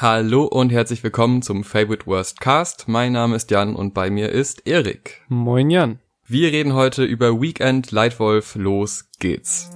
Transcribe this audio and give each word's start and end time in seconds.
Hallo 0.00 0.44
und 0.44 0.70
herzlich 0.70 1.02
willkommen 1.02 1.42
zum 1.42 1.64
Favorite 1.64 2.06
Worst 2.06 2.40
Cast. 2.40 2.86
Mein 2.86 3.10
Name 3.10 3.34
ist 3.34 3.50
Jan 3.50 3.74
und 3.74 3.94
bei 3.94 4.10
mir 4.10 4.28
ist 4.28 4.64
Erik. 4.64 5.22
Moin 5.26 5.70
Jan. 5.70 5.98
Wir 6.24 6.52
reden 6.52 6.72
heute 6.74 7.02
über 7.02 7.40
Weekend 7.40 7.90
Lightwolf. 7.90 8.54
Los 8.54 9.10
geht's. 9.18 9.72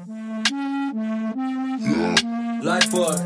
Lightwolf. 2.60 3.20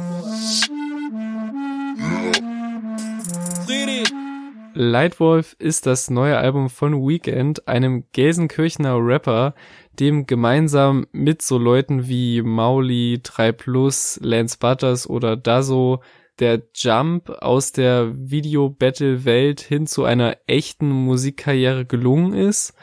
Lightwolf 4.73 5.55
ist 5.59 5.85
das 5.85 6.09
neue 6.09 6.39
Album 6.39 6.71
von 6.71 7.07
Weekend, 7.07 7.69
einem 7.69 8.05
Gelsenkirchener 8.13 8.97
Rapper, 8.97 9.55
dem 10.01 10.27
gemeinsam 10.27 11.07
mit 11.13 11.43
so 11.43 11.59
Leuten 11.59 12.09
wie 12.09 12.41
Mauli, 12.41 13.21
3 13.23 13.53
Plus, 13.53 14.19
Lance 14.23 14.57
Butters 14.59 15.07
oder 15.07 15.37
Dazo 15.37 16.01
der 16.39 16.63
Jump 16.75 17.31
aus 17.31 17.73
der 17.73 18.13
Video-Battle-Welt 18.15 19.61
hin 19.61 19.87
zu 19.87 20.05
einer 20.05 20.37
echten 20.47 20.91
Musikkarriere 20.91 21.87
gelungen 21.87 22.35
ist, 22.35 22.75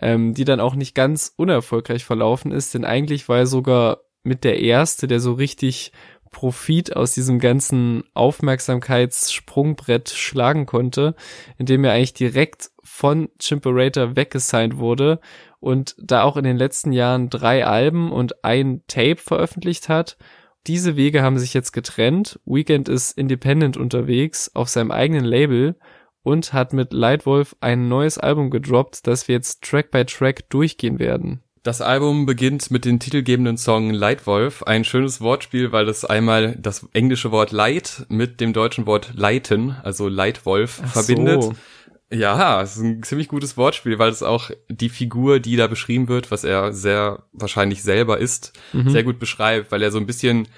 ähm, 0.00 0.34
die 0.34 0.44
dann 0.44 0.60
auch 0.60 0.74
nicht 0.74 0.94
ganz 0.94 1.32
unerfolgreich 1.36 2.04
verlaufen 2.04 2.52
ist, 2.52 2.74
denn 2.74 2.84
eigentlich 2.84 3.28
war 3.28 3.38
er 3.38 3.46
sogar 3.46 4.00
mit 4.22 4.44
der 4.44 4.60
erste, 4.60 5.06
der 5.06 5.20
so 5.20 5.32
richtig 5.32 5.92
Profit 6.30 6.94
aus 6.94 7.12
diesem 7.12 7.40
ganzen 7.40 8.04
Aufmerksamkeitssprungbrett 8.14 10.10
schlagen 10.10 10.64
konnte, 10.66 11.16
indem 11.58 11.84
er 11.84 11.92
eigentlich 11.92 12.14
direkt 12.14 12.70
von 12.84 13.30
Chimperator 13.40 14.14
weggesigned 14.14 14.76
wurde 14.76 15.20
und 15.58 15.96
da 15.98 16.22
auch 16.22 16.36
in 16.36 16.44
den 16.44 16.56
letzten 16.56 16.92
Jahren 16.92 17.30
drei 17.30 17.66
Alben 17.66 18.12
und 18.12 18.44
ein 18.44 18.82
Tape 18.86 19.16
veröffentlicht 19.16 19.88
hat 19.88 20.16
diese 20.66 20.96
Wege 20.96 21.22
haben 21.22 21.38
sich 21.38 21.54
jetzt 21.54 21.72
getrennt. 21.72 22.38
Weekend 22.44 22.88
ist 22.88 23.16
independent 23.16 23.76
unterwegs 23.76 24.50
auf 24.54 24.68
seinem 24.68 24.90
eigenen 24.90 25.24
Label 25.24 25.76
und 26.22 26.52
hat 26.52 26.72
mit 26.72 26.92
Lightwolf 26.92 27.56
ein 27.60 27.88
neues 27.88 28.18
Album 28.18 28.50
gedroppt, 28.50 29.06
das 29.06 29.26
wir 29.28 29.34
jetzt 29.34 29.62
Track 29.62 29.90
by 29.90 30.04
Track 30.04 30.50
durchgehen 30.50 30.98
werden. 30.98 31.42
Das 31.62 31.82
Album 31.82 32.24
beginnt 32.24 32.70
mit 32.70 32.86
dem 32.86 32.98
titelgebenden 32.98 33.58
Song 33.58 33.90
Lightwolf, 33.90 34.62
ein 34.62 34.82
schönes 34.82 35.20
Wortspiel, 35.20 35.72
weil 35.72 35.90
es 35.90 36.06
einmal 36.06 36.56
das 36.58 36.88
englische 36.94 37.32
Wort 37.32 37.52
Light 37.52 38.06
mit 38.08 38.40
dem 38.40 38.54
deutschen 38.54 38.86
Wort 38.86 39.12
Leiten, 39.14 39.76
also 39.82 40.08
Lightwolf, 40.08 40.80
Ach 40.82 40.92
verbindet. 40.92 41.42
So. 41.42 41.54
Ja, 42.12 42.60
es 42.60 42.76
ist 42.76 42.82
ein 42.82 43.02
ziemlich 43.04 43.28
gutes 43.28 43.56
Wortspiel, 43.56 43.98
weil 44.00 44.10
es 44.10 44.22
auch 44.22 44.50
die 44.68 44.88
Figur, 44.88 45.38
die 45.38 45.56
da 45.56 45.68
beschrieben 45.68 46.08
wird, 46.08 46.30
was 46.32 46.42
er 46.42 46.72
sehr 46.72 47.22
wahrscheinlich 47.32 47.82
selber 47.84 48.18
ist, 48.18 48.52
mhm. 48.72 48.90
sehr 48.90 49.04
gut 49.04 49.20
beschreibt, 49.20 49.70
weil 49.70 49.82
er 49.82 49.92
so 49.92 49.98
ein 49.98 50.06
bisschen 50.06 50.48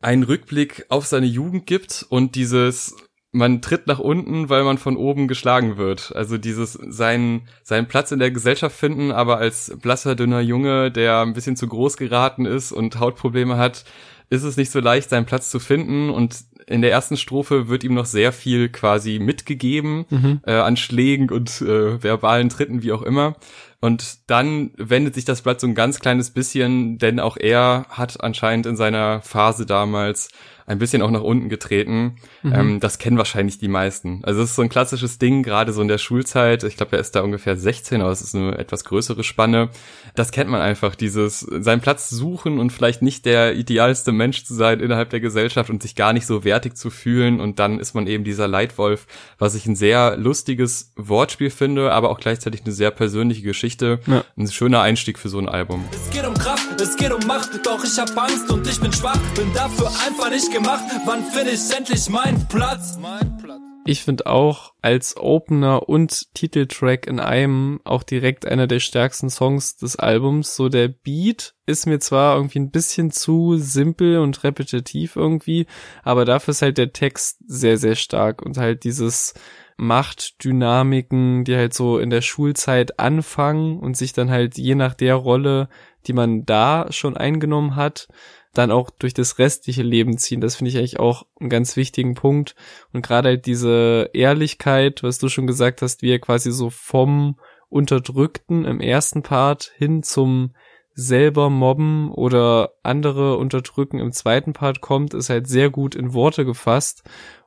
einen 0.00 0.22
Rückblick 0.22 0.86
auf 0.88 1.06
seine 1.06 1.26
Jugend 1.26 1.66
gibt 1.66 2.06
und 2.08 2.34
dieses 2.34 2.96
man 3.32 3.60
tritt 3.60 3.86
nach 3.86 3.98
unten, 3.98 4.48
weil 4.48 4.64
man 4.64 4.78
von 4.78 4.96
oben 4.96 5.28
geschlagen 5.28 5.76
wird. 5.76 6.16
Also 6.16 6.38
dieses 6.38 6.72
seinen 6.72 7.48
seinen 7.62 7.86
Platz 7.86 8.10
in 8.10 8.18
der 8.18 8.30
Gesellschaft 8.30 8.74
finden, 8.74 9.12
aber 9.12 9.36
als 9.36 9.76
blasser 9.82 10.14
dünner 10.14 10.40
Junge, 10.40 10.90
der 10.90 11.20
ein 11.20 11.34
bisschen 11.34 11.56
zu 11.56 11.68
groß 11.68 11.98
geraten 11.98 12.46
ist 12.46 12.72
und 12.72 12.98
Hautprobleme 12.98 13.58
hat, 13.58 13.84
ist 14.30 14.42
es 14.42 14.56
nicht 14.56 14.70
so 14.70 14.80
leicht, 14.80 15.10
seinen 15.10 15.26
Platz 15.26 15.50
zu 15.50 15.58
finden 15.58 16.08
und 16.08 16.36
in 16.66 16.82
der 16.82 16.90
ersten 16.90 17.16
Strophe 17.16 17.68
wird 17.68 17.84
ihm 17.84 17.94
noch 17.94 18.06
sehr 18.06 18.32
viel 18.32 18.68
quasi 18.68 19.18
mitgegeben 19.18 20.04
mhm. 20.10 20.40
äh, 20.44 20.52
an 20.52 20.76
Schlägen 20.76 21.30
und 21.30 21.60
äh, 21.60 22.02
verbalen 22.02 22.48
Tritten, 22.48 22.82
wie 22.82 22.92
auch 22.92 23.02
immer. 23.02 23.36
Und 23.80 24.30
dann 24.30 24.72
wendet 24.76 25.14
sich 25.14 25.24
das 25.24 25.42
Blatt 25.42 25.60
so 25.60 25.66
ein 25.66 25.74
ganz 25.74 26.00
kleines 26.00 26.30
bisschen, 26.30 26.98
denn 26.98 27.20
auch 27.20 27.36
er 27.36 27.86
hat 27.88 28.20
anscheinend 28.20 28.66
in 28.66 28.76
seiner 28.76 29.22
Phase 29.22 29.64
damals 29.64 30.28
ein 30.66 30.78
bisschen 30.78 31.00
auch 31.02 31.10
nach 31.10 31.22
unten 31.22 31.48
getreten. 31.48 32.16
Mhm. 32.42 32.52
Ähm, 32.54 32.80
das 32.80 32.98
kennen 32.98 33.18
wahrscheinlich 33.18 33.58
die 33.58 33.68
meisten. 33.68 34.20
Also 34.24 34.42
es 34.42 34.50
ist 34.50 34.56
so 34.56 34.62
ein 34.62 34.68
klassisches 34.68 35.18
Ding, 35.18 35.42
gerade 35.42 35.72
so 35.72 35.80
in 35.80 35.88
der 35.88 35.98
Schulzeit. 35.98 36.64
Ich 36.64 36.76
glaube, 36.76 36.96
er 36.96 37.00
ist 37.00 37.14
da 37.14 37.20
ungefähr 37.20 37.56
16, 37.56 38.00
aber 38.00 38.10
es 38.10 38.20
ist 38.20 38.34
eine 38.34 38.58
etwas 38.58 38.84
größere 38.84 39.22
Spanne. 39.22 39.70
Das 40.16 40.32
kennt 40.32 40.50
man 40.50 40.60
einfach, 40.60 40.96
dieses 40.96 41.40
seinen 41.40 41.80
Platz 41.80 42.10
suchen 42.10 42.58
und 42.58 42.70
vielleicht 42.70 43.00
nicht 43.02 43.26
der 43.26 43.54
idealste 43.54 44.10
Mensch 44.10 44.44
zu 44.44 44.54
sein 44.54 44.80
innerhalb 44.80 45.10
der 45.10 45.20
Gesellschaft 45.20 45.70
und 45.70 45.82
sich 45.82 45.94
gar 45.94 46.12
nicht 46.12 46.26
so 46.26 46.42
wertig 46.42 46.76
zu 46.76 46.90
fühlen. 46.90 47.40
Und 47.40 47.58
dann 47.60 47.78
ist 47.78 47.94
man 47.94 48.06
eben 48.08 48.24
dieser 48.24 48.48
Leitwolf, 48.48 49.06
was 49.38 49.54
ich 49.54 49.66
ein 49.66 49.76
sehr 49.76 50.16
lustiges 50.16 50.92
Wortspiel 50.96 51.50
finde, 51.50 51.92
aber 51.92 52.10
auch 52.10 52.18
gleichzeitig 52.18 52.62
eine 52.64 52.72
sehr 52.72 52.90
persönliche 52.90 53.42
Geschichte. 53.42 54.00
Ja. 54.06 54.24
Ein 54.36 54.48
schöner 54.48 54.80
Einstieg 54.80 55.18
für 55.18 55.28
so 55.28 55.38
ein 55.38 55.48
Album. 55.48 55.84
Es 55.92 56.10
geht 56.10 56.26
um 56.26 56.34
Kraft, 56.34 56.75
es 56.80 56.96
geht 56.96 57.12
um 57.12 57.26
Macht, 57.26 57.64
doch 57.64 57.82
ich 57.84 57.98
hab 57.98 58.16
Angst 58.16 58.50
und 58.50 58.66
ich 58.66 58.80
bin 58.80 58.92
schwach, 58.92 59.18
bin 59.34 59.52
dafür 59.54 59.88
einfach 60.06 60.30
nicht 60.30 60.52
gemacht. 60.52 60.84
Wann 61.04 61.24
finde 61.24 61.52
ich 61.52 61.74
endlich 61.74 62.08
meinen 62.08 62.46
Platz? 62.48 62.98
Mein 63.00 63.36
Platz. 63.38 63.60
Ich 63.88 64.02
finde 64.02 64.26
auch 64.26 64.72
als 64.82 65.16
Opener 65.16 65.88
und 65.88 66.34
Titeltrack 66.34 67.06
in 67.06 67.20
einem 67.20 67.80
auch 67.84 68.02
direkt 68.02 68.44
einer 68.44 68.66
der 68.66 68.80
stärksten 68.80 69.30
Songs 69.30 69.76
des 69.76 69.94
Albums. 69.94 70.56
So 70.56 70.68
der 70.68 70.88
Beat 70.88 71.54
ist 71.66 71.86
mir 71.86 72.00
zwar 72.00 72.34
irgendwie 72.34 72.58
ein 72.58 72.72
bisschen 72.72 73.12
zu 73.12 73.56
simpel 73.58 74.18
und 74.18 74.42
repetitiv 74.42 75.14
irgendwie, 75.14 75.66
aber 76.02 76.24
dafür 76.24 76.50
ist 76.50 76.62
halt 76.62 76.78
der 76.78 76.92
Text 76.92 77.38
sehr, 77.46 77.78
sehr 77.78 77.94
stark 77.94 78.42
und 78.42 78.58
halt 78.58 78.82
dieses 78.82 79.34
Machtdynamiken, 79.76 81.44
die 81.44 81.54
halt 81.54 81.74
so 81.74 81.98
in 81.98 82.10
der 82.10 82.22
Schulzeit 82.22 82.98
anfangen 82.98 83.78
und 83.78 83.96
sich 83.96 84.12
dann 84.12 84.30
halt 84.30 84.56
je 84.56 84.74
nach 84.74 84.94
der 84.94 85.14
Rolle, 85.14 85.68
die 86.06 86.12
man 86.12 86.44
da 86.44 86.86
schon 86.90 87.16
eingenommen 87.16 87.76
hat, 87.76 88.08
dann 88.54 88.70
auch 88.70 88.90
durch 88.90 89.14
das 89.14 89.38
restliche 89.38 89.82
Leben 89.82 90.18
ziehen. 90.18 90.40
Das 90.40 90.56
finde 90.56 90.70
ich 90.70 90.78
eigentlich 90.78 90.98
auch 90.98 91.24
einen 91.38 91.50
ganz 91.50 91.76
wichtigen 91.76 92.14
Punkt. 92.14 92.54
Und 92.92 93.04
gerade 93.04 93.30
halt 93.30 93.46
diese 93.46 94.10
Ehrlichkeit, 94.12 95.02
was 95.02 95.18
du 95.18 95.28
schon 95.28 95.46
gesagt 95.46 95.82
hast, 95.82 96.02
wie 96.02 96.10
er 96.10 96.18
quasi 96.18 96.50
so 96.52 96.70
vom 96.70 97.38
Unterdrückten 97.68 98.64
im 98.64 98.80
ersten 98.80 99.22
Part 99.22 99.72
hin 99.76 100.02
zum 100.02 100.54
selber 100.94 101.50
mobben 101.50 102.10
oder 102.10 102.72
andere 102.82 103.36
unterdrücken 103.36 103.98
im 103.98 104.12
zweiten 104.12 104.54
Part 104.54 104.80
kommt, 104.80 105.12
ist 105.12 105.28
halt 105.28 105.46
sehr 105.46 105.68
gut 105.68 105.94
in 105.94 106.14
Worte 106.14 106.46
gefasst 106.46 107.02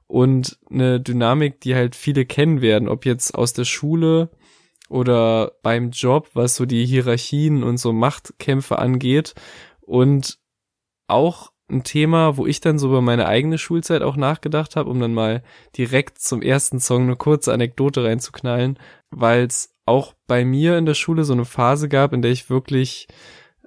und 0.06 0.59
eine 0.69 1.00
Dynamik, 1.00 1.59
die 1.62 1.74
halt 1.74 1.96
viele 1.96 2.25
kennen 2.25 2.62
werden, 2.62 2.88
ob 2.88 3.06
jetzt 3.06 3.34
aus 3.34 3.53
der 3.53 3.66
Schule 3.66 4.30
oder 4.90 5.54
beim 5.64 5.92
Job, 5.92 6.30
was 6.34 6.56
so 6.56 6.66
die 6.66 6.86
Hierarchien 6.86 7.64
und 7.64 7.78
so 7.78 7.94
Machtkämpfe 7.94 8.80
angeht. 8.80 9.36
Und 9.82 10.40
auch 11.08 11.52
ein 11.70 11.84
Thema, 11.84 12.38
wo 12.38 12.46
ich 12.46 12.62
dann 12.62 12.80
so 12.80 12.88
über 12.88 13.02
meine 13.02 13.28
eigene 13.28 13.58
Schulzeit 13.58 14.02
auch 14.02 14.16
nachgedacht 14.16 14.76
habe, 14.76 14.90
um 14.90 15.00
dann 15.00 15.14
mal 15.14 15.44
direkt 15.78 16.20
zum 16.20 16.42
ersten 16.42 16.80
Song 16.80 17.04
eine 17.04 17.16
kurze 17.16 17.54
Anekdote 17.54 18.04
reinzuknallen, 18.04 18.80
weil 19.12 19.46
es 19.46 19.76
auch 19.86 20.14
bei 20.28 20.46
mir 20.46 20.78
in 20.78 20.86
der 20.86 20.94
Schule 20.94 21.24
so 21.24 21.34
eine 21.34 21.46
Phase 21.46 21.90
gab, 21.90 22.14
in 22.14 22.22
der 22.22 22.32
ich 22.32 22.50
wirklich, 22.50 23.08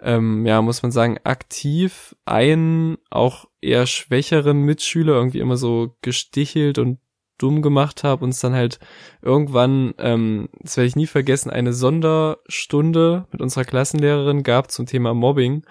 ähm, 0.01 0.47
ja, 0.47 0.61
muss 0.63 0.83
man 0.83 0.93
sagen, 0.93 1.19
aktiv 1.25 2.17
einen 2.25 2.99
auch 3.11 3.47
eher 3.61 3.87
schwächeren 3.87 4.63
Mitschüler 4.63 5.15
irgendwie 5.15 5.41
immer 5.41 5.57
so 5.57 5.97
gestichelt 6.03 6.79
und 6.79 6.99
dumm 7.43 7.63
gemacht 7.63 8.05
habe 8.05 8.25
und 8.25 8.31
es 8.31 8.41
dann 8.41 8.55
halt 8.55 8.79
irgendwann, 9.21 9.95
ähm, 9.99 10.49
das 10.61 10.77
werde 10.77 10.89
ich 10.89 10.97
nie 10.97 11.07
vergessen, 11.07 11.51
eine 11.51 11.73
Sonderstunde 11.73 13.27
mit 13.33 13.41
unserer 13.41 13.65
Klassenlehrerin 13.65 14.43
gab 14.43 14.71
zum 14.71 14.87
Thema 14.87 15.15
Mobbing 15.15 15.65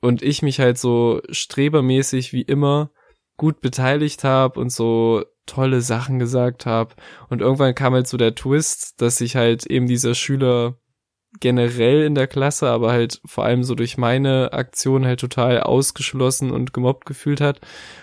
und 0.00 0.22
ich 0.22 0.42
mich 0.42 0.60
halt 0.60 0.78
so 0.78 1.20
strebermäßig 1.30 2.32
wie 2.32 2.42
immer 2.42 2.90
gut 3.36 3.60
beteiligt 3.60 4.24
habe 4.24 4.60
und 4.60 4.70
so 4.70 5.24
tolle 5.46 5.80
Sachen 5.80 6.18
gesagt 6.18 6.66
habe. 6.66 6.94
Und 7.28 7.40
irgendwann 7.40 7.74
kam 7.74 7.94
halt 7.94 8.06
so 8.06 8.16
der 8.16 8.34
Twist, 8.34 9.00
dass 9.00 9.18
sich 9.18 9.36
halt 9.36 9.66
eben 9.66 9.86
dieser 9.86 10.14
Schüler 10.14 10.78
generell 11.40 12.02
in 12.02 12.14
der 12.14 12.28
Klasse, 12.28 12.68
aber 12.68 12.92
halt 12.92 13.20
vor 13.24 13.44
allem 13.44 13.64
so 13.64 13.74
durch 13.74 13.98
meine 13.98 14.52
Aktion 14.52 15.04
halt 15.04 15.20
total 15.20 15.60
ausgeschlossen 15.60 16.50
und 16.50 16.72
gemobbt 16.72 17.06
gefühlt 17.06 17.40
hat. 17.40 17.60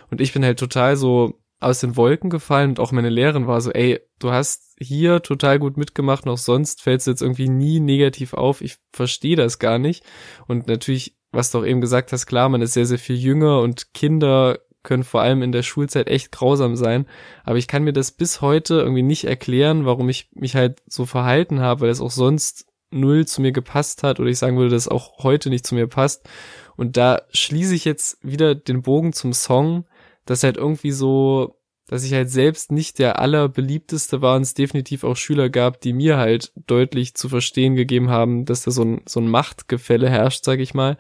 Und 0.10 0.22
ich 0.22 0.34
bin 0.34 0.44
halt 0.44 0.60
total 0.60 0.98
so 0.98 1.41
aus 1.62 1.80
den 1.80 1.96
Wolken 1.96 2.30
gefallen 2.30 2.72
und 2.72 2.80
auch 2.80 2.92
meine 2.92 3.10
Lehrerin 3.10 3.48
war 3.48 3.62
so, 3.62 3.72
ey, 3.72 4.02
du 4.20 4.32
hast 4.32 4.76
hier 4.78 5.22
total 5.22 5.60
gut 5.60 5.78
mitgemacht, 5.78 6.26
noch 6.26 6.38
sonst 6.38 6.82
fällst 6.82 7.08
du 7.08 7.12
jetzt 7.12 7.22
irgendwie 7.22 7.48
nie 7.48 7.80
negativ 7.80 8.34
auf. 8.34 8.62
Ich 8.62 8.78
verstehe 8.92 9.36
das 9.36 9.60
gar 9.60 9.78
nicht. 9.78 10.04
Und 10.48 10.68
natürlich 10.68 11.16
was 11.32 11.52
du 11.52 11.60
auch 11.60 11.66
eben 11.66 11.82
gesagt 11.82 12.12
hast, 12.12 12.26
klar, 12.26 12.50
man 12.50 12.62
ist 12.62 12.74
sehr, 12.74 12.86
sehr 12.86 13.00
viel 13.00 13.16
jünger 13.16 13.62
und 13.62 13.94
Kinder 13.94 14.60
können 14.84 15.04
vor 15.04 15.22
allem 15.22 15.44
in 15.44 15.52
der 15.52 15.64
Schulzeit 15.64 16.08
echt 16.08 16.32
grausam 16.32 16.76
sein. 16.76 17.06
Aber 17.44 17.58
ich 17.58 17.68
kann 17.68 17.84
mir 17.84 17.94
das 17.94 18.12
bis 18.12 18.42
heute 18.42 18.76
irgendwie 18.76 19.04
nicht 19.04 19.26
erklären, 19.26 19.86
warum 19.86 20.10
ich 20.10 20.30
mich 20.34 20.56
halt 20.56 20.82
so 20.88 21.06
verhalten 21.06 21.60
habe, 21.60 21.82
weil 21.82 21.90
es 21.90 22.02
auch 22.02 22.12
sonst 22.12 22.66
null 22.90 23.26
zu 23.26 23.42
mir 23.42 23.52
gepasst 23.52 24.04
hat 24.04 24.20
oder 24.20 24.30
ich 24.30 24.40
sagen 24.40 24.58
würde, 24.58 24.72
dass 24.72 24.88
auch 24.88 25.24
heute 25.24 25.50
nicht 25.50 25.66
zu 25.66 25.76
mir 25.76 25.88
passt. 25.88 26.28
Und 26.76 26.98
da 26.98 27.22
schließe 27.32 27.76
ich 27.76 27.86
jetzt 27.86 28.18
wieder 28.22 28.56
den 28.56 28.82
Bogen 28.82 29.14
zum 29.14 29.34
Song, 29.34 29.86
dass 30.26 30.44
halt 30.44 30.58
irgendwie 30.58 30.92
so 30.92 31.62
dass 31.92 32.06
ich 32.06 32.14
halt 32.14 32.30
selbst 32.30 32.72
nicht 32.72 33.00
der 33.00 33.20
allerbeliebteste 33.20 34.22
war 34.22 34.38
und 34.38 34.44
es 34.44 34.54
definitiv 34.54 35.04
auch 35.04 35.18
Schüler 35.18 35.50
gab, 35.50 35.82
die 35.82 35.92
mir 35.92 36.16
halt 36.16 36.54
deutlich 36.56 37.16
zu 37.16 37.28
verstehen 37.28 37.76
gegeben 37.76 38.10
haben, 38.10 38.46
dass 38.46 38.62
da 38.62 38.72
so 38.72 38.84
ein, 38.84 39.02
so 39.06 39.20
ein 39.20 39.28
Machtgefälle 39.28 40.10
herrscht, 40.10 40.46
sag 40.46 40.60
ich 40.60 40.74
mal. 40.74 40.98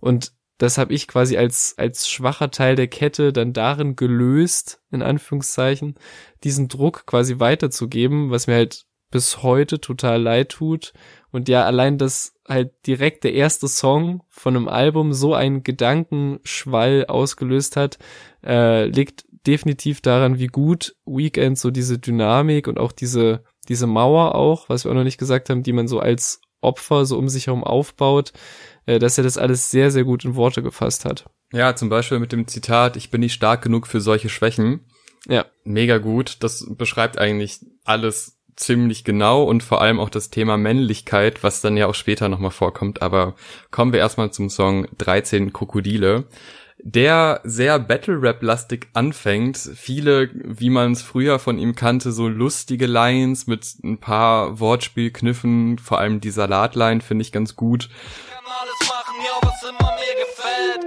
Und 0.00 0.32
das 0.58 0.78
habe 0.78 0.94
ich 0.94 1.06
quasi 1.06 1.36
als, 1.36 1.74
als 1.76 2.08
schwacher 2.08 2.50
Teil 2.50 2.74
der 2.74 2.88
Kette 2.88 3.32
dann 3.32 3.52
darin 3.52 3.94
gelöst, 3.94 4.80
in 4.90 5.00
Anführungszeichen, 5.00 5.94
diesen 6.42 6.66
Druck 6.66 7.06
quasi 7.06 7.38
weiterzugeben, 7.38 8.30
was 8.30 8.48
mir 8.48 8.54
halt 8.54 8.84
bis 9.12 9.44
heute 9.44 9.80
total 9.80 10.20
leid 10.20 10.48
tut. 10.48 10.92
Und 11.36 11.50
ja, 11.50 11.66
allein 11.66 11.98
das 11.98 12.32
halt 12.48 12.72
direkt 12.86 13.22
der 13.22 13.34
erste 13.34 13.68
Song 13.68 14.22
von 14.30 14.56
einem 14.56 14.68
Album 14.68 15.12
so 15.12 15.34
einen 15.34 15.64
Gedankenschwall 15.64 17.04
ausgelöst 17.08 17.76
hat, 17.76 17.98
äh, 18.42 18.86
liegt 18.86 19.26
definitiv 19.46 20.00
daran, 20.00 20.38
wie 20.38 20.46
gut 20.46 20.96
Weekend 21.04 21.58
so 21.58 21.70
diese 21.70 21.98
Dynamik 21.98 22.68
und 22.68 22.78
auch 22.78 22.90
diese, 22.90 23.44
diese 23.68 23.86
Mauer 23.86 24.34
auch, 24.34 24.70
was 24.70 24.86
wir 24.86 24.90
auch 24.90 24.96
noch 24.96 25.04
nicht 25.04 25.18
gesagt 25.18 25.50
haben, 25.50 25.62
die 25.62 25.74
man 25.74 25.88
so 25.88 26.00
als 26.00 26.40
Opfer 26.62 27.04
so 27.04 27.18
um 27.18 27.28
sich 27.28 27.48
herum 27.48 27.64
aufbaut, 27.64 28.32
äh, 28.86 28.98
dass 28.98 29.18
er 29.18 29.24
das 29.24 29.36
alles 29.36 29.70
sehr, 29.70 29.90
sehr 29.90 30.04
gut 30.04 30.24
in 30.24 30.36
Worte 30.36 30.62
gefasst 30.62 31.04
hat. 31.04 31.26
Ja, 31.52 31.76
zum 31.76 31.90
Beispiel 31.90 32.18
mit 32.18 32.32
dem 32.32 32.48
Zitat, 32.48 32.96
ich 32.96 33.10
bin 33.10 33.20
nicht 33.20 33.34
stark 33.34 33.60
genug 33.60 33.88
für 33.88 34.00
solche 34.00 34.30
Schwächen. 34.30 34.86
Ja. 35.28 35.44
Mega 35.64 35.98
gut. 35.98 36.38
Das 36.40 36.66
beschreibt 36.78 37.18
eigentlich 37.18 37.60
alles 37.84 38.35
ziemlich 38.56 39.04
genau 39.04 39.44
und 39.44 39.62
vor 39.62 39.80
allem 39.80 40.00
auch 40.00 40.10
das 40.10 40.30
Thema 40.30 40.56
Männlichkeit, 40.56 41.42
was 41.42 41.60
dann 41.60 41.76
ja 41.76 41.86
auch 41.86 41.94
später 41.94 42.28
nochmal 42.28 42.50
vorkommt. 42.50 43.02
Aber 43.02 43.34
kommen 43.70 43.92
wir 43.92 44.00
erstmal 44.00 44.30
zum 44.32 44.50
Song 44.50 44.88
13 44.98 45.52
Krokodile 45.52 46.24
der 46.78 47.40
sehr 47.42 47.78
Battle-Rap-lastig 47.78 48.88
anfängt. 48.92 49.56
Viele, 49.56 50.30
wie 50.32 50.70
man 50.70 50.92
es 50.92 51.02
früher 51.02 51.38
von 51.38 51.58
ihm 51.58 51.74
kannte, 51.74 52.12
so 52.12 52.28
lustige 52.28 52.86
Lines 52.86 53.46
mit 53.46 53.66
ein 53.82 53.98
paar 53.98 54.60
Wortspielkniffen, 54.60 55.78
vor 55.78 55.98
allem 55.98 56.20
die 56.20 56.30
Salatline 56.30 57.00
finde 57.00 57.22
ich 57.22 57.32
ganz 57.32 57.56
gut. 57.56 57.88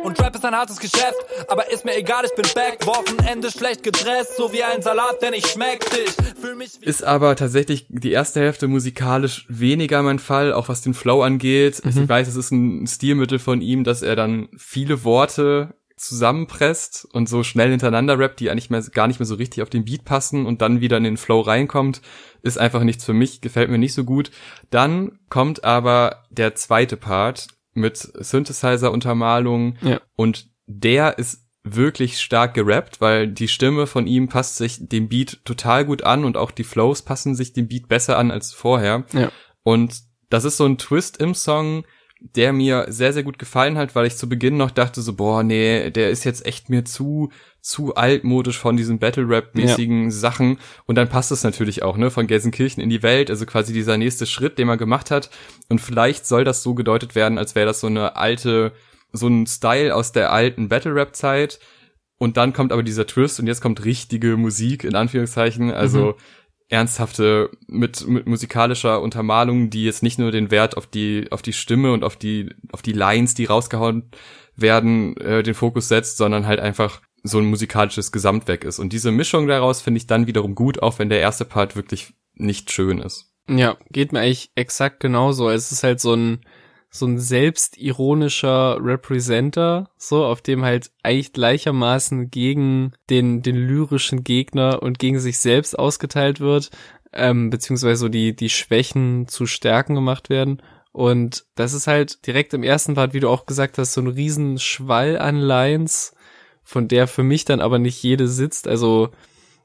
Und 0.04 0.20
Rap 0.20 0.36
ist 0.36 0.46
ein 0.46 0.56
hartes 0.56 0.80
Geschäft, 0.80 1.18
aber 1.48 1.72
ist 1.72 1.86
mir 1.86 1.96
egal, 1.98 2.24
ich 2.26 2.34
bin 2.34 2.46
back. 2.54 2.86
Wochenende 2.86 3.52
schlecht 3.52 3.84
gedresst, 3.84 4.38
so 4.38 4.54
wie 4.54 4.64
ein 4.64 4.82
Salat, 4.82 5.22
denn 5.22 5.34
ich 5.34 5.46
schmeck 5.48 5.90
dich. 5.90 6.12
Fühl 6.40 6.56
mich 6.56 6.82
ist 6.82 7.04
aber 7.04 7.36
tatsächlich 7.36 7.86
die 7.90 8.12
erste 8.12 8.40
Hälfte 8.40 8.68
musikalisch 8.68 9.46
weniger 9.50 10.02
mein 10.02 10.20
Fall, 10.20 10.54
auch 10.54 10.70
was 10.70 10.82
den 10.82 10.94
Flow 10.94 11.22
angeht. 11.22 11.84
Mhm. 11.84 11.90
Ich 11.90 12.10
weiß, 12.10 12.28
es 12.28 12.36
ist 12.36 12.52
ein 12.52 12.88
Stilmittel 12.88 13.40
von 13.40 13.62
ihm, 13.62 13.84
dass 13.84 14.02
er 14.02 14.16
dann 14.16 14.50
viele 14.58 15.04
Worte 15.04 15.76
zusammenpresst 16.00 17.06
und 17.12 17.28
so 17.28 17.44
schnell 17.44 17.70
hintereinander 17.70 18.18
rappt, 18.18 18.40
die 18.40 18.50
eigentlich 18.50 18.70
mehr, 18.70 18.82
gar 18.82 19.08
nicht 19.08 19.20
mehr 19.20 19.28
so 19.28 19.36
richtig 19.36 19.62
auf 19.62 19.70
den 19.70 19.84
Beat 19.84 20.06
passen 20.06 20.46
und 20.46 20.62
dann 20.62 20.80
wieder 20.80 20.98
in 20.98 21.04
den 21.04 21.18
Flow 21.18 21.42
reinkommt, 21.42 22.02
ist 22.42 22.58
einfach 22.58 22.84
nichts 22.84 23.04
für 23.04 23.14
mich, 23.14 23.42
gefällt 23.42 23.70
mir 23.70 23.78
nicht 23.78 23.94
so 23.94 24.06
gut. 24.06 24.32
Dann 24.70 25.20
kommt 25.30 25.66
aber 25.66 26.24
der 26.30 26.56
zweite 26.56 26.96
Part 26.96 27.48
mit 27.80 27.98
Synthesizer-Untermalung 27.98 29.78
ja. 29.82 30.00
und 30.16 30.48
der 30.68 31.18
ist 31.18 31.46
wirklich 31.64 32.20
stark 32.20 32.54
gerappt, 32.54 33.02
weil 33.02 33.28
die 33.28 33.48
Stimme 33.48 33.88
von 33.88 34.08
ihm 34.08 34.30
passt 34.30 34.58
sich 34.58 34.88
dem 34.88 35.10
Beat 35.10 35.40
total 35.46 35.86
gut 35.86 36.04
an 36.04 36.24
und 36.24 36.38
auch 36.38 36.52
die 36.52 36.64
Flows 36.64 37.02
passen 37.02 37.36
sich 37.36 37.54
dem 37.54 37.68
Beat 37.68 37.88
besser 37.88 38.18
an 38.18 38.32
als 38.32 38.54
vorher. 38.54 39.06
Ja. 39.14 39.32
Und 39.64 40.02
das 40.30 40.46
ist 40.46 40.58
so 40.58 40.66
ein 40.66 40.78
Twist 40.78 41.18
im 41.18 41.34
Song, 41.34 41.84
der 42.22 42.54
mir 42.54 42.86
sehr, 42.90 43.14
sehr 43.14 43.24
gut 43.24 43.40
gefallen 43.40 43.78
hat, 43.78 43.96
weil 43.96 44.06
ich 44.06 44.18
zu 44.18 44.28
Beginn 44.28 44.58
noch 44.58 44.72
dachte 44.72 45.02
so, 45.02 45.14
boah, 45.14 45.44
nee, 45.44 45.90
der 45.90 46.10
ist 46.10 46.24
jetzt 46.24 46.46
echt 46.46 46.70
mir 46.70 46.86
zu, 46.86 47.32
zu 47.62 47.96
altmodisch 47.96 48.58
von 48.58 48.78
diesen 48.78 49.00
Battle-Rap-mäßigen 49.00 50.06
ja. 50.06 50.12
Sachen. 50.12 50.60
Und 50.86 50.96
dann 50.96 51.10
passt 51.10 51.32
es 51.32 51.44
natürlich 51.44 51.84
auch, 51.84 51.98
ne, 51.98 52.12
von 52.12 52.28
Gelsenkirchen 52.28 52.82
in 52.82 52.90
die 52.90 53.04
Welt, 53.04 53.30
also 53.30 53.46
quasi 53.46 53.74
dieser 53.74 53.98
nächste 53.98 54.26
Schritt, 54.26 54.58
den 54.58 54.68
man 54.68 54.78
gemacht 54.78 55.12
hat. 55.12 55.30
Und 55.68 55.80
vielleicht 55.80 56.26
soll 56.26 56.44
das 56.44 56.64
so 56.64 56.74
gedeutet 56.74 57.16
werden, 57.16 57.38
als 57.38 57.56
wäre 57.56 57.68
das 57.68 57.82
so 57.82 57.88
eine 57.88 58.16
alte, 58.16 58.74
so 59.12 59.28
ein 59.28 59.46
Style 59.46 59.94
aus 59.94 60.12
der 60.12 60.32
alten 60.32 60.70
Battle-Rap-Zeit. 60.70 61.60
Und 62.18 62.38
dann 62.38 62.54
kommt 62.54 62.72
aber 62.72 62.84
dieser 62.84 63.08
Twist 63.08 63.40
und 63.40 63.48
jetzt 63.48 63.62
kommt 63.62 63.86
richtige 63.86 64.36
Musik, 64.38 64.84
in 64.84 64.96
Anführungszeichen. 64.96 65.72
Also, 65.72 66.08
mhm 66.08 66.16
ernsthafte 66.70 67.50
mit, 67.68 68.08
mit 68.08 68.28
musikalischer 68.28 69.02
Untermalung, 69.02 69.72
die 69.72 69.86
jetzt 69.86 70.04
nicht 70.04 70.20
nur 70.20 70.32
den 70.32 70.52
Wert 70.52 70.78
auf 70.78 70.86
die 70.86 71.28
auf 71.32 71.42
die 71.42 71.54
Stimme 71.54 71.92
und 71.92 72.04
auf 72.04 72.16
die 72.16 72.52
auf 72.72 72.84
die 72.84 72.94
Lines, 72.94 73.34
die 73.34 73.46
rausgehauen 73.46 74.12
werden, 74.56 75.18
äh, 75.18 75.42
den 75.42 75.56
Fokus 75.56 75.88
setzt, 75.88 76.18
sondern 76.18 76.46
halt 76.46 76.60
einfach 76.60 77.02
so 77.24 77.40
ein 77.40 77.46
musikalisches 77.46 78.12
Gesamtwerk 78.12 78.64
ist. 78.64 78.80
Und 78.80 78.94
diese 78.94 79.12
Mischung 79.12 79.48
daraus 79.48 79.82
finde 79.82 79.98
ich 80.00 80.08
dann 80.08 80.28
wiederum 80.28 80.56
gut, 80.56 80.82
auch 80.82 81.00
wenn 81.00 81.10
der 81.10 81.20
erste 81.20 81.46
Part 81.46 81.76
wirklich 81.76 82.14
nicht 82.34 82.72
schön 82.72 83.00
ist. 83.00 83.34
Ja, 83.50 83.78
geht 83.92 84.12
mir 84.12 84.20
eigentlich 84.20 84.52
exakt 84.56 85.00
genauso. 85.00 85.50
Es 85.50 85.72
ist 85.72 85.84
halt 85.84 86.00
so 86.00 86.14
ein 86.14 86.42
so 86.92 87.06
ein 87.06 87.20
selbstironischer 87.20 88.78
Representer, 88.82 89.90
so, 89.98 90.26
auf 90.26 90.42
dem 90.42 90.64
halt 90.64 90.92
eigentlich 91.04 91.34
gleichermaßen 91.34 92.32
gegen 92.32 92.94
den, 93.10 93.44
den 93.44 93.56
lyrischen 93.56 94.24
Gegner 94.24 94.82
und 94.82 94.98
gegen 94.98 95.20
sich 95.20 95.40
selbst 95.40 95.78
ausgeteilt 95.78 96.40
wird, 96.40 96.72
ähm, 97.14 97.50
beziehungsweise 97.52 97.98
so 97.98 98.10
die, 98.10 98.36
die 98.36 98.50
Schwächen 98.50 99.28
zu 99.28 99.46
Stärken 99.46 99.96
gemacht 99.96 100.30
werden. 100.30 100.62
Und 100.92 101.46
das 101.54 101.74
ist 101.74 101.86
halt 101.86 102.26
direkt 102.26 102.54
im 102.56 102.64
ersten 102.64 102.96
Part, 102.96 103.14
wie 103.14 103.20
du 103.20 103.30
auch 103.30 103.46
gesagt 103.46 103.78
hast, 103.78 103.94
so 103.94 104.02
ein 104.02 104.08
riesen 104.08 104.58
Schwall 104.58 105.20
an 105.20 105.38
Lines, 105.38 106.14
von 106.70 106.88
der 106.88 107.08
für 107.08 107.24
mich 107.24 107.46
dann 107.46 107.62
aber 107.62 107.80
nicht 107.80 108.04
jede 108.04 108.28
sitzt. 108.28 108.68
Also 108.68 109.10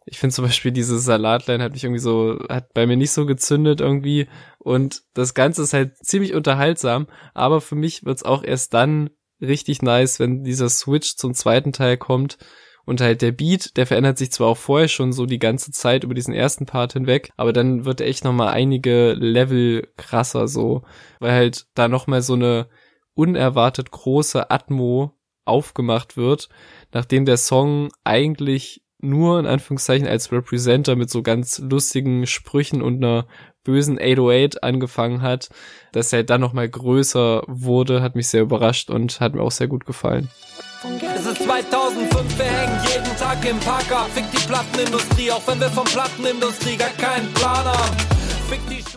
ich 0.06 0.18
finde 0.18 0.34
zum 0.34 0.46
Beispiel 0.46 0.72
diese 0.72 0.98
Salatline 0.98 1.62
hat 1.62 1.72
mich 1.72 1.84
irgendwie 1.84 2.00
so, 2.00 2.38
hat 2.48 2.72
bei 2.72 2.86
mir 2.86 2.96
nicht 2.96 3.12
so 3.12 3.26
gezündet 3.26 3.82
irgendwie. 3.82 4.26
Und 4.58 5.02
das 5.12 5.34
Ganze 5.34 5.62
ist 5.62 5.74
halt 5.74 5.98
ziemlich 5.98 6.32
unterhaltsam, 6.32 7.06
aber 7.34 7.60
für 7.60 7.74
mich 7.74 8.06
wird's 8.06 8.22
auch 8.22 8.42
erst 8.42 8.72
dann 8.72 9.10
richtig 9.38 9.82
nice, 9.82 10.18
wenn 10.18 10.44
dieser 10.44 10.70
Switch 10.70 11.16
zum 11.16 11.34
zweiten 11.34 11.72
Teil 11.72 11.98
kommt. 11.98 12.38
Und 12.86 13.02
halt 13.02 13.20
der 13.20 13.32
Beat, 13.32 13.76
der 13.76 13.86
verändert 13.86 14.16
sich 14.16 14.32
zwar 14.32 14.46
auch 14.46 14.58
vorher 14.58 14.88
schon 14.88 15.12
so 15.12 15.26
die 15.26 15.38
ganze 15.38 15.72
Zeit 15.72 16.04
über 16.04 16.14
diesen 16.14 16.32
ersten 16.32 16.64
Part 16.64 16.94
hinweg, 16.94 17.32
aber 17.36 17.52
dann 17.52 17.84
wird 17.84 18.00
echt 18.00 18.24
nochmal 18.24 18.48
einige 18.48 19.12
Level 19.12 19.88
krasser 19.98 20.48
so, 20.48 20.84
weil 21.20 21.32
halt 21.32 21.66
da 21.74 21.86
nochmal 21.88 22.22
so 22.22 22.32
eine 22.32 22.68
unerwartet 23.14 23.90
große 23.90 24.50
Atmo 24.50 25.14
aufgemacht 25.44 26.16
wird, 26.16 26.48
nachdem 26.92 27.24
der 27.24 27.36
Song 27.36 27.90
eigentlich 28.04 28.82
nur 28.98 29.38
in 29.38 29.46
Anführungszeichen 29.46 30.08
als 30.08 30.32
Representer 30.32 30.96
mit 30.96 31.10
so 31.10 31.22
ganz 31.22 31.58
lustigen 31.58 32.26
Sprüchen 32.26 32.82
und 32.82 33.04
einer 33.04 33.26
bösen 33.62 33.98
808 33.98 34.62
angefangen 34.62 35.22
hat, 35.22 35.48
dass 35.92 36.12
er 36.12 36.22
dann 36.24 36.40
nochmal 36.40 36.68
größer 36.68 37.42
wurde, 37.46 38.02
hat 38.02 38.14
mich 38.14 38.28
sehr 38.28 38.42
überrascht 38.42 38.90
und 38.90 39.20
hat 39.20 39.34
mir 39.34 39.42
auch 39.42 39.50
sehr 39.50 39.68
gut 39.68 39.86
gefallen. 39.86 40.30
Es 41.16 41.26
ist 41.26 41.42
2005, 41.42 42.38
wir 42.38 42.44
hängen 42.44 42.80
jeden 42.86 43.16
Tag 43.16 43.48
im 43.48 43.58
Park 43.60 43.90
ab. 43.90 44.10
Fick 44.14 44.30
die 44.30 44.46
Plattenindustrie, 44.46 45.30
auch 45.30 45.46
wenn 45.46 45.60
wir 45.60 45.70
von 45.70 45.84
Plattenindustrie 45.84 46.76
gar 46.76 46.90
keinen 46.90 47.32
Plan 47.32 47.64
haben. 47.64 47.96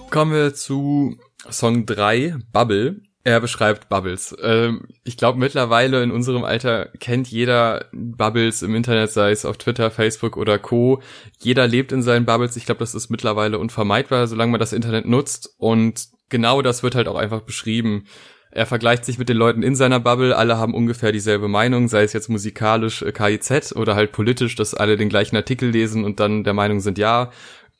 Kommen 0.10 0.34
wir 0.34 0.54
zu 0.54 1.18
Song 1.50 1.86
3, 1.86 2.36
Bubble. 2.52 3.02
Er 3.28 3.42
beschreibt 3.42 3.90
Bubbles. 3.90 4.34
Ähm, 4.42 4.88
ich 5.04 5.18
glaube, 5.18 5.38
mittlerweile 5.38 6.02
in 6.02 6.12
unserem 6.12 6.46
Alter 6.46 6.86
kennt 6.98 7.28
jeder 7.28 7.88
Bubbles 7.92 8.62
im 8.62 8.74
Internet, 8.74 9.12
sei 9.12 9.32
es 9.32 9.44
auf 9.44 9.58
Twitter, 9.58 9.92
Facebook 9.92 10.38
oder 10.38 10.58
Co. 10.58 11.02
Jeder 11.38 11.68
lebt 11.68 11.92
in 11.92 12.02
seinen 12.02 12.26
Bubbles. 12.26 12.56
Ich 12.56 12.66
glaube, 12.66 12.80
das 12.80 12.96
ist 12.96 13.10
mittlerweile 13.10 13.60
unvermeidbar, 13.60 14.28
solange 14.28 14.52
man 14.52 14.62
das 14.62 14.72
Internet 14.72 15.08
nutzt. 15.08 15.54
Und 15.58 16.08
genau 16.30 16.62
das 16.62 16.84
wird 16.84 16.96
halt 16.96 17.10
auch 17.10 17.18
einfach 17.18 17.42
beschrieben. 17.42 18.06
Er 18.50 18.66
vergleicht 18.66 19.04
sich 19.04 19.18
mit 19.18 19.28
den 19.28 19.36
Leuten 19.36 19.62
in 19.62 19.76
seiner 19.76 20.00
Bubble. 20.00 20.34
Alle 20.34 20.58
haben 20.58 20.74
ungefähr 20.74 21.12
dieselbe 21.12 21.50
Meinung, 21.50 21.90
sei 21.90 22.04
es 22.04 22.14
jetzt 22.14 22.30
musikalisch 22.30 23.02
äh, 23.02 23.12
KIZ 23.12 23.76
oder 23.76 23.96
halt 23.96 24.14
politisch, 24.14 24.56
dass 24.56 24.74
alle 24.74 24.96
den 24.96 25.10
gleichen 25.10 25.36
Artikel 25.36 25.70
lesen 25.70 26.06
und 26.06 26.22
dann 26.22 26.46
der 26.46 26.54
Meinung 26.54 26.80
sind, 26.80 26.98
ja, 26.98 27.32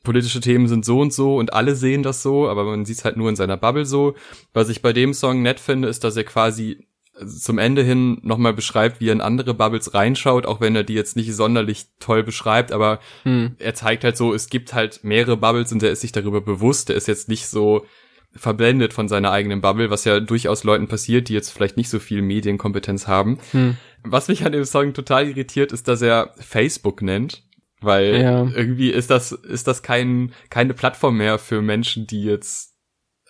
politische 0.04 0.40
Themen 0.40 0.68
sind 0.68 0.84
so 0.84 1.00
und 1.00 1.12
so 1.12 1.36
und 1.36 1.52
alle 1.52 1.74
sehen 1.74 2.02
das 2.02 2.22
so, 2.22 2.48
aber 2.48 2.64
man 2.64 2.84
sieht 2.84 2.98
es 2.98 3.04
halt 3.04 3.16
nur 3.16 3.28
in 3.28 3.36
seiner 3.36 3.56
Bubble 3.56 3.84
so. 3.84 4.14
Was 4.52 4.68
ich 4.68 4.82
bei 4.82 4.92
dem 4.92 5.14
Song 5.14 5.42
nett 5.42 5.60
finde, 5.60 5.88
ist, 5.88 6.04
dass 6.04 6.16
er 6.16 6.24
quasi 6.24 6.86
zum 7.26 7.58
Ende 7.58 7.82
hin 7.82 8.18
nochmal 8.22 8.54
beschreibt, 8.54 9.00
wie 9.00 9.08
er 9.08 9.12
in 9.12 9.20
andere 9.20 9.54
Bubbles 9.54 9.94
reinschaut, 9.94 10.46
auch 10.46 10.60
wenn 10.60 10.76
er 10.76 10.84
die 10.84 10.94
jetzt 10.94 11.16
nicht 11.16 11.34
sonderlich 11.34 11.86
toll 11.98 12.22
beschreibt, 12.22 12.72
aber 12.72 13.00
hm. 13.24 13.56
er 13.58 13.74
zeigt 13.74 14.04
halt 14.04 14.16
so, 14.16 14.32
es 14.32 14.48
gibt 14.48 14.72
halt 14.72 15.00
mehrere 15.02 15.36
Bubbles 15.36 15.72
und 15.72 15.82
er 15.82 15.90
ist 15.90 16.02
sich 16.02 16.12
darüber 16.12 16.40
bewusst, 16.40 16.90
er 16.90 16.96
ist 16.96 17.08
jetzt 17.08 17.28
nicht 17.28 17.48
so 17.48 17.86
verblendet 18.32 18.92
von 18.92 19.08
seiner 19.08 19.32
eigenen 19.32 19.60
Bubble, 19.60 19.90
was 19.90 20.04
ja 20.04 20.20
durchaus 20.20 20.62
Leuten 20.62 20.86
passiert, 20.86 21.28
die 21.28 21.34
jetzt 21.34 21.50
vielleicht 21.50 21.76
nicht 21.76 21.88
so 21.88 21.98
viel 21.98 22.22
Medienkompetenz 22.22 23.08
haben. 23.08 23.38
Hm. 23.52 23.76
Was 24.04 24.28
mich 24.28 24.44
an 24.44 24.52
dem 24.52 24.64
Song 24.64 24.94
total 24.94 25.28
irritiert, 25.28 25.72
ist, 25.72 25.88
dass 25.88 26.02
er 26.02 26.34
Facebook 26.38 27.02
nennt. 27.02 27.42
Weil 27.80 28.20
ja. 28.20 28.44
irgendwie 28.54 28.90
ist 28.90 29.10
das, 29.10 29.32
ist 29.32 29.68
das 29.68 29.82
kein, 29.82 30.32
keine 30.50 30.74
Plattform 30.74 31.16
mehr 31.16 31.38
für 31.38 31.62
Menschen, 31.62 32.06
die 32.06 32.24
jetzt, 32.24 32.74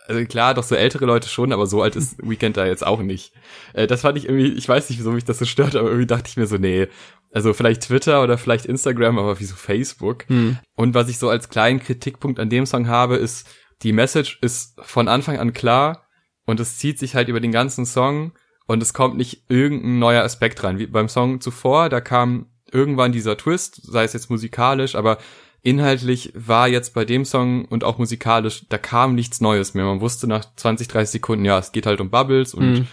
also 0.06 0.24
klar, 0.24 0.54
doch 0.54 0.62
so 0.62 0.74
ältere 0.74 1.04
Leute 1.04 1.28
schon, 1.28 1.52
aber 1.52 1.66
so 1.66 1.82
alt 1.82 1.96
ist 1.96 2.16
Weekend 2.26 2.56
da 2.56 2.66
jetzt 2.66 2.86
auch 2.86 3.00
nicht. 3.00 3.32
Äh, 3.74 3.86
das 3.86 4.02
fand 4.02 4.16
ich 4.16 4.24
irgendwie, 4.24 4.52
ich 4.52 4.68
weiß 4.68 4.88
nicht, 4.88 4.98
wieso 4.98 5.12
mich 5.12 5.24
das 5.24 5.38
so 5.38 5.44
stört, 5.44 5.76
aber 5.76 5.88
irgendwie 5.88 6.06
dachte 6.06 6.28
ich 6.28 6.36
mir 6.36 6.46
so, 6.46 6.56
nee, 6.56 6.88
also 7.30 7.52
vielleicht 7.52 7.82
Twitter 7.82 8.22
oder 8.22 8.38
vielleicht 8.38 8.64
Instagram, 8.64 9.18
aber 9.18 9.38
wieso 9.38 9.54
Facebook? 9.54 10.26
Hm. 10.28 10.58
Und 10.74 10.94
was 10.94 11.10
ich 11.10 11.18
so 11.18 11.28
als 11.28 11.50
kleinen 11.50 11.80
Kritikpunkt 11.80 12.40
an 12.40 12.48
dem 12.48 12.64
Song 12.64 12.88
habe, 12.88 13.16
ist, 13.16 13.46
die 13.82 13.92
Message 13.92 14.38
ist 14.40 14.80
von 14.82 15.08
Anfang 15.08 15.38
an 15.38 15.52
klar 15.52 16.06
und 16.46 16.58
es 16.58 16.78
zieht 16.78 16.98
sich 16.98 17.14
halt 17.14 17.28
über 17.28 17.40
den 17.40 17.52
ganzen 17.52 17.84
Song 17.84 18.32
und 18.66 18.82
es 18.82 18.94
kommt 18.94 19.16
nicht 19.16 19.44
irgendein 19.48 19.98
neuer 19.98 20.24
Aspekt 20.24 20.64
rein. 20.64 20.78
Wie 20.78 20.86
beim 20.86 21.08
Song 21.08 21.40
zuvor, 21.40 21.88
da 21.88 22.00
kam 22.00 22.46
irgendwann 22.72 23.12
dieser 23.12 23.36
Twist, 23.36 23.80
sei 23.82 24.04
es 24.04 24.12
jetzt 24.12 24.30
musikalisch, 24.30 24.94
aber 24.94 25.18
inhaltlich 25.62 26.32
war 26.34 26.68
jetzt 26.68 26.94
bei 26.94 27.04
dem 27.04 27.24
Song 27.24 27.64
und 27.64 27.84
auch 27.84 27.98
musikalisch, 27.98 28.66
da 28.68 28.78
kam 28.78 29.14
nichts 29.14 29.40
Neues 29.40 29.74
mehr. 29.74 29.84
Man 29.84 30.00
wusste 30.00 30.26
nach 30.26 30.44
20, 30.56 30.88
30 30.88 31.12
Sekunden, 31.12 31.44
ja, 31.44 31.58
es 31.58 31.72
geht 31.72 31.86
halt 31.86 32.00
um 32.00 32.10
Bubbles 32.10 32.54
und 32.54 32.72
mhm. 32.72 32.86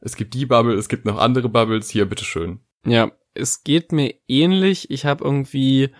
es 0.00 0.16
gibt 0.16 0.34
die 0.34 0.46
Bubble, 0.46 0.74
es 0.74 0.88
gibt 0.88 1.04
noch 1.04 1.18
andere 1.18 1.48
Bubbles, 1.48 1.90
hier, 1.90 2.06
bitteschön. 2.06 2.60
Ja, 2.86 3.12
es 3.34 3.64
geht 3.64 3.92
mir 3.92 4.14
ähnlich. 4.28 4.90
Ich 4.90 5.04
habe 5.04 5.24
irgendwie 5.24 5.90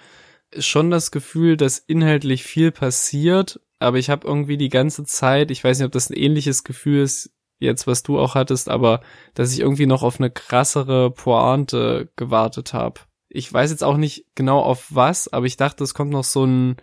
schon 0.58 0.90
das 0.90 1.10
Gefühl, 1.10 1.56
dass 1.56 1.78
inhaltlich 1.78 2.44
viel 2.44 2.70
passiert, 2.70 3.60
aber 3.78 3.98
ich 3.98 4.10
habe 4.10 4.26
irgendwie 4.26 4.58
die 4.58 4.68
ganze 4.68 5.04
Zeit, 5.04 5.50
ich 5.50 5.64
weiß 5.64 5.78
nicht, 5.78 5.86
ob 5.86 5.92
das 5.92 6.10
ein 6.10 6.16
ähnliches 6.16 6.64
Gefühl 6.64 7.02
ist, 7.02 7.34
jetzt 7.58 7.86
was 7.86 8.02
du 8.02 8.18
auch 8.18 8.34
hattest, 8.34 8.68
aber 8.68 9.00
dass 9.34 9.52
ich 9.52 9.60
irgendwie 9.60 9.86
noch 9.86 10.02
auf 10.02 10.20
eine 10.20 10.30
krassere 10.30 11.10
Pointe 11.10 12.10
gewartet 12.16 12.74
habe. 12.74 13.00
Ich 13.34 13.52
weiß 13.52 13.70
jetzt 13.70 13.84
auch 13.84 13.96
nicht 13.96 14.26
genau 14.34 14.60
auf 14.60 14.86
was, 14.90 15.32
aber 15.32 15.46
ich 15.46 15.56
dachte, 15.56 15.84
es 15.84 15.94
kommt 15.94 16.10
noch 16.10 16.24
so 16.24 16.44
ein 16.44 16.76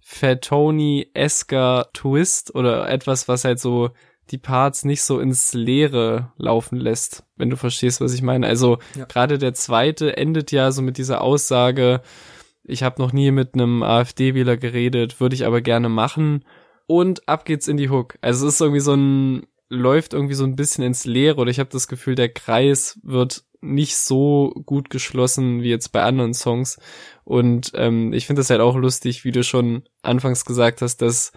Fatoni-esker 0.00 1.88
Twist 1.94 2.54
oder 2.54 2.88
etwas, 2.90 3.26
was 3.26 3.44
halt 3.44 3.58
so 3.58 3.90
die 4.30 4.38
Parts 4.38 4.84
nicht 4.84 5.02
so 5.02 5.18
ins 5.18 5.54
Leere 5.54 6.32
laufen 6.36 6.76
lässt, 6.78 7.24
wenn 7.36 7.50
du 7.50 7.56
verstehst, 7.56 8.00
was 8.00 8.14
ich 8.14 8.22
meine. 8.22 8.46
Also 8.46 8.78
ja. 8.96 9.04
gerade 9.06 9.38
der 9.38 9.54
zweite 9.54 10.16
endet 10.16 10.52
ja 10.52 10.72
so 10.72 10.82
mit 10.82 10.98
dieser 10.98 11.20
Aussage, 11.20 12.00
ich 12.64 12.82
habe 12.82 13.00
noch 13.00 13.12
nie 13.12 13.30
mit 13.30 13.54
einem 13.54 13.82
AfD-Wähler 13.82 14.56
geredet, 14.56 15.20
würde 15.20 15.34
ich 15.34 15.46
aber 15.46 15.60
gerne 15.60 15.88
machen. 15.88 16.44
Und 16.86 17.28
ab 17.28 17.44
geht's 17.44 17.68
in 17.68 17.76
die 17.76 17.90
Hook. 17.90 18.18
Also 18.20 18.46
es 18.46 18.54
ist 18.54 18.60
irgendwie 18.60 18.80
so 18.80 18.94
ein, 18.94 19.46
läuft 19.68 20.12
irgendwie 20.12 20.34
so 20.34 20.44
ein 20.44 20.56
bisschen 20.56 20.84
ins 20.84 21.04
Leere 21.04 21.36
oder 21.40 21.50
ich 21.50 21.58
habe 21.58 21.70
das 21.70 21.88
Gefühl, 21.88 22.14
der 22.14 22.28
Kreis 22.28 22.98
wird 23.02 23.44
nicht 23.60 23.96
so 23.96 24.52
gut 24.66 24.90
geschlossen 24.90 25.62
wie 25.62 25.70
jetzt 25.70 25.88
bei 25.88 26.02
anderen 26.02 26.34
Songs. 26.34 26.78
Und 27.24 27.72
ähm, 27.74 28.12
ich 28.12 28.26
finde 28.26 28.40
das 28.40 28.50
halt 28.50 28.60
auch 28.60 28.76
lustig, 28.76 29.24
wie 29.24 29.32
du 29.32 29.42
schon 29.42 29.84
anfangs 30.02 30.44
gesagt 30.44 30.82
hast, 30.82 30.98
dass 30.98 31.32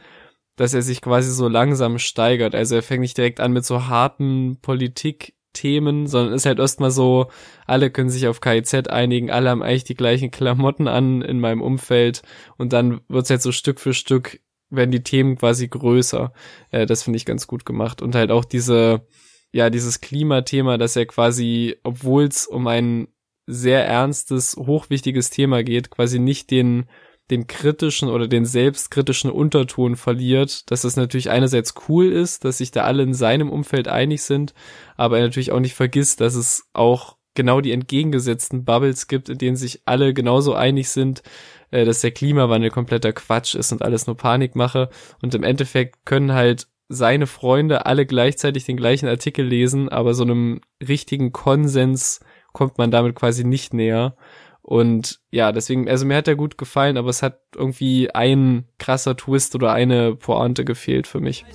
dass 0.58 0.74
er 0.74 0.82
sich 0.82 1.02
quasi 1.02 1.32
so 1.32 1.48
langsam 1.48 2.00
steigert. 2.00 2.56
Also 2.56 2.76
er 2.76 2.84
fängt 2.84 3.02
nicht 3.02 3.18
direkt 3.18 3.40
an 3.40 3.54
mit 3.54 3.64
so 3.64 3.88
harten 3.88 4.58
Politikthemen, 4.62 6.08
sondern 6.08 6.34
ist 6.34 6.48
halt 6.48 6.60
erstmal 6.60 6.92
so, 6.92 7.28
alle 7.68 7.92
können 7.92 8.10
sich 8.10 8.28
auf 8.28 8.42
KIZ 8.42 8.88
einigen, 8.90 9.30
alle 9.30 9.52
haben 9.52 9.62
eigentlich 9.62 9.84
die 9.84 9.96
gleichen 9.96 10.32
Klamotten 10.32 10.88
an 10.88 11.22
in 11.22 11.40
meinem 11.40 11.62
Umfeld 11.62 12.24
und 12.58 12.74
dann 12.74 13.02
wird's 13.08 13.30
halt 13.30 13.44
so 13.44 13.52
Stück 13.52 13.80
für 13.80 13.94
Stück 13.94 14.40
werden 14.70 14.92
die 14.92 15.04
Themen 15.04 15.38
quasi 15.38 15.68
größer. 15.68 16.34
Äh, 16.72 16.86
das 16.86 17.04
finde 17.04 17.18
ich 17.18 17.26
ganz 17.26 17.48
gut 17.48 17.66
gemacht. 17.66 18.02
Und 18.02 18.16
halt 18.16 18.32
auch 18.32 18.46
diese, 18.46 19.08
ja, 19.52 19.70
dieses 19.70 20.02
Klimathema, 20.02 20.78
dass 20.78 20.96
er 20.96 21.06
quasi, 21.06 21.78
obwohl 21.84 22.26
es 22.26 22.48
um 22.48 22.68
ein 22.68 23.08
sehr 23.46 23.86
ernstes, 23.86 24.56
hochwichtiges 24.58 25.30
Thema 25.30 25.64
geht, 25.64 25.90
quasi 25.90 26.20
nicht 26.20 26.52
den 26.52 26.88
den 27.30 27.48
kritischen 27.48 28.10
oder 28.10 28.28
den 28.28 28.46
selbstkritischen 28.46 29.30
Unterton 29.30 29.96
verliert, 29.96 30.72
dass 30.72 30.84
das 30.84 30.96
natürlich 30.96 31.30
einerseits 31.30 31.74
cool 31.88 32.12
ist, 32.12 32.46
dass 32.46 32.60
sich 32.60 32.72
da 32.72 32.84
alle 32.84 33.04
in 33.04 33.14
seinem 33.14 33.50
Umfeld 33.50 33.88
einig 33.88 34.24
sind, 34.24 34.54
aber 34.96 35.18
er 35.18 35.26
natürlich 35.26 35.52
auch 35.52 35.60
nicht 35.60 35.76
vergisst, 35.76 36.22
dass 36.22 36.36
es 36.36 36.70
auch 36.74 37.17
genau 37.38 37.62
die 37.62 37.72
entgegengesetzten 37.72 38.66
Bubbles 38.66 39.08
gibt, 39.08 39.30
in 39.30 39.38
denen 39.38 39.56
sich 39.56 39.84
alle 39.86 40.14
genauso 40.14 40.56
einig 40.56 40.90
sind, 40.90 41.24
äh, 41.72 41.86
dass 41.86 42.02
der 42.02 42.12
Klimawandel 42.12 42.72
kompletter 42.72 43.14
Quatsch 43.14 43.56
ist 43.56 43.72
und 43.72 43.84
alles 43.84 44.08
nur 44.08 44.18
Panikmache 44.18 44.90
und 45.22 45.34
im 45.36 45.44
Endeffekt 45.44 46.06
können 46.06 46.34
halt 46.34 46.68
seine 46.90 47.28
Freunde 47.28 47.86
alle 47.86 48.06
gleichzeitig 48.06 48.66
den 48.66 48.76
gleichen 48.76 49.08
Artikel 49.08 49.46
lesen, 49.46 49.88
aber 49.88 50.14
so 50.14 50.24
einem 50.24 50.62
richtigen 50.86 51.32
Konsens 51.32 52.22
kommt 52.54 52.78
man 52.78 52.92
damit 52.92 53.16
quasi 53.16 53.44
nicht 53.44 53.74
näher. 53.74 54.16
Und 54.62 55.20
ja, 55.30 55.52
deswegen, 55.52 55.88
also 55.88 56.06
mir 56.06 56.18
hat 56.18 56.28
er 56.28 56.36
gut 56.36 56.58
gefallen, 56.58 56.98
aber 56.98 57.10
es 57.10 57.22
hat 57.22 57.40
irgendwie 57.56 58.14
ein 58.14 58.66
krasser 58.80 59.16
Twist 59.16 59.56
oder 59.56 59.72
eine 59.72 60.16
Pointe 60.16 60.66
gefehlt 60.66 61.08
für 61.08 61.22
mich. 61.22 61.46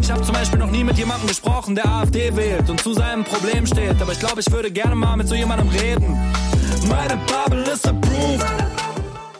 Ich 0.00 0.06
zum 0.06 0.27
Beispiel 0.38 0.60
noch 0.60 0.70
nie 0.70 0.84
mit 0.84 0.96
jemandem 0.96 1.26
gesprochen, 1.26 1.74
der 1.74 1.84
AfD 1.86 2.36
wählt 2.36 2.70
und 2.70 2.80
zu 2.80 2.94
seinem 2.94 3.24
Problem 3.24 3.66
steht. 3.66 4.00
Aber 4.00 4.12
ich 4.12 4.20
glaube, 4.20 4.38
ich 4.38 4.48
würde 4.52 4.70
gerne 4.70 4.94
mal 4.94 5.16
mit 5.16 5.26
so 5.26 5.34
jemandem 5.34 5.68
reden. 5.68 6.16
Meine 6.88 7.20
Bubble 7.26 7.64
ist 7.64 7.84
approved. 7.88 8.46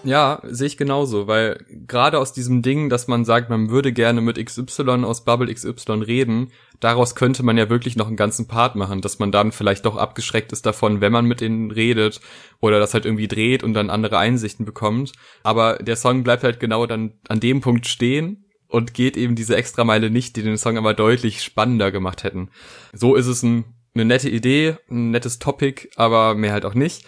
Ja, 0.03 0.41
sehe 0.43 0.67
ich 0.67 0.77
genauso, 0.77 1.29
weil 1.29 1.65
gerade 1.87 2.19
aus 2.19 2.33
diesem 2.33 2.63
Ding, 2.63 2.89
dass 2.89 3.07
man 3.07 3.25
sagt, 3.25 3.49
man 3.49 3.71
würde 3.71 3.93
gerne 3.93 4.21
mit 4.21 4.45
XY 4.45 5.05
aus 5.05 5.25
Bubble 5.25 5.55
XY 5.55 6.03
reden, 6.03 6.51
daraus 6.81 7.15
könnte 7.15 7.45
man 7.45 7.57
ja 7.57 7.71
wirklich 7.71 7.95
noch 7.95 8.09
einen 8.09 8.17
ganzen 8.17 8.49
Part 8.49 8.75
machen, 8.75 9.01
dass 9.01 9.21
man 9.21 9.31
dann 9.31 9.53
vielleicht 9.53 9.87
doch 9.87 9.97
abgeschreckt 9.97 10.51
ist 10.51 10.67
davon, 10.67 11.01
wenn 11.01 11.13
man 11.13 11.27
mit 11.27 11.41
ihnen 11.41 11.71
redet 11.71 12.21
oder 12.59 12.81
das 12.81 12.93
halt 12.93 13.05
irgendwie 13.05 13.29
dreht 13.29 13.63
und 13.63 13.73
dann 13.75 13.91
andere 13.91 14.19
Einsichten 14.19 14.65
bekommt. 14.65 15.13
Aber 15.45 15.77
der 15.77 15.95
Song 15.95 16.25
bleibt 16.25 16.43
halt 16.43 16.59
genau 16.59 16.87
dann 16.87 17.13
an 17.29 17.39
dem 17.39 17.61
Punkt 17.61 17.87
stehen 17.87 18.48
und 18.69 18.95
geht 18.95 19.17
eben 19.17 19.35
diese 19.35 19.57
Extrameile 19.57 20.11
nicht, 20.11 20.37
die 20.37 20.43
den 20.43 20.59
Song 20.59 20.77
aber 20.79 20.95
deutlich 20.95 21.43
spannender 21.43 21.91
gemacht 21.91 22.23
hätten. 22.23 22.51
So 22.93 23.15
ist 23.15 23.27
es 23.27 23.43
ein, 23.43 23.65
eine 23.95 24.05
nette 24.05 24.29
Idee, 24.29 24.77
ein 24.91 25.11
nettes 25.11 25.39
Topic, 25.39 25.89
aber 25.97 26.35
mehr 26.35 26.53
halt 26.53 26.65
auch 26.65 26.75
nicht. 26.75 27.05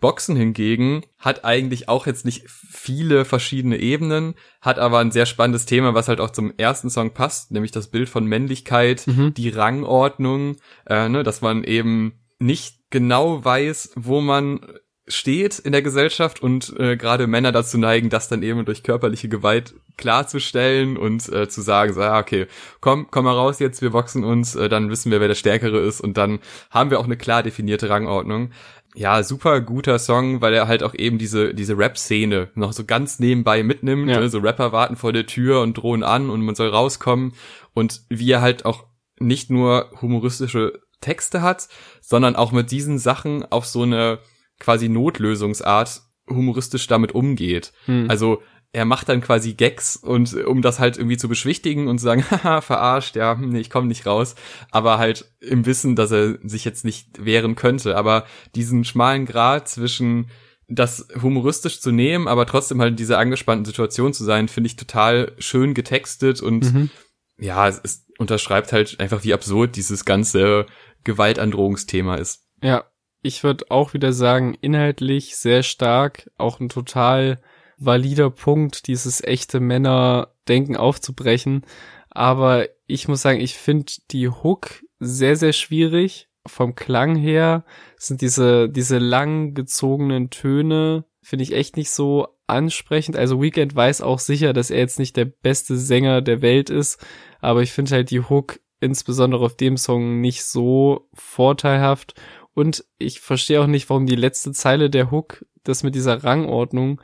Boxen 0.00 0.36
hingegen 0.36 1.02
hat 1.18 1.44
eigentlich 1.44 1.88
auch 1.88 2.06
jetzt 2.06 2.26
nicht 2.26 2.44
viele 2.50 3.24
verschiedene 3.24 3.78
Ebenen, 3.78 4.34
hat 4.60 4.78
aber 4.78 4.98
ein 4.98 5.12
sehr 5.12 5.24
spannendes 5.24 5.64
Thema, 5.64 5.94
was 5.94 6.08
halt 6.08 6.20
auch 6.20 6.30
zum 6.30 6.52
ersten 6.58 6.90
Song 6.90 7.14
passt, 7.14 7.52
nämlich 7.52 7.70
das 7.70 7.88
Bild 7.88 8.08
von 8.08 8.26
Männlichkeit, 8.26 9.06
mhm. 9.06 9.32
die 9.32 9.48
Rangordnung, 9.48 10.56
äh, 10.86 11.08
ne, 11.08 11.22
dass 11.22 11.40
man 11.40 11.64
eben 11.64 12.20
nicht 12.38 12.80
genau 12.90 13.44
weiß, 13.44 13.92
wo 13.96 14.20
man 14.20 14.60
steht 15.06 15.58
in 15.58 15.72
der 15.72 15.82
Gesellschaft 15.82 16.42
und 16.42 16.74
äh, 16.78 16.96
gerade 16.96 17.26
Männer 17.26 17.52
dazu 17.52 17.76
neigen, 17.76 18.08
das 18.08 18.28
dann 18.28 18.42
eben 18.42 18.64
durch 18.64 18.82
körperliche 18.82 19.28
Gewalt 19.28 19.74
klarzustellen 19.96 20.96
und 20.96 21.28
äh, 21.30 21.48
zu 21.48 21.60
sagen, 21.60 21.92
so, 21.92 22.00
ja, 22.00 22.18
okay, 22.18 22.46
komm, 22.80 23.08
komm 23.10 23.26
mal 23.26 23.34
raus 23.34 23.58
jetzt, 23.58 23.82
wir 23.82 23.90
boxen 23.90 24.24
uns, 24.24 24.54
äh, 24.56 24.68
dann 24.68 24.90
wissen 24.90 25.12
wir, 25.12 25.20
wer 25.20 25.28
der 25.28 25.34
Stärkere 25.34 25.78
ist 25.78 26.00
und 26.00 26.16
dann 26.16 26.38
haben 26.70 26.90
wir 26.90 27.00
auch 27.00 27.04
eine 27.04 27.18
klar 27.18 27.42
definierte 27.42 27.90
Rangordnung 27.90 28.50
ja, 28.94 29.22
super 29.24 29.60
guter 29.60 29.98
Song, 29.98 30.40
weil 30.40 30.54
er 30.54 30.68
halt 30.68 30.84
auch 30.84 30.94
eben 30.94 31.18
diese, 31.18 31.52
diese 31.52 31.76
Rap-Szene 31.76 32.50
noch 32.54 32.72
so 32.72 32.84
ganz 32.84 33.18
nebenbei 33.18 33.64
mitnimmt. 33.64 34.08
Ja. 34.08 34.26
So 34.28 34.38
Rapper 34.38 34.72
warten 34.72 34.96
vor 34.96 35.12
der 35.12 35.26
Tür 35.26 35.62
und 35.62 35.74
drohen 35.74 36.04
an 36.04 36.30
und 36.30 36.42
man 36.42 36.54
soll 36.54 36.68
rauskommen. 36.68 37.34
Und 37.74 38.02
wie 38.08 38.30
er 38.30 38.40
halt 38.40 38.64
auch 38.64 38.84
nicht 39.18 39.50
nur 39.50 39.90
humoristische 40.00 40.80
Texte 41.00 41.42
hat, 41.42 41.68
sondern 42.00 42.36
auch 42.36 42.52
mit 42.52 42.70
diesen 42.70 42.98
Sachen 42.98 43.44
auf 43.50 43.66
so 43.66 43.82
eine 43.82 44.20
quasi 44.58 44.88
Notlösungsart 44.88 46.02
humoristisch 46.28 46.86
damit 46.86 47.12
umgeht. 47.12 47.72
Hm. 47.86 48.06
Also 48.08 48.42
er 48.74 48.84
macht 48.84 49.08
dann 49.08 49.20
quasi 49.20 49.54
Gags 49.54 49.96
und 49.96 50.34
um 50.34 50.60
das 50.60 50.80
halt 50.80 50.96
irgendwie 50.96 51.16
zu 51.16 51.28
beschwichtigen 51.28 51.86
und 51.86 51.98
zu 51.98 52.04
sagen, 52.04 52.24
haha, 52.30 52.60
verarscht, 52.60 53.14
ja, 53.14 53.36
nee, 53.36 53.60
ich 53.60 53.70
komme 53.70 53.86
nicht 53.86 54.04
raus, 54.04 54.34
aber 54.72 54.98
halt 54.98 55.32
im 55.40 55.64
Wissen, 55.64 55.94
dass 55.94 56.10
er 56.10 56.38
sich 56.42 56.64
jetzt 56.64 56.84
nicht 56.84 57.24
wehren 57.24 57.54
könnte, 57.54 57.96
aber 57.96 58.26
diesen 58.56 58.84
schmalen 58.84 59.26
Grad 59.26 59.68
zwischen 59.68 60.28
das 60.66 61.06
humoristisch 61.20 61.80
zu 61.80 61.92
nehmen, 61.92 62.26
aber 62.26 62.46
trotzdem 62.46 62.80
halt 62.80 62.92
in 62.92 62.96
dieser 62.96 63.18
angespannten 63.18 63.64
Situation 63.64 64.12
zu 64.12 64.24
sein, 64.24 64.48
finde 64.48 64.68
ich 64.68 64.76
total 64.76 65.32
schön 65.38 65.74
getextet 65.74 66.40
und 66.40 66.72
mhm. 66.72 66.90
ja, 67.38 67.68
es, 67.68 67.80
es 67.84 68.06
unterschreibt 68.18 68.72
halt 68.72 68.98
einfach, 68.98 69.22
wie 69.22 69.34
absurd 69.34 69.76
dieses 69.76 70.04
ganze 70.04 70.66
Gewaltandrohungsthema 71.04 72.16
ist. 72.16 72.48
Ja, 72.62 72.84
ich 73.24 73.42
würde 73.42 73.70
auch 73.70 73.94
wieder 73.94 74.12
sagen, 74.12 74.54
inhaltlich 74.60 75.36
sehr 75.36 75.62
stark, 75.62 76.30
auch 76.36 76.60
ein 76.60 76.68
total 76.68 77.40
valider 77.78 78.28
Punkt, 78.28 78.86
dieses 78.86 79.24
echte 79.24 79.60
Männerdenken 79.60 80.76
aufzubrechen. 80.76 81.64
Aber 82.10 82.68
ich 82.86 83.08
muss 83.08 83.22
sagen, 83.22 83.40
ich 83.40 83.54
finde 83.54 83.92
die 84.10 84.28
Hook 84.28 84.84
sehr, 85.00 85.36
sehr 85.36 85.54
schwierig. 85.54 86.28
Vom 86.46 86.74
Klang 86.74 87.16
her 87.16 87.64
sind 87.96 88.20
diese, 88.20 88.68
diese 88.68 88.98
lang 88.98 89.54
gezogenen 89.54 90.28
Töne, 90.28 91.06
finde 91.22 91.44
ich 91.44 91.54
echt 91.54 91.78
nicht 91.78 91.90
so 91.90 92.28
ansprechend. 92.46 93.16
Also 93.16 93.40
Weekend 93.40 93.74
weiß 93.74 94.02
auch 94.02 94.18
sicher, 94.18 94.52
dass 94.52 94.70
er 94.70 94.80
jetzt 94.80 94.98
nicht 94.98 95.16
der 95.16 95.24
beste 95.24 95.78
Sänger 95.78 96.20
der 96.20 96.42
Welt 96.42 96.68
ist, 96.68 97.02
aber 97.40 97.62
ich 97.62 97.72
finde 97.72 97.92
halt 97.92 98.10
die 98.10 98.20
Hook 98.20 98.60
insbesondere 98.80 99.46
auf 99.46 99.56
dem 99.56 99.78
Song 99.78 100.20
nicht 100.20 100.44
so 100.44 101.08
vorteilhaft. 101.14 102.14
Und 102.54 102.84
ich 102.98 103.20
verstehe 103.20 103.60
auch 103.60 103.66
nicht, 103.66 103.90
warum 103.90 104.06
die 104.06 104.16
letzte 104.16 104.52
Zeile 104.52 104.88
der 104.88 105.10
Hook, 105.10 105.44
das 105.64 105.82
mit 105.82 105.94
dieser 105.94 106.22
Rangordnung, 106.24 107.00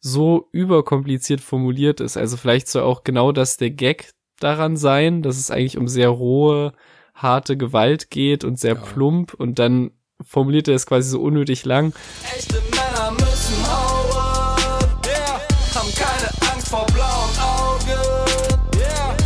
so 0.00 0.48
überkompliziert 0.52 1.40
formuliert 1.40 2.00
ist. 2.00 2.16
Also 2.16 2.36
vielleicht 2.36 2.68
soll 2.68 2.82
auch 2.82 3.04
genau 3.04 3.32
das 3.32 3.56
der 3.56 3.70
Gag 3.70 4.12
daran 4.38 4.76
sein, 4.76 5.22
dass 5.22 5.38
es 5.38 5.50
eigentlich 5.50 5.78
um 5.78 5.88
sehr 5.88 6.08
rohe, 6.08 6.72
harte 7.14 7.56
Gewalt 7.56 8.10
geht 8.10 8.44
und 8.44 8.58
sehr 8.58 8.74
ja. 8.74 8.80
plump 8.80 9.34
und 9.34 9.58
dann 9.58 9.92
formuliert 10.22 10.68
er 10.68 10.74
es 10.74 10.86
quasi 10.86 11.08
so 11.10 11.20
unnötig 11.20 11.64
lang. 11.64 11.94
Echte 12.36 12.60
Männer 12.70 13.12
müssen 13.12 13.66
hauen, 13.66 14.90
yeah, 15.06 15.40
haben 15.74 15.94
keine 15.94 16.52
Angst 16.52 16.68
vor 16.68 16.86
blauen 16.86 17.38
Augen, 17.40 18.78
yeah. 18.78 19.16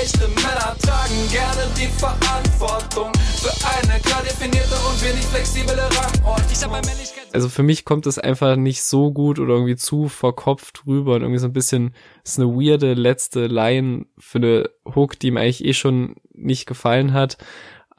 Echte 0.00 0.28
Männer 0.28 0.76
tragen 0.80 1.28
gerne 1.30 1.66
die 1.76 1.88
Verantwortung 1.98 3.12
für 3.40 3.66
eine 3.66 3.98
klar 4.00 4.22
definierte 4.22 4.74
und 4.86 5.02
wenig 5.02 5.24
flexible 5.24 5.74
Rangordnung. 5.78 6.50
Ich 6.52 6.62
hab 6.62 6.70
Männlichkeit 6.70 7.20
also 7.32 7.48
für 7.48 7.62
mich 7.62 7.84
kommt 7.84 8.06
es 8.06 8.18
einfach 8.18 8.56
nicht 8.56 8.82
so 8.82 9.12
gut 9.12 9.38
oder 9.38 9.54
irgendwie 9.54 9.76
zu 9.76 10.08
verkopft 10.08 10.82
rüber 10.86 11.14
und 11.14 11.22
irgendwie 11.22 11.38
so 11.38 11.46
ein 11.46 11.52
bisschen, 11.52 11.94
ist 12.22 12.38
eine 12.38 12.48
weirde 12.48 12.92
letzte 12.94 13.46
Line 13.46 14.06
für 14.18 14.38
eine 14.38 14.70
Hook, 14.94 15.18
die 15.18 15.30
mir 15.30 15.40
eigentlich 15.40 15.64
eh 15.64 15.72
schon 15.72 16.16
nicht 16.34 16.66
gefallen 16.66 17.14
hat 17.14 17.38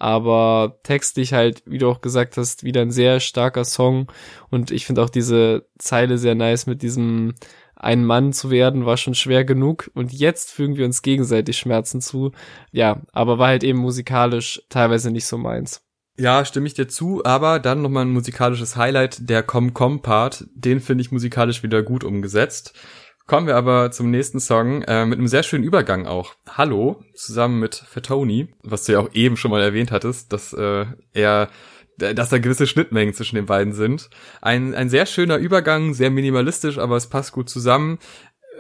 aber 0.02 0.80
textlich 0.82 1.34
halt, 1.34 1.62
wie 1.68 1.78
du 1.78 1.88
auch 1.88 2.02
gesagt 2.02 2.36
hast, 2.36 2.64
wieder 2.64 2.82
ein 2.82 2.90
sehr 2.90 3.20
starker 3.20 3.64
Song 3.64 4.12
und 4.50 4.72
ich 4.72 4.88
finde 4.88 5.04
auch 5.04 5.12
diese 5.12 5.68
Zeile 5.78 6.18
sehr 6.18 6.34
nice 6.34 6.66
mit 6.66 6.82
diesem 6.82 7.36
ein 7.82 8.06
Mann 8.06 8.32
zu 8.32 8.52
werden 8.52 8.86
war 8.86 8.96
schon 8.96 9.16
schwer 9.16 9.44
genug 9.44 9.90
und 9.96 10.14
jetzt 10.14 10.52
fügen 10.52 10.78
wir 10.78 10.86
uns 10.86 11.02
gegenseitig 11.02 11.58
Schmerzen 11.58 12.00
zu. 12.00 12.32
Ja, 12.72 13.02
aber 13.12 13.40
war 13.40 13.48
halt 13.48 13.64
eben 13.64 13.80
musikalisch 13.80 14.62
teilweise 14.70 15.10
nicht 15.10 15.26
so 15.26 15.38
meins. 15.38 15.82
Ja, 16.18 16.46
stimme 16.46 16.68
ich 16.68 16.76
dir 16.76 16.88
zu, 16.88 17.26
aber 17.26 17.60
dann 17.60 17.82
nochmal 17.82 18.06
ein 18.06 18.12
musikalisches 18.12 18.76
Highlight, 18.76 19.30
der 19.30 19.42
Com-Com-Part, 19.42 20.46
den 20.54 20.80
finde 20.80 21.02
ich 21.02 21.12
musikalisch 21.12 21.64
wieder 21.64 21.82
gut 21.82 22.04
umgesetzt. 22.04 22.76
Kommen 23.26 23.48
wir 23.48 23.56
aber 23.56 23.92
zum 23.92 24.12
nächsten 24.12 24.40
Song 24.40 24.84
äh, 24.84 25.06
mit 25.06 25.18
einem 25.18 25.28
sehr 25.28 25.42
schönen 25.42 25.64
Übergang 25.64 26.06
auch. 26.06 26.36
Hallo, 26.50 27.04
zusammen 27.16 27.60
mit 27.60 27.76
Fatoni, 27.76 28.54
was 28.62 28.84
du 28.84 28.92
ja 28.92 29.00
auch 29.00 29.10
eben 29.14 29.38
schon 29.38 29.52
mal 29.52 29.62
erwähnt 29.62 29.92
hattest, 29.92 30.34
dass 30.34 30.54
äh, 30.54 30.86
er 31.14 31.50
dass 31.98 32.30
da 32.30 32.40
gewisse 32.40 32.68
Schnittmengen 32.68 33.14
zwischen 33.14 33.36
den 33.36 33.46
beiden 33.46 33.74
sind. 33.74 34.10
Ein, 34.42 34.74
ein 34.74 34.90
sehr 34.90 35.06
schöner 35.06 35.38
Übergang, 35.38 35.94
sehr 35.94 36.10
minimalistisch, 36.10 36.78
aber 36.78 36.96
es 36.96 37.08
passt 37.08 37.32
gut 37.32 37.50
zusammen. 37.50 38.00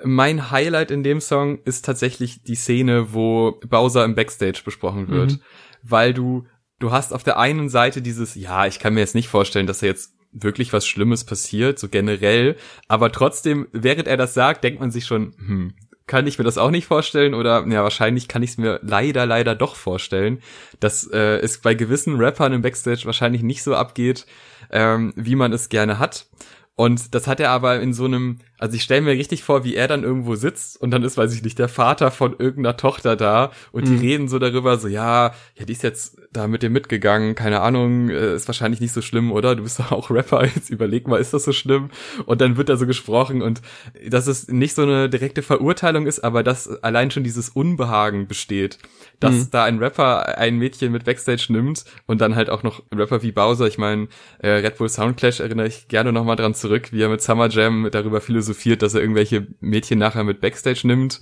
Mein 0.03 0.51
Highlight 0.51 0.91
in 0.91 1.03
dem 1.03 1.21
Song 1.21 1.59
ist 1.63 1.85
tatsächlich 1.85 2.43
die 2.43 2.55
Szene, 2.55 3.13
wo 3.13 3.59
Bowser 3.67 4.05
im 4.05 4.15
Backstage 4.15 4.61
besprochen 4.63 5.09
wird, 5.09 5.33
mhm. 5.33 5.41
weil 5.83 6.13
du 6.13 6.45
du 6.81 6.91
hast 6.91 7.13
auf 7.13 7.23
der 7.23 7.37
einen 7.37 7.69
Seite 7.69 8.01
dieses, 8.01 8.35
ja, 8.35 8.65
ich 8.65 8.79
kann 8.79 8.93
mir 8.93 8.99
jetzt 8.99 9.15
nicht 9.15 9.29
vorstellen, 9.29 9.67
dass 9.67 9.81
er 9.81 9.89
jetzt 9.89 10.13
wirklich 10.31 10.73
was 10.73 10.87
Schlimmes 10.87 11.23
passiert, 11.23 11.79
so 11.79 11.89
generell. 11.89 12.55
Aber 12.87 13.11
trotzdem, 13.11 13.67
während 13.71 14.07
er 14.07 14.17
das 14.17 14.33
sagt, 14.33 14.63
denkt 14.63 14.79
man 14.79 14.91
sich 14.91 15.05
schon, 15.05 15.33
hm, 15.37 15.73
kann 16.11 16.27
ich 16.27 16.37
mir 16.37 16.43
das 16.43 16.57
auch 16.57 16.71
nicht 16.71 16.87
vorstellen 16.87 17.33
oder 17.33 17.65
ja, 17.69 17.83
wahrscheinlich 17.83 18.27
kann 18.27 18.43
ich 18.43 18.49
es 18.49 18.57
mir 18.57 18.81
leider, 18.83 19.25
leider 19.25 19.55
doch 19.55 19.77
vorstellen, 19.77 20.41
dass 20.81 21.07
äh, 21.07 21.37
es 21.37 21.59
bei 21.59 21.73
gewissen 21.73 22.17
Rappern 22.17 22.51
im 22.51 22.61
Backstage 22.61 23.03
wahrscheinlich 23.05 23.43
nicht 23.43 23.63
so 23.63 23.75
abgeht, 23.75 24.25
ähm, 24.71 25.13
wie 25.15 25.35
man 25.35 25.53
es 25.53 25.69
gerne 25.69 25.99
hat. 25.99 26.27
Und 26.75 27.15
das 27.15 27.27
hat 27.27 27.39
er 27.39 27.51
aber 27.51 27.79
in 27.79 27.93
so 27.93 28.03
einem, 28.03 28.39
also 28.61 28.75
ich 28.75 28.83
stelle 28.83 29.01
mir 29.01 29.13
richtig 29.13 29.43
vor, 29.43 29.63
wie 29.63 29.75
er 29.75 29.87
dann 29.87 30.03
irgendwo 30.03 30.35
sitzt 30.35 30.79
und 30.79 30.91
dann 30.91 31.01
ist, 31.03 31.17
weiß 31.17 31.33
ich 31.33 31.41
nicht, 31.41 31.57
der 31.57 31.67
Vater 31.67 32.11
von 32.11 32.35
irgendeiner 32.37 32.77
Tochter 32.77 33.15
da 33.15 33.51
und 33.71 33.87
die 33.87 33.93
mhm. 33.93 33.99
reden 33.99 34.27
so 34.27 34.37
darüber, 34.37 34.77
so 34.77 34.87
ja, 34.87 35.33
ja, 35.55 35.65
die 35.65 35.73
ist 35.73 35.81
jetzt 35.81 36.17
da 36.31 36.47
mit 36.47 36.61
dir 36.61 36.69
mitgegangen, 36.69 37.33
keine 37.33 37.61
Ahnung, 37.61 38.09
äh, 38.09 38.35
ist 38.35 38.47
wahrscheinlich 38.47 38.79
nicht 38.79 38.93
so 38.93 39.01
schlimm, 39.01 39.31
oder? 39.31 39.55
Du 39.55 39.63
bist 39.63 39.79
doch 39.79 39.91
auch 39.91 40.11
Rapper, 40.11 40.45
jetzt 40.55 40.69
überleg 40.69 41.07
mal, 41.07 41.17
ist 41.17 41.33
das 41.33 41.43
so 41.43 41.53
schlimm? 41.53 41.89
Und 42.27 42.39
dann 42.39 42.55
wird 42.55 42.69
da 42.69 42.77
so 42.77 42.85
gesprochen 42.85 43.41
und 43.41 43.61
dass 44.07 44.27
es 44.27 44.47
nicht 44.47 44.75
so 44.75 44.83
eine 44.83 45.09
direkte 45.09 45.41
Verurteilung 45.41 46.05
ist, 46.05 46.23
aber 46.23 46.43
dass 46.43 46.69
allein 46.83 47.09
schon 47.09 47.23
dieses 47.23 47.49
Unbehagen 47.49 48.27
besteht, 48.27 48.77
dass 49.19 49.33
mhm. 49.33 49.47
da 49.51 49.63
ein 49.63 49.79
Rapper 49.79 50.37
ein 50.37 50.57
Mädchen 50.57 50.91
mit 50.91 51.03
Backstage 51.03 51.47
nimmt 51.49 51.83
und 52.05 52.21
dann 52.21 52.35
halt 52.35 52.51
auch 52.51 52.61
noch 52.61 52.83
Rapper 52.93 53.23
wie 53.23 53.31
Bowser, 53.31 53.65
ich 53.65 53.79
meine, 53.79 54.07
äh, 54.37 54.49
Red 54.49 54.77
Bull 54.77 54.89
Soundclash 54.89 55.39
erinnere 55.39 55.67
ich 55.67 55.87
gerne 55.87 56.13
nochmal 56.13 56.35
dran 56.35 56.53
zurück, 56.53 56.91
wie 56.91 57.01
er 57.01 57.09
mit 57.09 57.23
Summer 57.23 57.49
Jam 57.49 57.89
darüber 57.91 58.21
philosophiert, 58.51 58.81
dass 58.81 58.93
er 58.93 59.01
irgendwelche 59.01 59.47
Mädchen 59.59 59.99
nachher 59.99 60.23
mit 60.23 60.41
Backstage 60.41 60.81
nimmt. 60.85 61.21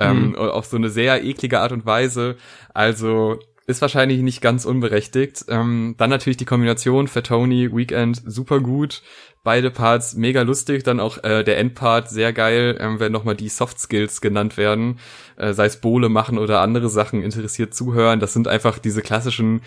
Ähm, 0.00 0.28
mhm. 0.28 0.36
auf 0.36 0.66
so 0.66 0.76
eine 0.76 0.90
sehr 0.90 1.24
eklige 1.24 1.58
Art 1.58 1.72
und 1.72 1.84
Weise. 1.84 2.36
Also 2.72 3.40
ist 3.66 3.82
wahrscheinlich 3.82 4.20
nicht 4.22 4.40
ganz 4.40 4.64
unberechtigt. 4.64 5.46
Ähm, 5.48 5.96
dann 5.98 6.08
natürlich 6.08 6.36
die 6.36 6.44
Kombination 6.44 7.08
für 7.08 7.24
Tony, 7.24 7.74
Weekend 7.74 8.22
super 8.24 8.60
gut. 8.60 9.02
Beide 9.42 9.72
Parts 9.72 10.14
mega 10.14 10.42
lustig, 10.42 10.84
dann 10.84 11.00
auch 11.00 11.24
äh, 11.24 11.42
der 11.42 11.58
Endpart 11.58 12.08
sehr 12.10 12.32
geil, 12.32 12.78
ähm, 12.80 13.00
wenn 13.00 13.10
nochmal 13.10 13.34
die 13.34 13.48
Soft 13.48 13.80
Skills 13.80 14.20
genannt 14.20 14.56
werden, 14.56 15.00
äh, 15.36 15.52
sei 15.52 15.66
es 15.66 15.80
Bohle 15.80 16.08
machen 16.08 16.38
oder 16.38 16.60
andere 16.60 16.88
Sachen, 16.88 17.22
interessiert 17.22 17.74
zuhören. 17.74 18.20
Das 18.20 18.32
sind 18.32 18.46
einfach 18.46 18.78
diese 18.78 19.02
klassischen 19.02 19.62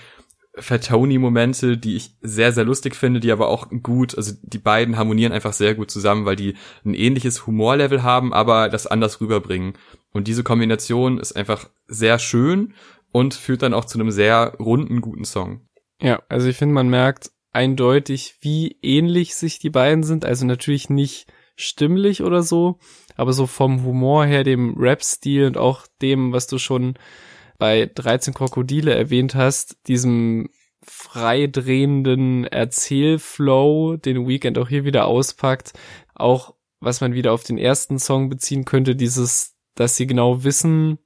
Fatoni-Momente, 0.56 1.78
die 1.78 1.96
ich 1.96 2.16
sehr, 2.22 2.52
sehr 2.52 2.66
lustig 2.66 2.96
finde, 2.96 3.20
die 3.20 3.32
aber 3.32 3.48
auch 3.48 3.70
gut, 3.84 4.18
also 4.18 4.34
die 4.42 4.58
beiden 4.58 4.98
harmonieren 4.98 5.32
einfach 5.32 5.54
sehr 5.54 5.76
gut 5.76 5.90
zusammen, 5.90 6.26
weil 6.26 6.36
die 6.36 6.56
ein 6.84 6.94
ähnliches 6.94 7.48
Humorlevel 7.48 8.04
haben, 8.04 8.34
aber 8.34 8.68
das 8.68 8.88
anders 8.88 9.22
rüberbringen. 9.22 9.74
Und 10.12 10.28
diese 10.28 10.44
Kombination 10.44 11.20
ist 11.20 11.34
einfach 11.34 11.70
sehr 11.88 12.20
schön 12.20 12.74
und 13.12 13.34
führt 13.34 13.62
dann 13.62 13.74
auch 13.74 13.86
zu 13.86 13.98
einem 13.98 14.12
sehr 14.12 14.56
runden, 14.60 15.02
guten 15.02 15.26
Song. 15.26 15.62
Ja, 16.02 16.22
also 16.28 16.48
ich 16.48 16.58
finde, 16.58 16.76
man 16.76 16.90
merkt 16.90 17.32
eindeutig, 17.54 18.36
wie 18.42 18.78
ähnlich 18.82 19.36
sich 19.36 19.60
die 19.60 19.70
beiden 19.70 20.04
sind. 20.04 20.26
Also 20.26 20.46
natürlich 20.46 20.90
nicht 20.90 21.28
stimmlich 21.56 22.24
oder 22.24 22.44
so, 22.44 22.80
aber 23.16 23.34
so 23.34 23.46
vom 23.46 23.84
Humor 23.84 24.26
her, 24.26 24.44
dem 24.44 24.76
Rap-Stil 24.78 25.46
und 25.46 25.58
auch 25.58 25.86
dem, 26.02 26.34
was 26.34 26.48
du 26.48 26.58
schon 26.58 26.96
bei 27.62 27.92
13 27.94 28.34
Krokodile 28.34 28.96
erwähnt 28.96 29.36
hast, 29.36 29.88
diesem 29.88 30.50
freidrehenden 30.82 32.46
Erzählflow, 32.46 33.98
den 33.98 34.28
Weekend 34.28 34.58
auch 34.58 34.68
hier 34.68 34.84
wieder 34.84 35.06
auspackt, 35.06 35.74
auch 36.16 36.56
was 36.80 37.02
man 37.02 37.14
wieder 37.14 37.32
auf 37.34 37.44
den 37.44 37.60
ersten 37.60 38.00
Song 38.00 38.30
beziehen 38.30 38.66
könnte, 38.66 38.96
dieses, 38.96 39.54
dass 39.76 39.96
sie 39.96 40.08
genau 40.08 40.44
wissen, 40.44 40.98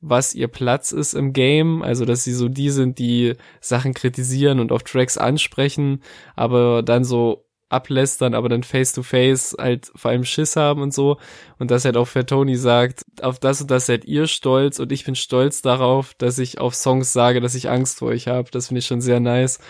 was 0.00 0.34
ihr 0.34 0.48
Platz 0.48 0.90
ist 0.90 1.14
im 1.14 1.32
Game, 1.32 1.80
also 1.80 2.04
dass 2.04 2.24
sie 2.24 2.32
so 2.32 2.48
die 2.48 2.70
sind, 2.70 2.98
die 2.98 3.36
Sachen 3.60 3.94
kritisieren 3.94 4.58
und 4.58 4.72
auf 4.72 4.82
Tracks 4.82 5.16
ansprechen, 5.16 6.02
aber 6.34 6.82
dann 6.82 7.04
so 7.04 7.46
ablästern, 7.70 8.34
aber 8.34 8.48
dann 8.48 8.62
face 8.62 8.92
to 8.92 9.02
face 9.02 9.56
halt 9.58 9.90
vor 9.94 10.10
allem 10.10 10.24
Schiss 10.24 10.56
haben 10.56 10.82
und 10.82 10.92
so. 10.92 11.18
Und 11.58 11.70
dass 11.70 11.84
halt 11.84 11.96
auch 11.96 12.06
für 12.06 12.26
Tony 12.26 12.56
sagt, 12.56 13.04
auf 13.22 13.38
das 13.38 13.60
und 13.62 13.70
das 13.70 13.86
seid 13.86 14.04
ihr 14.04 14.26
stolz 14.26 14.78
und 14.78 14.92
ich 14.92 15.04
bin 15.04 15.14
stolz 15.14 15.62
darauf, 15.62 16.14
dass 16.14 16.38
ich 16.38 16.60
auf 16.60 16.74
Songs 16.74 17.12
sage, 17.12 17.40
dass 17.40 17.54
ich 17.54 17.70
Angst 17.70 17.98
vor 17.98 18.08
euch 18.08 18.26
habe. 18.26 18.50
Das 18.50 18.68
finde 18.68 18.80
ich 18.80 18.86
schon 18.86 19.00
sehr 19.00 19.20
nice. 19.20 19.60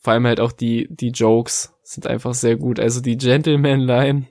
Vor 0.00 0.14
allem 0.14 0.26
halt 0.26 0.40
auch 0.40 0.52
die, 0.52 0.88
die 0.90 1.10
Jokes 1.10 1.74
sind 1.82 2.06
einfach 2.06 2.34
sehr 2.34 2.56
gut. 2.56 2.80
Also 2.80 3.00
die 3.00 3.18
Gentleman-Line 3.18 4.26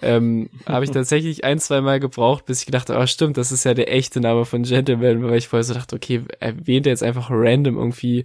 ähm, 0.00 0.48
habe 0.66 0.84
ich 0.84 0.90
tatsächlich 0.92 1.44
ein, 1.44 1.58
zwei 1.58 1.80
Mal 1.80 2.00
gebraucht, 2.00 2.46
bis 2.46 2.60
ich 2.60 2.66
gedacht 2.66 2.88
habe, 2.88 3.00
oh, 3.00 3.06
stimmt, 3.06 3.36
das 3.36 3.52
ist 3.52 3.64
ja 3.64 3.74
der 3.74 3.92
echte 3.92 4.20
Name 4.20 4.44
von 4.44 4.62
Gentleman, 4.62 5.22
weil 5.22 5.38
ich 5.38 5.48
vorher 5.48 5.64
so 5.64 5.74
dachte, 5.74 5.96
okay, 5.96 6.22
erwähnt 6.40 6.86
er 6.86 6.92
jetzt 6.92 7.02
einfach 7.02 7.28
random 7.30 7.76
irgendwie 7.76 8.24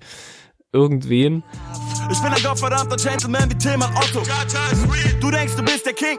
irgendwen. 0.74 1.44
Ich 2.12 2.20
bin 2.22 2.34
ein 2.34 2.44
gottverdammter 2.44 2.98
Gentleman 2.98 3.50
wie 3.50 3.58
Tillmann 3.58 3.96
Otto. 3.96 4.22
Du 5.22 5.32
denkst, 5.32 5.56
du 5.56 5.64
bist 5.64 5.86
der 5.86 5.94
King. 5.94 6.18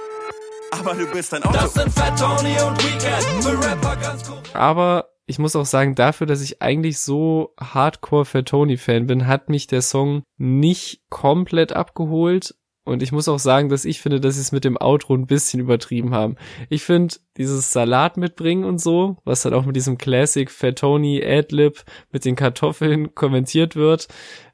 Aber 0.71 0.95
du 0.95 1.07
bist 1.07 1.35
ein 1.35 1.43
Otto. 1.45 1.53
Das 1.53 1.75
sind 1.75 1.93
Fat 1.93 2.19
Tony 2.19 2.57
und 2.67 2.83
Weekend. 2.83 3.45
Für 3.45 3.59
Rapper 3.59 3.97
ganz 3.97 4.29
cool. 4.29 4.39
Aber 4.55 5.11
ich 5.27 5.39
muss 5.39 5.57
auch 5.57 5.67
sagen, 5.67 5.95
dafür, 5.95 6.27
dass 6.27 6.43
ich 6.43 6.61
eigentlich 6.63 6.99
so 6.99 7.55
Hardcore 7.61 8.25
Fat 8.25 8.47
Tony 8.47 8.77
Fan 8.77 9.07
bin, 9.07 9.27
hat 9.27 9.49
mich 9.49 9.67
der 9.67 9.83
Song 9.83 10.23
nicht 10.37 11.03
komplett 11.11 11.73
abgeholt. 11.73 12.55
Und 12.85 13.03
ich 13.03 13.13
muss 13.13 13.29
auch 13.29 13.39
sagen, 13.39 13.71
dass 13.71 13.87
ich 13.87 14.01
finde, 14.01 14.21
dass 14.21 14.35
sie 14.35 14.43
es 14.43 14.53
mit 14.53 14.65
dem 14.65 14.77
Outro 14.77 15.15
ein 15.15 15.27
bisschen 15.27 15.59
übertrieben 15.59 16.15
haben. 16.15 16.37
Ich 16.69 16.83
finde, 16.83 17.17
dieses 17.39 17.73
Salat 17.73 18.19
mitbringen 18.19 18.65
und 18.65 18.79
so, 18.79 19.17
was 19.25 19.43
dann 19.43 19.55
auch 19.55 19.65
mit 19.65 19.75
diesem 19.75 19.97
Classic 19.97 20.51
Fatoni 20.51 21.25
Adlib 21.25 21.83
mit 22.13 22.25
den 22.27 22.37
Kartoffeln 22.37 23.15
kommentiert 23.15 23.75
wird, 23.75 24.09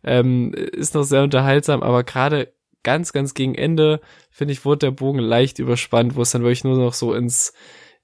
ähm, 0.05 0.55
ist 0.55 0.95
noch 0.95 1.03
sehr 1.03 1.25
unterhaltsam, 1.25 1.83
aber 1.83 2.05
gerade 2.05 2.53
ganz, 2.83 3.13
ganz 3.13 3.35
gegen 3.35 3.55
Ende, 3.57 4.01
finde 4.31 4.53
ich, 4.53 4.65
wurde 4.65 4.87
der 4.87 4.91
Bogen 4.93 5.19
leicht 5.19 5.59
überspannt, 5.59 6.15
wo 6.17 6.23
es 6.23 6.31
dann 6.31 6.43
wirklich 6.43 6.65
nur 6.65 6.79
noch 6.79 6.95
so 6.95 7.13
ins 7.13 7.53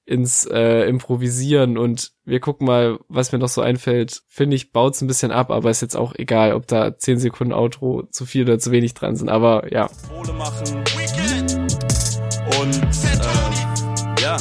ins 0.06 0.46
äh, 0.46 0.88
Improvisieren 0.88 1.76
und 1.76 2.12
wir 2.24 2.38
gucken 2.38 2.66
mal, 2.66 2.98
was 3.08 3.32
mir 3.32 3.38
noch 3.38 3.48
so 3.48 3.60
einfällt. 3.60 4.22
Finde 4.28 4.54
ich, 4.54 4.72
baut's 4.72 5.02
ein 5.02 5.08
bisschen 5.08 5.32
ab, 5.32 5.50
aber 5.50 5.68
ist 5.68 5.82
jetzt 5.82 5.96
auch 5.96 6.14
egal, 6.14 6.54
ob 6.54 6.68
da 6.68 6.96
10 6.96 7.18
Sekunden 7.18 7.52
Outro 7.52 8.04
zu 8.10 8.24
viel 8.24 8.44
oder 8.44 8.60
zu 8.60 8.70
wenig 8.70 8.94
dran 8.94 9.16
sind, 9.16 9.28
aber 9.28 9.72
ja. 9.72 9.90
Und 12.60 12.76
äh, 12.76 14.22
ja, 14.22 14.36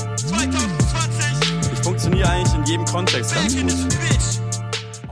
ich 1.74 1.80
funktioniere 1.80 2.30
eigentlich 2.30 2.56
in 2.56 2.66
jedem 2.66 2.86
Kontext 2.86 3.34
ganz 3.34 3.60
gut. 3.60 3.74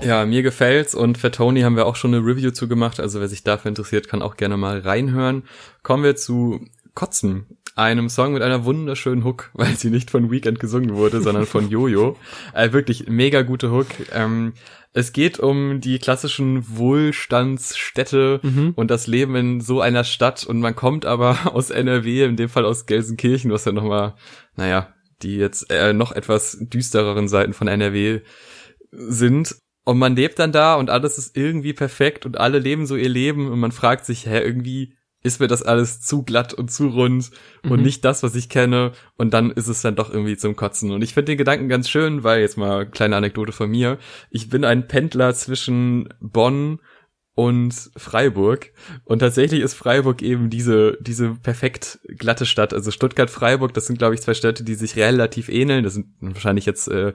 Ja, 0.05 0.25
mir 0.25 0.43
gefällt's 0.43 0.93
und 0.93 1.17
für 1.17 1.31
Tony 1.31 1.61
haben 1.61 1.77
wir 1.77 1.87
auch 1.87 1.95
schon 1.95 2.13
eine 2.13 2.23
Review 2.23 2.51
zu 2.51 2.67
gemacht, 2.67 2.99
also 2.99 3.19
wer 3.19 3.27
sich 3.27 3.43
dafür 3.43 3.69
interessiert, 3.69 4.07
kann 4.07 4.21
auch 4.21 4.37
gerne 4.37 4.57
mal 4.57 4.79
reinhören. 4.79 5.45
Kommen 5.81 6.03
wir 6.03 6.15
zu 6.15 6.59
Kotzen 6.93 7.47
einem 7.75 8.09
Song 8.09 8.33
mit 8.33 8.41
einer 8.41 8.65
wunderschönen 8.65 9.23
Hook, 9.23 9.49
weil 9.53 9.75
sie 9.75 9.89
nicht 9.89 10.11
von 10.11 10.31
Weekend 10.31 10.59
gesungen 10.59 10.95
wurde, 10.95 11.21
sondern 11.21 11.45
von 11.45 11.69
Jojo. 11.69 12.17
Äh, 12.53 12.71
wirklich 12.73 13.07
mega 13.07 13.41
gute 13.41 13.71
Hook. 13.71 13.87
Ähm, 14.11 14.53
es 14.93 15.11
geht 15.11 15.39
um 15.39 15.81
die 15.81 15.97
klassischen 15.97 16.77
Wohlstandsstädte 16.77 18.41
mhm. 18.43 18.73
und 18.75 18.91
das 18.91 19.07
Leben 19.07 19.35
in 19.35 19.61
so 19.61 19.81
einer 19.81 20.03
Stadt 20.03 20.43
und 20.43 20.59
man 20.59 20.75
kommt 20.75 21.05
aber 21.05 21.37
aus 21.55 21.71
NRW, 21.71 22.25
in 22.25 22.35
dem 22.35 22.49
Fall 22.49 22.65
aus 22.65 22.85
Gelsenkirchen, 22.85 23.51
was 23.51 23.65
ja 23.65 23.71
nochmal, 23.71 24.15
naja, 24.55 24.93
die 25.23 25.37
jetzt 25.37 25.71
äh, 25.71 25.93
noch 25.93 26.11
etwas 26.11 26.57
düstereren 26.59 27.27
Seiten 27.27 27.53
von 27.53 27.67
NRW 27.67 28.21
sind 28.91 29.55
Und 29.85 29.97
man 29.97 30.15
lebt 30.15 30.37
dann 30.37 30.51
da 30.51 30.75
und 30.75 30.89
alles 30.89 31.17
ist 31.17 31.35
irgendwie 31.35 31.73
perfekt 31.73 32.25
und 32.25 32.37
alle 32.37 32.59
leben 32.59 32.85
so 32.85 32.95
ihr 32.95 33.09
Leben 33.09 33.51
und 33.51 33.59
man 33.59 33.71
fragt 33.71 34.05
sich, 34.05 34.27
hä, 34.27 34.39
irgendwie 34.39 34.93
ist 35.23 35.39
mir 35.39 35.47
das 35.47 35.63
alles 35.63 36.01
zu 36.01 36.23
glatt 36.23 36.53
und 36.53 36.69
zu 36.69 36.87
rund 36.89 37.31
mhm. 37.63 37.71
und 37.71 37.81
nicht 37.81 38.03
das, 38.05 38.23
was 38.23 38.35
ich 38.35 38.49
kenne. 38.49 38.91
Und 39.17 39.33
dann 39.33 39.51
ist 39.51 39.67
es 39.67 39.81
dann 39.81 39.95
doch 39.95 40.11
irgendwie 40.11 40.37
zum 40.37 40.55
Kotzen. 40.55 40.91
Und 40.91 41.01
ich 41.01 41.13
finde 41.13 41.31
den 41.31 41.37
Gedanken 41.37 41.69
ganz 41.69 41.89
schön, 41.89 42.23
weil 42.23 42.41
jetzt 42.41 42.57
mal 42.57 42.85
kleine 42.85 43.15
Anekdote 43.15 43.53
von 43.53 43.69
mir. 43.69 43.97
Ich 44.29 44.49
bin 44.49 44.65
ein 44.65 44.87
Pendler 44.87 45.33
zwischen 45.33 46.09
Bonn 46.19 46.79
und 47.35 47.89
Freiburg. 47.97 48.71
Und 49.05 49.19
tatsächlich 49.19 49.61
ist 49.61 49.73
Freiburg 49.73 50.21
eben 50.21 50.49
diese, 50.49 50.97
diese 51.01 51.31
perfekt 51.35 51.99
glatte 52.07 52.45
Stadt. 52.45 52.73
Also 52.73 52.91
Stuttgart, 52.91 53.29
Freiburg, 53.29 53.73
das 53.73 53.87
sind, 53.87 53.97
glaube 53.97 54.13
ich, 54.13 54.21
zwei 54.21 54.35
Städte, 54.35 54.63
die 54.63 54.75
sich 54.75 54.95
relativ 54.97 55.49
ähneln. 55.49 55.83
Das 55.83 55.95
sind 55.95 56.07
wahrscheinlich 56.19 56.65
jetzt 56.65 56.89
äh, 56.89 57.13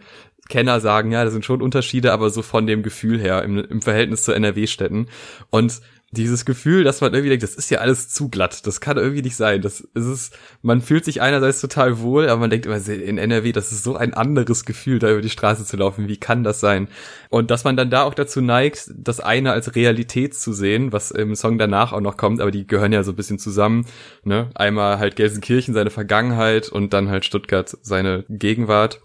Kenner 0.48 0.80
sagen, 0.80 1.12
ja, 1.12 1.24
das 1.24 1.32
sind 1.32 1.44
schon 1.44 1.62
Unterschiede, 1.62 2.12
aber 2.12 2.30
so 2.30 2.42
von 2.42 2.66
dem 2.66 2.82
Gefühl 2.82 3.20
her 3.20 3.44
im, 3.44 3.58
im 3.58 3.82
Verhältnis 3.82 4.24
zu 4.24 4.32
NRW-Städten. 4.32 5.08
Und 5.50 5.80
dieses 6.10 6.46
Gefühl, 6.46 6.84
dass 6.84 7.02
man 7.02 7.12
irgendwie 7.12 7.28
denkt, 7.28 7.42
das 7.42 7.54
ist 7.54 7.70
ja 7.70 7.80
alles 7.80 8.08
zu 8.08 8.30
glatt, 8.30 8.66
das 8.66 8.80
kann 8.80 8.96
irgendwie 8.96 9.20
nicht 9.20 9.36
sein. 9.36 9.60
Das 9.60 9.80
ist 9.80 10.06
es, 10.06 10.30
man 10.62 10.80
fühlt 10.80 11.04
sich 11.04 11.20
einerseits 11.20 11.60
total 11.60 12.00
wohl, 12.00 12.30
aber 12.30 12.40
man 12.40 12.50
denkt 12.50 12.64
immer, 12.64 12.76
in 12.88 13.18
NRW, 13.18 13.52
das 13.52 13.72
ist 13.72 13.84
so 13.84 13.94
ein 13.94 14.14
anderes 14.14 14.64
Gefühl, 14.64 14.98
da 15.00 15.10
über 15.10 15.20
die 15.20 15.28
Straße 15.28 15.66
zu 15.66 15.76
laufen. 15.76 16.08
Wie 16.08 16.16
kann 16.16 16.44
das 16.44 16.60
sein? 16.60 16.88
Und 17.28 17.50
dass 17.50 17.64
man 17.64 17.76
dann 17.76 17.90
da 17.90 18.04
auch 18.04 18.14
dazu 18.14 18.40
neigt, 18.40 18.90
das 18.96 19.20
eine 19.20 19.52
als 19.52 19.74
Realität 19.74 20.34
zu 20.34 20.54
sehen, 20.54 20.92
was 20.92 21.10
im 21.10 21.34
Song 21.34 21.58
danach 21.58 21.92
auch 21.92 22.00
noch 22.00 22.16
kommt, 22.16 22.40
aber 22.40 22.50
die 22.50 22.66
gehören 22.66 22.92
ja 22.92 23.02
so 23.02 23.12
ein 23.12 23.16
bisschen 23.16 23.38
zusammen. 23.38 23.84
Ne? 24.24 24.50
Einmal 24.54 24.98
halt 24.98 25.14
Gelsenkirchen, 25.16 25.74
seine 25.74 25.90
Vergangenheit 25.90 26.70
und 26.70 26.94
dann 26.94 27.10
halt 27.10 27.26
Stuttgart, 27.26 27.76
seine 27.82 28.24
Gegenwart. 28.30 29.02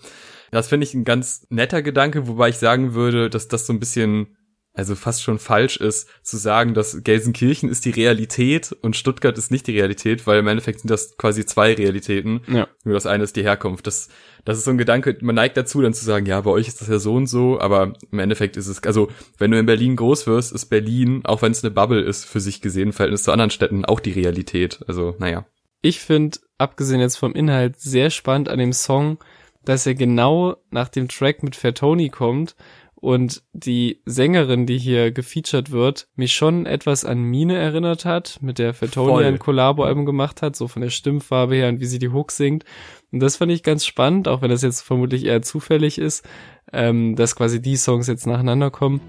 Das 0.51 0.69
finde 0.69 0.85
ich 0.85 0.93
ein 0.93 1.03
ganz 1.03 1.47
netter 1.49 1.81
Gedanke, 1.81 2.27
wobei 2.27 2.49
ich 2.49 2.59
sagen 2.59 2.93
würde, 2.93 3.29
dass 3.29 3.49
das 3.49 3.65
so 3.65 3.73
ein 3.73 3.79
bisschen 3.79 4.37
also 4.73 4.95
fast 4.95 5.21
schon 5.21 5.37
falsch 5.37 5.77
ist, 5.77 6.09
zu 6.23 6.37
sagen, 6.37 6.73
dass 6.73 7.03
Gelsenkirchen 7.03 7.69
ist 7.69 7.85
die 7.85 7.91
Realität 7.91 8.75
und 8.81 8.95
Stuttgart 8.95 9.37
ist 9.37 9.51
nicht 9.51 9.67
die 9.67 9.77
Realität, 9.77 10.25
weil 10.25 10.39
im 10.39 10.47
Endeffekt 10.47 10.79
sind 10.79 10.89
das 10.89 11.15
quasi 11.17 11.45
zwei 11.45 11.73
Realitäten. 11.73 12.41
Ja. 12.47 12.67
Nur 12.83 12.95
das 12.95 13.05
eine 13.05 13.23
ist 13.23 13.35
die 13.35 13.43
Herkunft. 13.43 13.85
Das, 13.85 14.09
das 14.45 14.57
ist 14.57 14.63
so 14.63 14.71
ein 14.71 14.79
Gedanke, 14.79 15.15
man 15.21 15.35
neigt 15.35 15.57
dazu, 15.57 15.81
dann 15.81 15.93
zu 15.93 16.03
sagen, 16.03 16.25
ja, 16.25 16.41
bei 16.41 16.49
euch 16.49 16.67
ist 16.67 16.81
das 16.81 16.87
ja 16.87 16.97
so 16.97 17.13
und 17.13 17.27
so, 17.27 17.59
aber 17.59 17.93
im 18.11 18.19
Endeffekt 18.19 18.57
ist 18.57 18.67
es, 18.67 18.81
also 18.83 19.09
wenn 19.37 19.51
du 19.51 19.59
in 19.59 19.67
Berlin 19.67 19.95
groß 19.95 20.25
wirst, 20.25 20.51
ist 20.51 20.65
Berlin, 20.65 21.21
auch 21.23 21.43
wenn 21.43 21.51
es 21.51 21.63
eine 21.63 21.71
Bubble 21.71 22.01
ist, 22.01 22.25
für 22.25 22.39
sich 22.39 22.59
gesehen, 22.59 22.89
im 22.89 22.93
Verhältnis 22.93 23.23
zu 23.23 23.31
anderen 23.31 23.51
Städten, 23.51 23.85
auch 23.85 23.99
die 23.99 24.11
Realität. 24.11 24.79
Also, 24.87 25.15
naja. 25.19 25.45
Ich 25.81 25.99
finde, 25.99 26.39
abgesehen 26.57 26.99
jetzt 26.99 27.17
vom 27.17 27.35
Inhalt, 27.35 27.79
sehr 27.79 28.09
spannend 28.09 28.49
an 28.49 28.57
dem 28.57 28.73
Song, 28.73 29.19
dass 29.65 29.85
er 29.85 29.95
genau 29.95 30.57
nach 30.71 30.89
dem 30.89 31.07
Track 31.07 31.43
mit 31.43 31.55
Fair 31.55 31.73
Tony 31.73 32.09
kommt 32.09 32.55
und 33.03 33.43
die 33.51 34.01
Sängerin, 34.05 34.65
die 34.65 34.77
hier 34.77 35.11
gefeatured 35.11 35.71
wird, 35.71 36.07
mich 36.15 36.33
schon 36.33 36.65
etwas 36.65 37.03
an 37.03 37.21
Mine 37.21 37.57
erinnert 37.57 38.05
hat, 38.05 38.37
mit 38.39 38.59
der 38.59 38.73
Fatoni 38.73 39.25
ein 39.25 39.39
Collabo-Album 39.39 40.05
gemacht 40.05 40.41
hat, 40.41 40.55
so 40.55 40.69
von 40.69 40.81
der 40.81 40.89
Stimmfarbe 40.89 41.55
her 41.55 41.67
und 41.67 41.81
wie 41.81 41.85
sie 41.85 41.99
die 41.99 42.07
Hook 42.07 42.31
singt. 42.31 42.63
Und 43.11 43.19
das 43.19 43.35
fand 43.35 43.51
ich 43.51 43.61
ganz 43.61 43.85
spannend, 43.85 44.29
auch 44.29 44.41
wenn 44.41 44.49
das 44.49 44.61
jetzt 44.61 44.83
vermutlich 44.83 45.25
eher 45.25 45.41
zufällig 45.41 45.97
ist, 45.97 46.25
ähm, 46.71 47.17
dass 47.17 47.35
quasi 47.35 47.61
die 47.61 47.75
Songs 47.75 48.07
jetzt 48.07 48.25
nacheinander 48.25 48.71
kommen. 48.71 49.01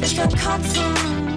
Ich 0.00 0.16
kann 0.16 0.30
kotzen 0.30 1.29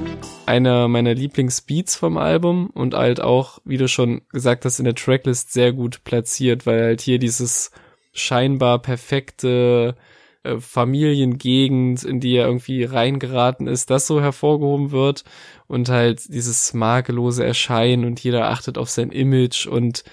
einer 0.45 0.87
meiner 0.87 1.13
Lieblingsbeats 1.13 1.95
vom 1.95 2.17
Album 2.17 2.69
und 2.73 2.93
halt 2.93 3.21
auch, 3.21 3.59
wie 3.65 3.77
du 3.77 3.87
schon 3.87 4.21
gesagt 4.31 4.65
hast, 4.65 4.79
in 4.79 4.85
der 4.85 4.95
Tracklist 4.95 5.53
sehr 5.53 5.73
gut 5.73 6.03
platziert, 6.03 6.65
weil 6.65 6.83
halt 6.83 7.01
hier 7.01 7.19
dieses 7.19 7.71
scheinbar 8.13 8.79
perfekte 8.79 9.95
äh, 10.43 10.57
Familiengegend, 10.59 12.03
in 12.03 12.19
die 12.19 12.35
er 12.35 12.45
irgendwie 12.47 12.83
reingeraten 12.83 13.67
ist, 13.67 13.89
das 13.89 14.07
so 14.07 14.21
hervorgehoben 14.21 14.91
wird 14.91 15.23
und 15.67 15.89
halt 15.89 16.33
dieses 16.33 16.73
makellose 16.73 17.45
Erscheinen 17.45 18.05
und 18.05 18.23
jeder 18.23 18.49
achtet 18.49 18.77
auf 18.77 18.89
sein 18.89 19.11
Image 19.11 19.65
und 19.65 20.03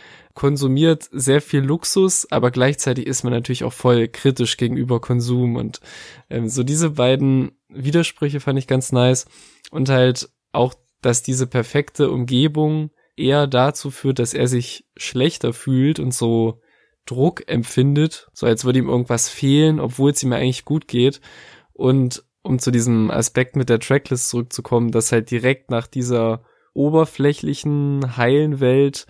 konsumiert 0.40 1.06
sehr 1.12 1.42
viel 1.42 1.60
Luxus, 1.60 2.26
aber 2.32 2.50
gleichzeitig 2.50 3.06
ist 3.06 3.24
man 3.24 3.32
natürlich 3.34 3.62
auch 3.62 3.74
voll 3.74 4.08
kritisch 4.08 4.56
gegenüber 4.56 4.98
Konsum. 4.98 5.56
Und 5.56 5.80
ähm, 6.30 6.48
so 6.48 6.62
diese 6.62 6.92
beiden 6.92 7.52
Widersprüche 7.68 8.40
fand 8.40 8.58
ich 8.58 8.66
ganz 8.66 8.90
nice. 8.90 9.26
Und 9.70 9.90
halt 9.90 10.30
auch, 10.52 10.72
dass 11.02 11.22
diese 11.22 11.46
perfekte 11.46 12.10
Umgebung 12.10 12.88
eher 13.18 13.46
dazu 13.46 13.90
führt, 13.90 14.18
dass 14.18 14.32
er 14.32 14.46
sich 14.46 14.86
schlechter 14.96 15.52
fühlt 15.52 15.98
und 15.98 16.14
so 16.14 16.62
Druck 17.04 17.46
empfindet, 17.46 18.30
so 18.32 18.46
als 18.46 18.64
würde 18.64 18.78
ihm 18.78 18.88
irgendwas 18.88 19.28
fehlen, 19.28 19.78
obwohl 19.78 20.12
es 20.12 20.22
ihm 20.22 20.32
eigentlich 20.32 20.64
gut 20.64 20.88
geht. 20.88 21.20
Und 21.74 22.24
um 22.40 22.58
zu 22.58 22.70
diesem 22.70 23.10
Aspekt 23.10 23.56
mit 23.56 23.68
der 23.68 23.78
Tracklist 23.78 24.30
zurückzukommen, 24.30 24.90
dass 24.90 25.12
halt 25.12 25.30
direkt 25.30 25.70
nach 25.70 25.86
dieser 25.86 26.44
oberflächlichen, 26.72 28.16
heilen 28.16 28.58
Welt, 28.60 29.06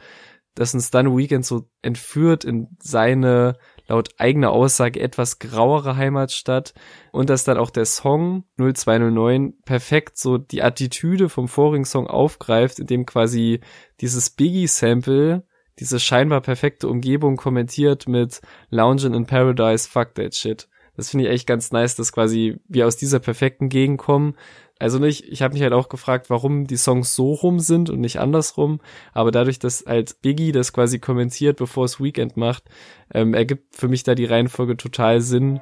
dass 0.54 0.74
uns 0.74 0.90
dann 0.90 1.16
Weekend 1.16 1.44
so 1.44 1.68
entführt 1.82 2.44
in 2.44 2.68
seine 2.80 3.56
laut 3.86 4.10
eigener 4.18 4.50
Aussage 4.50 5.00
etwas 5.00 5.38
grauere 5.38 5.96
Heimatstadt 5.96 6.74
und 7.12 7.30
dass 7.30 7.44
dann 7.44 7.58
auch 7.58 7.70
der 7.70 7.86
Song 7.86 8.44
0209 8.58 9.54
perfekt 9.64 10.16
so 10.16 10.38
die 10.38 10.62
Attitüde 10.62 11.28
vom 11.28 11.48
vorigen 11.48 11.84
Song 11.84 12.06
aufgreift, 12.06 12.78
indem 12.78 13.06
quasi 13.06 13.60
dieses 14.00 14.30
Biggie-Sample 14.30 15.44
diese 15.78 15.98
scheinbar 15.98 16.42
perfekte 16.42 16.88
Umgebung 16.88 17.36
kommentiert 17.36 18.06
mit 18.06 18.40
Lounging 18.68 19.14
in 19.14 19.26
Paradise, 19.26 19.88
fuck 19.88 20.14
that 20.14 20.34
shit. 20.34 20.68
Das 20.96 21.10
finde 21.10 21.24
ich 21.24 21.30
echt 21.30 21.46
ganz 21.46 21.72
nice, 21.72 21.96
dass 21.96 22.12
quasi 22.12 22.60
wir 22.68 22.86
aus 22.86 22.98
dieser 22.98 23.18
perfekten 23.18 23.70
Gegend 23.70 23.98
kommen, 23.98 24.36
also 24.80 24.98
nicht, 24.98 25.24
ich 25.24 25.42
habe 25.42 25.52
mich 25.52 25.62
halt 25.62 25.74
auch 25.74 25.90
gefragt, 25.90 26.30
warum 26.30 26.66
die 26.66 26.78
Songs 26.78 27.14
so 27.14 27.34
rum 27.34 27.60
sind 27.60 27.90
und 27.90 28.00
nicht 28.00 28.18
andersrum, 28.18 28.80
aber 29.12 29.30
dadurch, 29.30 29.58
dass 29.58 29.84
halt 29.86 30.22
Biggie 30.22 30.52
das 30.52 30.72
quasi 30.72 30.98
kommentiert, 30.98 31.58
bevor 31.58 31.84
es 31.84 32.00
Weekend 32.00 32.38
macht, 32.38 32.64
ähm, 33.12 33.34
ergibt 33.34 33.76
für 33.76 33.88
mich 33.88 34.04
da 34.04 34.14
die 34.14 34.24
Reihenfolge 34.24 34.78
total 34.78 35.20
Sinn. 35.20 35.60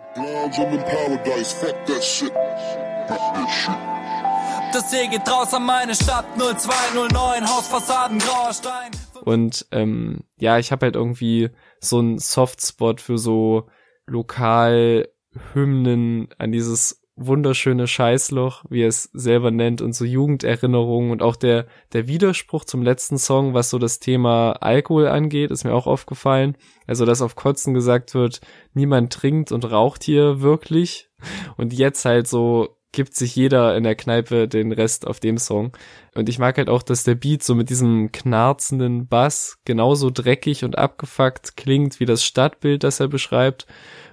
Das 4.72 4.90
See 4.90 5.08
geht 5.08 5.28
raus 5.28 5.52
an 5.52 5.66
meine 5.66 5.96
Stadt 5.96 6.26
0209, 6.36 7.48
Hausfassaden, 7.48 8.20
grauer 8.20 8.52
Stein. 8.52 8.92
Und 9.24 9.66
ähm, 9.72 10.20
ja, 10.38 10.58
ich 10.58 10.70
habe 10.70 10.86
halt 10.86 10.94
irgendwie 10.94 11.50
so 11.80 11.98
einen 11.98 12.20
Softspot 12.20 13.00
für 13.00 13.18
so 13.18 13.66
Lokalhymnen 14.06 16.28
an 16.38 16.52
dieses 16.52 17.02
wunderschöne 17.18 17.86
Scheißloch, 17.86 18.64
wie 18.70 18.82
er 18.82 18.88
es 18.88 19.10
selber 19.12 19.50
nennt, 19.50 19.82
und 19.82 19.94
so 19.94 20.04
Jugenderinnerungen 20.04 21.10
und 21.10 21.22
auch 21.22 21.36
der, 21.36 21.66
der 21.92 22.08
Widerspruch 22.08 22.64
zum 22.64 22.82
letzten 22.82 23.18
Song, 23.18 23.54
was 23.54 23.70
so 23.70 23.78
das 23.78 23.98
Thema 23.98 24.52
Alkohol 24.52 25.08
angeht, 25.08 25.50
ist 25.50 25.64
mir 25.64 25.74
auch 25.74 25.86
aufgefallen. 25.86 26.56
Also, 26.86 27.04
dass 27.04 27.22
auf 27.22 27.36
Kotzen 27.36 27.74
gesagt 27.74 28.14
wird, 28.14 28.40
niemand 28.74 29.12
trinkt 29.12 29.52
und 29.52 29.70
raucht 29.70 30.04
hier 30.04 30.40
wirklich. 30.40 31.08
Und 31.56 31.72
jetzt 31.72 32.04
halt 32.04 32.26
so 32.28 32.78
gibt 32.92 33.14
sich 33.14 33.36
jeder 33.36 33.76
in 33.76 33.84
der 33.84 33.94
Kneipe 33.94 34.48
den 34.48 34.72
Rest 34.72 35.06
auf 35.06 35.20
dem 35.20 35.38
Song. 35.38 35.72
Und 36.14 36.28
ich 36.28 36.38
mag 36.38 36.56
halt 36.56 36.68
auch, 36.68 36.82
dass 36.82 37.04
der 37.04 37.14
Beat 37.14 37.42
so 37.42 37.54
mit 37.54 37.70
diesem 37.70 38.12
knarzenden 38.12 39.06
Bass 39.06 39.58
genauso 39.64 40.10
dreckig 40.10 40.64
und 40.64 40.78
abgefuckt 40.78 41.56
klingt 41.56 42.00
wie 42.00 42.06
das 42.06 42.24
Stadtbild, 42.24 42.84
das 42.84 43.00
er 43.00 43.08
beschreibt. 43.08 43.66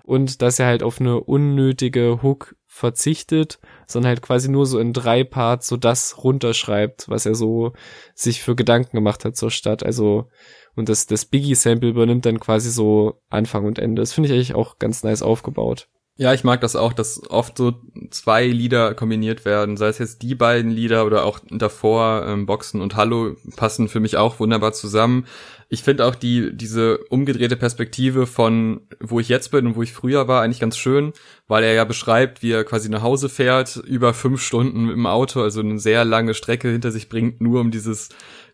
Und 0.04 0.42
dass 0.42 0.60
er 0.60 0.68
halt 0.68 0.84
auf 0.84 1.00
eine 1.00 1.20
unnötige 1.20 2.22
Hook 2.22 2.56
verzichtet, 2.76 3.58
sondern 3.88 4.10
halt 4.10 4.22
quasi 4.22 4.50
nur 4.50 4.66
so 4.66 4.80
in 4.80 4.92
drei 4.92 5.24
Parts 5.24 5.70
so 5.70 5.78
das 5.78 6.22
runterschreibt, 6.26 7.08
was 7.08 7.26
er 7.26 7.34
so 7.34 7.72
sich 8.14 8.42
für 8.42 8.54
Gedanken 8.54 8.98
gemacht 8.98 9.24
hat 9.24 9.38
zur 9.38 9.50
Stadt. 9.50 9.82
Also, 9.82 10.28
und 10.76 10.90
das, 10.90 11.06
das 11.06 11.24
Biggie-Sample 11.24 11.88
übernimmt 11.88 12.26
dann 12.26 12.38
quasi 12.38 12.70
so 12.70 13.22
Anfang 13.30 13.64
und 13.64 13.80
Ende. 13.80 14.02
Das 14.02 14.12
finde 14.12 14.28
ich 14.28 14.36
eigentlich 14.36 14.56
auch 14.56 14.78
ganz 14.78 15.04
nice 15.04 15.22
aufgebaut. 15.22 15.88
Ja, 16.18 16.34
ich 16.34 16.46
mag 16.46 16.62
das 16.62 16.78
auch, 16.78 16.94
dass 16.94 17.30
oft 17.30 17.58
so 17.58 17.74
zwei 18.10 18.48
Lieder 18.48 18.94
kombiniert 18.94 19.44
werden, 19.44 19.76
sei 19.76 19.90
es 19.90 19.98
jetzt 19.98 20.22
die 20.22 20.34
beiden 20.34 20.72
Lieder 20.72 21.06
oder 21.06 21.26
auch 21.26 21.40
davor 21.50 22.26
ähm, 22.26 22.46
Boxen 22.46 22.80
und 22.80 22.96
Hallo 22.96 23.36
passen 23.58 23.90
für 23.90 24.00
mich 24.00 24.16
auch 24.16 24.40
wunderbar 24.40 24.72
zusammen. 24.72 25.26
Ich 25.68 25.84
finde 25.84 26.06
auch 26.06 26.16
die 26.16 26.56
diese 26.56 27.00
umgedrehte 27.10 27.58
Perspektive 27.58 28.28
von 28.28 28.88
wo 29.02 29.20
ich 29.20 29.28
jetzt 29.28 29.52
bin 29.52 29.68
und 29.68 29.76
wo 29.76 29.82
ich 29.82 29.92
früher 29.92 30.30
war 30.30 30.42
eigentlich 30.42 30.62
ganz 30.62 30.78
schön, 30.78 31.12
weil 31.50 31.66
er 31.66 31.74
ja 31.74 31.84
beschreibt, 31.84 32.42
wie 32.42 32.52
er 32.54 32.64
quasi 32.64 32.88
nach 32.88 33.02
Hause 33.02 33.28
fährt, 33.28 33.76
über 33.76 34.14
fünf 34.14 34.42
Stunden 34.42 34.90
im 34.90 35.08
Auto, 35.08 35.42
also 35.42 35.60
eine 35.60 35.80
sehr 35.80 36.06
lange 36.06 36.34
Strecke 36.34 36.70
hinter 36.70 36.92
sich 36.92 37.10
bringt, 37.10 37.42
nur 37.42 37.60
um 37.60 37.72
dieses 37.72 38.08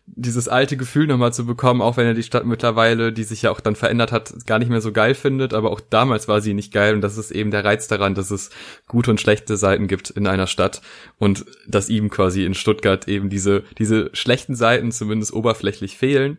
dieses 0.06 0.48
alte 0.48 0.76
Gefühl 0.76 1.06
nochmal 1.06 1.32
zu 1.32 1.46
bekommen, 1.46 1.80
auch 1.80 1.96
wenn 1.96 2.06
er 2.06 2.14
die 2.14 2.24
Stadt 2.24 2.44
mittlerweile, 2.44 3.12
die 3.12 3.22
sich 3.22 3.42
ja 3.42 3.50
auch 3.50 3.60
dann 3.60 3.76
verändert 3.76 4.12
hat, 4.12 4.46
gar 4.46 4.58
nicht 4.58 4.68
mehr 4.68 4.80
so 4.80 4.92
geil 4.92 5.14
findet, 5.14 5.54
aber 5.54 5.70
auch 5.70 5.80
damals 5.80 6.28
war 6.28 6.40
sie 6.40 6.54
nicht 6.54 6.72
geil 6.72 6.94
und 6.94 7.00
das 7.02 7.16
ist 7.16 7.30
eben 7.30 7.50
der 7.50 7.64
Reiz 7.64 7.86
daran, 7.86 8.14
dass 8.14 8.30
es 8.30 8.50
gute 8.88 9.10
und 9.10 9.20
schlechte 9.20 9.56
Seiten 9.56 9.86
gibt 9.86 10.10
in 10.10 10.26
einer 10.26 10.46
Stadt 10.48 10.82
und 11.18 11.44
dass 11.66 11.88
ihm 11.88 12.10
quasi 12.10 12.44
in 12.44 12.54
Stuttgart 12.54 13.06
eben 13.06 13.30
diese, 13.30 13.62
diese 13.78 14.10
schlechten 14.12 14.56
Seiten 14.56 14.90
zumindest 14.90 15.32
oberflächlich 15.32 15.96
fehlen. 15.96 16.38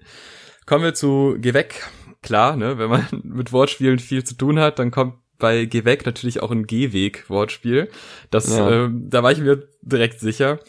Kommen 0.66 0.84
wir 0.84 0.94
zu 0.94 1.36
Geh 1.40 1.54
weg. 1.54 1.90
Klar, 2.22 2.56
ne, 2.56 2.78
wenn 2.78 2.90
man 2.90 3.08
mit 3.24 3.52
Wortspielen 3.52 4.00
viel 4.00 4.24
zu 4.24 4.36
tun 4.36 4.60
hat, 4.60 4.80
dann 4.80 4.92
kommt 4.92 5.16
bei 5.40 5.66
Geh 5.66 5.84
weg 5.84 6.06
natürlich 6.06 6.42
auch 6.42 6.52
ein 6.52 6.68
Gehweg-Wortspiel. 6.68 7.90
Das, 8.30 8.56
ja. 8.56 8.86
äh, 8.86 8.90
da 8.92 9.24
war 9.24 9.32
ich 9.32 9.40
mir 9.40 9.68
direkt 9.82 10.20
sicher. 10.20 10.60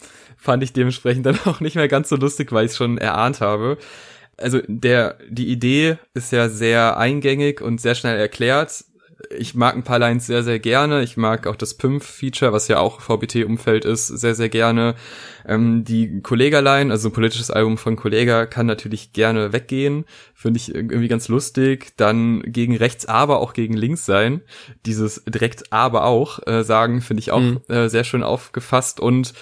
Fand 0.45 0.61
ich 0.61 0.73
dementsprechend 0.73 1.25
dann 1.25 1.39
auch 1.45 1.59
nicht 1.59 1.75
mehr 1.75 1.87
ganz 1.87 2.09
so 2.09 2.15
lustig, 2.15 2.51
weil 2.51 2.65
ich 2.65 2.71
es 2.71 2.77
schon 2.77 2.99
erahnt 2.99 3.41
habe. 3.41 3.79
Also 4.37 4.59
der, 4.67 5.17
die 5.27 5.47
Idee 5.47 5.97
ist 6.13 6.31
ja 6.31 6.49
sehr 6.49 6.97
eingängig 6.97 7.61
und 7.61 7.81
sehr 7.81 7.95
schnell 7.95 8.19
erklärt 8.19 8.85
ich 9.29 9.55
mag 9.55 9.75
ein 9.75 9.83
paar 9.83 9.99
Lines 9.99 10.27
sehr, 10.27 10.43
sehr 10.43 10.59
gerne. 10.59 11.03
Ich 11.03 11.17
mag 11.17 11.47
auch 11.47 11.55
das 11.55 11.75
Pymp-Feature, 11.75 12.51
was 12.51 12.67
ja 12.67 12.79
auch 12.79 13.01
VBT-Umfeld 13.01 13.85
ist, 13.85 14.07
sehr, 14.07 14.35
sehr 14.35 14.49
gerne. 14.49 14.95
Ähm, 15.47 15.83
die 15.83 16.21
Kollega-Line, 16.21 16.91
also 16.91 17.09
ein 17.09 17.13
politisches 17.13 17.51
Album 17.51 17.77
von 17.77 17.95
Kollega, 17.95 18.45
kann 18.45 18.65
natürlich 18.65 19.13
gerne 19.13 19.53
weggehen. 19.53 20.05
Finde 20.33 20.59
ich 20.59 20.73
irgendwie 20.73 21.07
ganz 21.07 21.27
lustig. 21.27 21.93
Dann 21.97 22.41
gegen 22.45 22.75
rechts, 22.75 23.05
aber 23.05 23.39
auch 23.39 23.53
gegen 23.53 23.75
links 23.75 24.05
sein. 24.05 24.41
Dieses 24.85 25.23
direkt 25.25 25.71
aber 25.71 26.05
auch 26.05 26.45
äh, 26.47 26.63
sagen, 26.63 27.01
finde 27.01 27.21
ich 27.21 27.31
auch 27.31 27.41
mhm. 27.41 27.61
äh, 27.69 27.89
sehr 27.89 28.03
schön 28.03 28.23
aufgefasst. 28.23 28.99
Und 28.99 29.33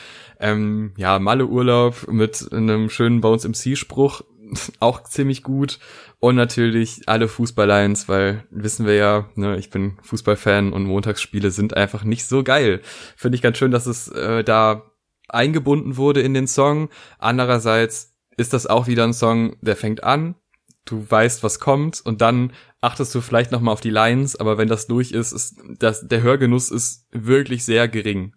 ähm, 0.43 0.91
ja, 0.97 1.19
Malle-Urlaub 1.19 2.07
mit 2.09 2.49
einem 2.51 2.89
schönen 2.89 3.21
Bones 3.21 3.47
MC-Spruch 3.47 4.21
auch 4.79 5.03
ziemlich 5.03 5.41
gut. 5.41 5.79
Und 6.19 6.35
natürlich 6.35 7.01
alle 7.07 7.27
Fußballlines, 7.27 8.07
weil 8.07 8.43
wissen 8.49 8.85
wir 8.85 8.95
ja, 8.95 9.29
ne, 9.35 9.57
ich 9.57 9.69
bin 9.69 9.97
Fußballfan 10.03 10.73
und 10.73 10.85
Montagsspiele 10.85 11.49
sind 11.49 11.75
einfach 11.75 12.03
nicht 12.03 12.25
so 12.25 12.43
geil. 12.43 12.81
Finde 13.15 13.37
ich 13.37 13.41
ganz 13.41 13.57
schön, 13.57 13.71
dass 13.71 13.87
es 13.87 14.09
äh, 14.09 14.43
da 14.43 14.91
eingebunden 15.29 15.97
wurde 15.97 16.21
in 16.21 16.33
den 16.33 16.47
Song. 16.47 16.89
Andererseits 17.19 18.13
ist 18.37 18.53
das 18.53 18.67
auch 18.67 18.87
wieder 18.87 19.05
ein 19.05 19.13
Song, 19.13 19.55
der 19.61 19.75
fängt 19.75 20.03
an, 20.03 20.35
du 20.85 21.05
weißt, 21.09 21.43
was 21.43 21.59
kommt 21.59 22.01
und 22.05 22.21
dann 22.21 22.51
achtest 22.81 23.15
du 23.15 23.21
vielleicht 23.21 23.51
noch 23.51 23.61
mal 23.61 23.71
auf 23.71 23.81
die 23.81 23.89
Lines, 23.89 24.35
aber 24.35 24.57
wenn 24.57 24.67
das 24.67 24.87
durch 24.87 25.11
ist, 25.11 25.31
ist 25.31 25.55
das 25.79 26.07
der 26.07 26.21
Hörgenuss 26.21 26.69
ist 26.69 27.07
wirklich 27.11 27.63
sehr 27.63 27.87
gering. 27.87 28.33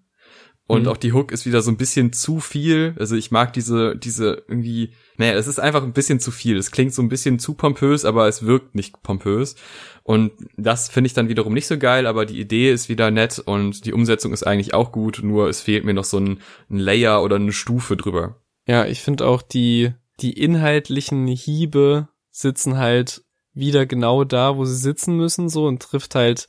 Und 0.68 0.82
mhm. 0.82 0.88
auch 0.88 0.96
die 0.96 1.12
Hook 1.12 1.30
ist 1.30 1.46
wieder 1.46 1.62
so 1.62 1.70
ein 1.70 1.76
bisschen 1.76 2.12
zu 2.12 2.40
viel. 2.40 2.94
Also 2.98 3.14
ich 3.14 3.30
mag 3.30 3.52
diese, 3.52 3.96
diese 3.96 4.44
irgendwie, 4.48 4.92
naja, 5.16 5.34
es 5.34 5.46
ist 5.46 5.60
einfach 5.60 5.84
ein 5.84 5.92
bisschen 5.92 6.18
zu 6.18 6.32
viel. 6.32 6.56
Es 6.56 6.72
klingt 6.72 6.92
so 6.92 7.02
ein 7.02 7.08
bisschen 7.08 7.38
zu 7.38 7.54
pompös, 7.54 8.04
aber 8.04 8.26
es 8.26 8.44
wirkt 8.46 8.74
nicht 8.74 9.00
pompös. 9.02 9.54
Und 10.02 10.32
das 10.56 10.88
finde 10.88 11.06
ich 11.06 11.14
dann 11.14 11.28
wiederum 11.28 11.54
nicht 11.54 11.68
so 11.68 11.78
geil, 11.78 12.06
aber 12.06 12.26
die 12.26 12.40
Idee 12.40 12.72
ist 12.72 12.88
wieder 12.88 13.12
nett 13.12 13.38
und 13.38 13.86
die 13.86 13.92
Umsetzung 13.92 14.32
ist 14.32 14.44
eigentlich 14.44 14.74
auch 14.74 14.90
gut, 14.90 15.20
nur 15.22 15.48
es 15.48 15.60
fehlt 15.60 15.84
mir 15.84 15.94
noch 15.94 16.04
so 16.04 16.18
ein, 16.18 16.40
ein 16.68 16.78
Layer 16.78 17.22
oder 17.22 17.36
eine 17.36 17.52
Stufe 17.52 17.96
drüber. 17.96 18.40
Ja, 18.66 18.86
ich 18.86 19.02
finde 19.02 19.26
auch 19.26 19.42
die, 19.42 19.92
die 20.20 20.32
inhaltlichen 20.32 21.28
Hiebe 21.28 22.08
sitzen 22.30 22.76
halt 22.76 23.22
wieder 23.52 23.86
genau 23.86 24.24
da, 24.24 24.56
wo 24.56 24.64
sie 24.64 24.76
sitzen 24.76 25.16
müssen, 25.16 25.48
so 25.48 25.66
und 25.66 25.80
trifft 25.80 26.14
halt 26.14 26.48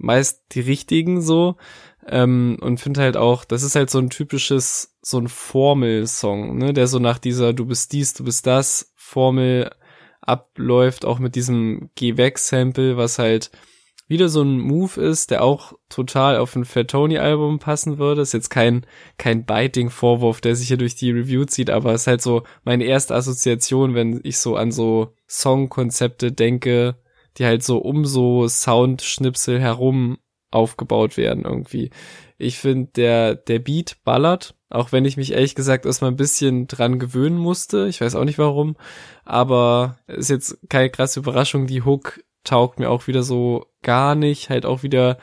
meist 0.00 0.42
die 0.52 0.60
richtigen 0.60 1.20
so. 1.20 1.56
Ähm, 2.10 2.58
und 2.60 2.80
finde 2.80 3.00
halt 3.00 3.16
auch, 3.16 3.44
das 3.44 3.62
ist 3.62 3.76
halt 3.76 3.88
so 3.88 4.00
ein 4.00 4.10
typisches, 4.10 4.96
so 5.00 5.18
ein 5.18 5.28
Formelsong, 5.28 6.58
ne, 6.58 6.72
der 6.72 6.88
so 6.88 6.98
nach 6.98 7.18
dieser 7.18 7.52
Du 7.52 7.66
bist 7.66 7.92
dies, 7.92 8.14
du 8.14 8.24
bist 8.24 8.46
das 8.48 8.92
Formel 8.96 9.70
abläuft, 10.20 11.04
auch 11.04 11.20
mit 11.20 11.36
diesem 11.36 11.90
Geh 11.94 12.16
weg 12.16 12.38
Sample, 12.38 12.96
was 12.96 13.20
halt 13.20 13.52
wieder 14.08 14.28
so 14.28 14.42
ein 14.42 14.58
Move 14.58 15.00
ist, 15.00 15.30
der 15.30 15.44
auch 15.44 15.74
total 15.88 16.38
auf 16.38 16.56
ein 16.56 16.64
Fat 16.64 16.88
Tony 16.88 17.18
Album 17.18 17.60
passen 17.60 17.98
würde. 17.98 18.22
Ist 18.22 18.34
jetzt 18.34 18.50
kein, 18.50 18.84
kein 19.16 19.46
Biting-Vorwurf, 19.46 20.40
der 20.40 20.56
sich 20.56 20.66
hier 20.66 20.78
durch 20.78 20.96
die 20.96 21.12
Review 21.12 21.44
zieht, 21.44 21.70
aber 21.70 21.94
ist 21.94 22.08
halt 22.08 22.22
so 22.22 22.42
meine 22.64 22.84
erste 22.84 23.14
Assoziation, 23.14 23.94
wenn 23.94 24.18
ich 24.24 24.38
so 24.38 24.56
an 24.56 24.72
so 24.72 25.14
Songkonzepte 25.28 26.32
denke, 26.32 26.96
die 27.38 27.44
halt 27.44 27.62
so 27.62 27.78
um 27.78 28.04
so 28.04 28.48
Soundschnipsel 28.48 29.60
herum 29.60 30.18
aufgebaut 30.50 31.16
werden 31.16 31.44
irgendwie. 31.44 31.90
Ich 32.38 32.58
finde, 32.58 32.90
der, 32.96 33.34
der 33.34 33.58
Beat 33.58 33.98
ballert, 34.04 34.54
auch 34.68 34.92
wenn 34.92 35.04
ich 35.04 35.16
mich 35.16 35.32
ehrlich 35.32 35.54
gesagt 35.54 35.84
erstmal 35.86 36.10
ein 36.10 36.16
bisschen 36.16 36.66
dran 36.66 36.98
gewöhnen 36.98 37.38
musste. 37.38 37.86
Ich 37.88 38.00
weiß 38.00 38.14
auch 38.14 38.24
nicht 38.24 38.38
warum, 38.38 38.76
aber 39.24 39.98
ist 40.06 40.30
jetzt 40.30 40.58
keine 40.68 40.90
krasse 40.90 41.20
Überraschung. 41.20 41.66
Die 41.66 41.82
Hook 41.82 42.22
taugt 42.44 42.78
mir 42.78 42.90
auch 42.90 43.06
wieder 43.06 43.22
so 43.22 43.66
gar 43.82 44.14
nicht. 44.14 44.48
Halt 44.48 44.64
auch 44.64 44.82
wieder 44.82 45.18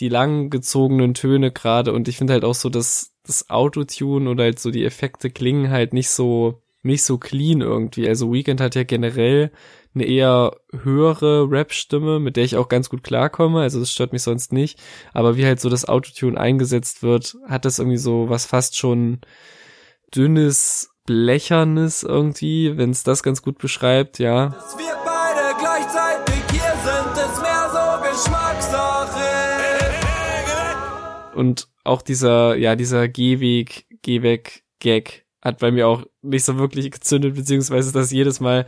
die 0.00 0.08
lang 0.08 0.50
gezogenen 0.50 1.14
Töne 1.14 1.52
gerade 1.52 1.92
und 1.92 2.08
ich 2.08 2.18
finde 2.18 2.34
halt 2.34 2.44
auch 2.44 2.54
so, 2.54 2.68
dass 2.68 3.12
das 3.24 3.48
Autotune 3.50 4.28
oder 4.28 4.44
halt 4.44 4.58
so 4.58 4.70
die 4.70 4.84
Effekte 4.84 5.30
klingen 5.30 5.70
halt 5.70 5.92
nicht 5.92 6.10
so 6.10 6.62
nicht 6.82 7.02
so 7.02 7.18
clean 7.18 7.60
irgendwie. 7.60 8.08
Also 8.08 8.32
Weekend 8.32 8.60
hat 8.60 8.74
ja 8.76 8.84
generell 8.84 9.50
eine 9.96 10.04
eher 10.04 10.52
höhere 10.82 11.50
Rap-Stimme, 11.50 12.20
mit 12.20 12.36
der 12.36 12.44
ich 12.44 12.56
auch 12.56 12.68
ganz 12.68 12.88
gut 12.88 13.02
klarkomme. 13.02 13.62
Also 13.62 13.80
das 13.80 13.90
stört 13.90 14.12
mich 14.12 14.22
sonst 14.22 14.52
nicht. 14.52 14.78
Aber 15.12 15.36
wie 15.36 15.44
halt 15.44 15.58
so 15.58 15.68
das 15.68 15.88
Autotune 15.88 16.38
eingesetzt 16.38 17.02
wird, 17.02 17.36
hat 17.48 17.64
das 17.64 17.78
irgendwie 17.78 17.96
so 17.96 18.28
was 18.28 18.46
fast 18.46 18.76
schon 18.76 19.22
dünnes, 20.14 20.90
blechernes 21.06 22.02
irgendwie, 22.02 22.76
wenn 22.76 22.90
es 22.90 23.02
das 23.02 23.22
ganz 23.22 23.42
gut 23.42 23.58
beschreibt, 23.58 24.18
ja. 24.18 24.50
Dass 24.50 24.78
wir 24.78 24.94
beide 25.04 25.56
gleichzeitig 25.58 26.42
hier 26.52 26.74
sind, 26.84 27.16
ist 27.16 27.40
mehr 27.40 27.70
so 27.72 28.10
Geschmackssache. 28.10 29.26
Und 31.34 31.68
auch 31.84 32.02
dieser, 32.02 32.56
ja, 32.56 32.76
dieser 32.76 33.08
Gehweg, 33.08 33.86
Gehweg, 34.02 34.64
Gag 34.78 35.24
hat 35.40 35.58
bei 35.58 35.70
mir 35.70 35.88
auch 35.88 36.04
nicht 36.22 36.44
so 36.44 36.58
wirklich 36.58 36.90
gezündet, 36.90 37.34
beziehungsweise 37.34 37.92
das 37.92 38.10
jedes 38.10 38.40
Mal 38.40 38.66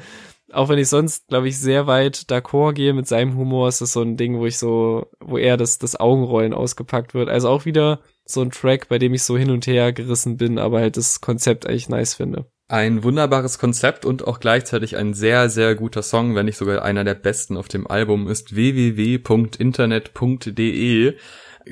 auch 0.53 0.69
wenn 0.69 0.79
ich 0.79 0.89
sonst, 0.89 1.29
glaube 1.29 1.49
ich, 1.49 1.59
sehr 1.59 1.87
weit 1.87 2.27
d'accord 2.31 2.73
gehe 2.73 2.95
mit 2.95 3.07
seinem 3.07 3.37
Humor, 3.37 3.69
ist 3.69 3.81
das 3.81 3.93
so 3.93 4.03
ein 4.03 4.17
Ding, 4.17 4.39
wo 4.39 4.47
ich 4.47 4.59
so, 4.59 5.07
wo 5.21 5.39
eher 5.39 5.57
das, 5.57 5.79
das 5.79 5.99
Augenrollen 5.99 6.55
ausgepackt 6.55 7.15
wird. 7.15 7.29
Also 7.29 7.49
auch 7.49 7.65
wieder 7.65 8.01
so 8.25 8.43
ein 8.43 8.51
Track, 8.51 8.89
bei 8.89 8.99
dem 8.99 9.15
ich 9.15 9.23
so 9.23 9.39
hin 9.39 9.51
und 9.51 9.67
her 9.67 9.93
gerissen 9.93 10.37
bin, 10.37 10.59
aber 10.59 10.81
halt 10.81 10.97
das 10.97 11.21
Konzept 11.21 11.67
eigentlich 11.67 11.89
nice 11.89 12.15
finde. 12.15 12.47
Ein 12.69 13.03
wunderbares 13.03 13.59
Konzept 13.59 14.05
und 14.05 14.27
auch 14.27 14.41
gleichzeitig 14.41 14.97
ein 14.97 15.15
sehr, 15.15 15.49
sehr 15.49 15.75
guter 15.75 16.03
Song, 16.03 16.35
wenn 16.35 16.47
nicht 16.47 16.59
sogar 16.59 16.83
einer 16.83 17.05
der 17.05 17.15
besten 17.15 17.57
auf 17.57 17.69
dem 17.69 17.87
Album 17.87 18.29
ist 18.29 18.55
www.internet.de. 18.55 21.15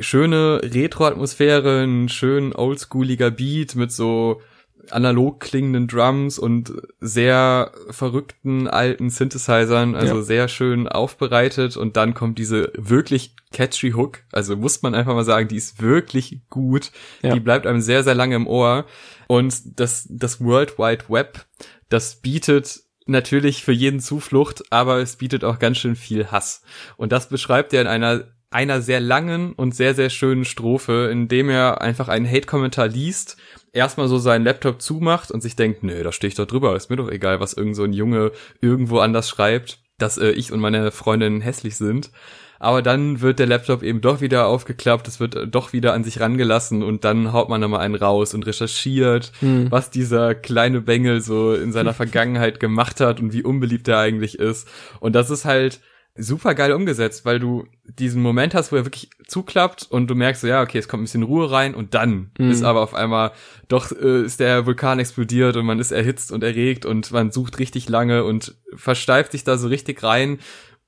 Schöne 0.01 0.61
Retro-Atmosphäre, 0.63 1.85
ein 1.85 2.09
schön 2.09 2.55
oldschooliger 2.55 3.31
Beat 3.31 3.75
mit 3.75 3.93
so 3.93 4.41
analog 4.91 5.41
klingenden 5.41 5.89
Drums 5.89 6.39
und 6.39 6.73
sehr 7.01 7.73
verrückten 7.91 8.69
alten 8.69 9.11
Synthesizern, 9.11 9.95
also 9.95 10.17
ja. 10.17 10.23
sehr 10.23 10.49
schön 10.49 10.89
aufbereitet. 10.89 11.77
Und 11.77 11.97
dann 11.97 12.15
kommt 12.15 12.39
diese 12.39 12.73
wirklich 12.77 13.35
catchy 13.53 13.93
Hook, 13.93 14.21
also 14.33 14.57
muss 14.57 14.83
man 14.83 14.95
einfach 14.95 15.15
mal 15.15 15.25
sagen, 15.25 15.49
die 15.49 15.57
ist 15.57 15.81
wirklich 15.81 16.41
gut, 16.51 16.91
ja. 17.23 17.33
die 17.35 17.41
bleibt 17.41 17.67
einem 17.67 17.81
sehr, 17.81 18.03
sehr 18.03 18.15
lange 18.15 18.37
im 18.37 18.47
Ohr. 18.47 18.87
Und 19.29 19.81
das, 19.81 20.07
das 20.11 20.41
World 20.41 20.79
Wide 20.79 21.05
Web, 21.09 21.47
das 21.89 22.17
bietet 22.17 22.83
natürlich 23.07 23.63
für 23.63 23.73
jeden 23.73 24.01
Zuflucht, 24.01 24.65
aber 24.71 24.99
es 24.99 25.17
bietet 25.17 25.45
auch 25.45 25.59
ganz 25.59 25.79
schön 25.79 25.97
viel 25.97 26.27
Hass. 26.31 26.63
Und 26.97 27.13
das 27.13 27.29
beschreibt 27.29 27.73
er 27.73 27.81
in 27.81 27.87
einer 27.87 28.25
einer 28.57 28.81
sehr 28.81 29.01
langen 29.01 29.53
und 29.53 29.75
sehr, 29.75 29.95
sehr 29.95 30.09
schönen 30.09 30.47
Strophe, 30.47 31.11
in 31.13 31.29
dem 31.29 31.51
er 31.51 31.83
einfach 31.83 32.09
einen 32.09 32.27
Hate-Kommentar 32.27 32.89
liest 32.89 33.37
erstmal 33.77 34.09
so 34.09 34.17
seinen 34.17 34.45
Laptop 34.45 34.81
zumacht 34.81 35.31
und 35.31 35.43
sich 35.43 35.55
denkt, 35.55 35.83
nö, 35.83 36.03
da 36.03 36.11
stehe 36.11 36.29
ich 36.29 36.35
doch 36.35 36.47
drüber, 36.47 36.75
ist 36.75 36.89
mir 36.89 36.97
doch 36.97 37.11
egal, 37.11 37.41
was 37.41 37.53
irgend 37.53 37.77
so 37.77 37.85
ein 37.85 37.93
Junge 37.93 38.33
irgendwo 38.63 38.99
anders 39.01 39.29
schreibt, 39.29 39.79
dass 39.99 40.17
äh, 40.17 40.31
ich 40.31 40.51
und 40.51 40.61
meine 40.61 40.91
Freundin 40.91 41.43
hässlich 41.43 41.77
sind. 41.77 42.11
Aber 42.59 42.81
dann 42.81 43.21
wird 43.21 43.39
der 43.39 43.47
Laptop 43.47 43.83
eben 43.83 44.01
doch 44.01 44.23
wieder 44.23 44.47
aufgeklappt, 44.47 45.07
es 45.09 45.21
wird 45.21 45.35
äh, 45.35 45.47
doch 45.47 45.75
wieder 45.75 45.93
an 45.93 46.05
sich 46.05 46.21
rangelassen 46.21 46.83
und 46.83 47.05
dann 47.05 47.35
haut 47.35 47.51
man 47.51 47.61
nochmal 47.61 47.81
einen 47.81 47.95
raus 47.95 48.33
und 48.33 48.47
recherchiert, 48.47 49.33
hm. 49.41 49.71
was 49.71 49.91
dieser 49.91 50.35
kleine 50.35 50.81
Bengel 50.81 51.21
so 51.21 51.53
in 51.53 51.71
seiner 51.71 51.93
Vergangenheit 51.93 52.59
gemacht 52.59 53.01
hat 53.01 53.21
und 53.21 53.35
wie 53.35 53.43
unbeliebt 53.43 53.87
er 53.89 53.99
eigentlich 53.99 54.39
ist. 54.39 54.67
Und 55.01 55.15
das 55.15 55.29
ist 55.29 55.45
halt, 55.45 55.81
super 56.19 56.55
geil 56.55 56.73
umgesetzt, 56.73 57.25
weil 57.25 57.39
du 57.39 57.67
diesen 57.85 58.23
Moment 58.23 58.55
hast, 58.55 58.73
wo 58.73 58.77
er 58.77 58.85
wirklich 58.85 59.11
zuklappt 59.27 59.87
und 59.91 60.09
du 60.09 60.15
merkst 60.15 60.43
so, 60.43 60.47
ja, 60.47 60.63
okay, 60.63 60.79
es 60.79 60.89
kommt 60.89 61.03
ein 61.03 61.05
bisschen 61.05 61.23
Ruhe 61.23 61.51
rein 61.51 61.75
und 61.75 61.95
dann 61.95 62.31
mhm. 62.39 62.51
ist 62.51 62.63
aber 62.63 62.81
auf 62.81 62.95
einmal 62.95 63.33
doch 63.69 63.93
äh, 63.93 64.23
ist 64.23 64.41
der 64.41 64.67
Vulkan 64.67 64.99
explodiert 64.99 65.57
und 65.57 65.67
man 65.67 65.79
ist 65.79 65.93
erhitzt 65.93 66.33
und 66.33 66.43
erregt 66.43 66.87
und 66.87 67.11
man 67.13 67.31
sucht 67.31 67.59
richtig 67.59 67.89
lange 67.89 68.25
und 68.25 68.55
versteift 68.75 69.33
sich 69.33 69.45
da 69.45 69.59
so 69.59 69.69
richtig 69.69 70.03
rein 70.03 70.39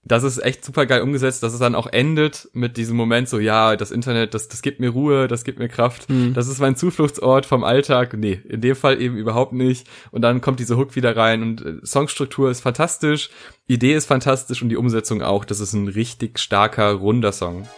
das 0.08 0.24
ist 0.24 0.38
echt 0.38 0.64
super 0.64 0.86
geil 0.86 1.02
umgesetzt, 1.02 1.42
dass 1.42 1.52
es 1.52 1.58
dann 1.58 1.74
auch 1.74 1.86
endet 1.86 2.48
mit 2.54 2.76
diesem 2.76 2.96
Moment 2.96 3.28
so, 3.28 3.38
ja, 3.38 3.76
das 3.76 3.90
Internet, 3.90 4.32
das, 4.34 4.48
das 4.48 4.62
gibt 4.62 4.80
mir 4.80 4.88
Ruhe, 4.90 5.28
das 5.28 5.44
gibt 5.44 5.58
mir 5.58 5.68
Kraft, 5.68 6.08
mhm. 6.08 6.32
das 6.34 6.48
ist 6.48 6.60
mein 6.60 6.76
Zufluchtsort 6.76 7.44
vom 7.46 7.62
Alltag. 7.62 8.14
Nee, 8.16 8.40
in 8.48 8.60
dem 8.60 8.74
Fall 8.74 9.00
eben 9.00 9.16
überhaupt 9.16 9.52
nicht. 9.52 9.86
Und 10.10 10.22
dann 10.22 10.40
kommt 10.40 10.60
diese 10.60 10.76
Hook 10.76 10.96
wieder 10.96 11.16
rein 11.16 11.42
und 11.42 11.60
äh, 11.64 11.86
Songstruktur 11.86 12.50
ist 12.50 12.60
fantastisch, 12.60 13.30
Idee 13.66 13.94
ist 13.94 14.06
fantastisch 14.06 14.62
und 14.62 14.70
die 14.70 14.76
Umsetzung 14.76 15.22
auch. 15.22 15.44
Das 15.44 15.60
ist 15.60 15.74
ein 15.74 15.88
richtig 15.88 16.38
starker, 16.38 16.92
runder 16.92 17.32
Song. 17.32 17.68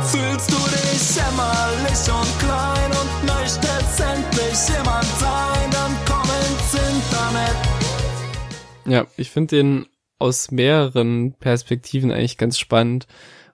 Fühlst 0.00 0.50
du 0.50 0.56
dich 0.56 1.16
jämmerlich 1.16 2.08
und 2.08 2.38
klein 2.38 2.90
und 2.92 3.26
möchtest 3.26 4.00
endlich 4.00 4.68
jemand 4.74 5.04
sein, 5.20 5.70
dann 5.70 5.96
komm 6.06 6.22
ins 6.22 6.74
Internet 6.74 7.56
Ja, 8.86 9.06
ich 9.18 9.30
finde 9.30 9.56
den 9.56 9.86
aus 10.18 10.50
mehreren 10.50 11.34
Perspektiven 11.34 12.10
eigentlich 12.10 12.38
ganz 12.38 12.58
spannend. 12.58 13.06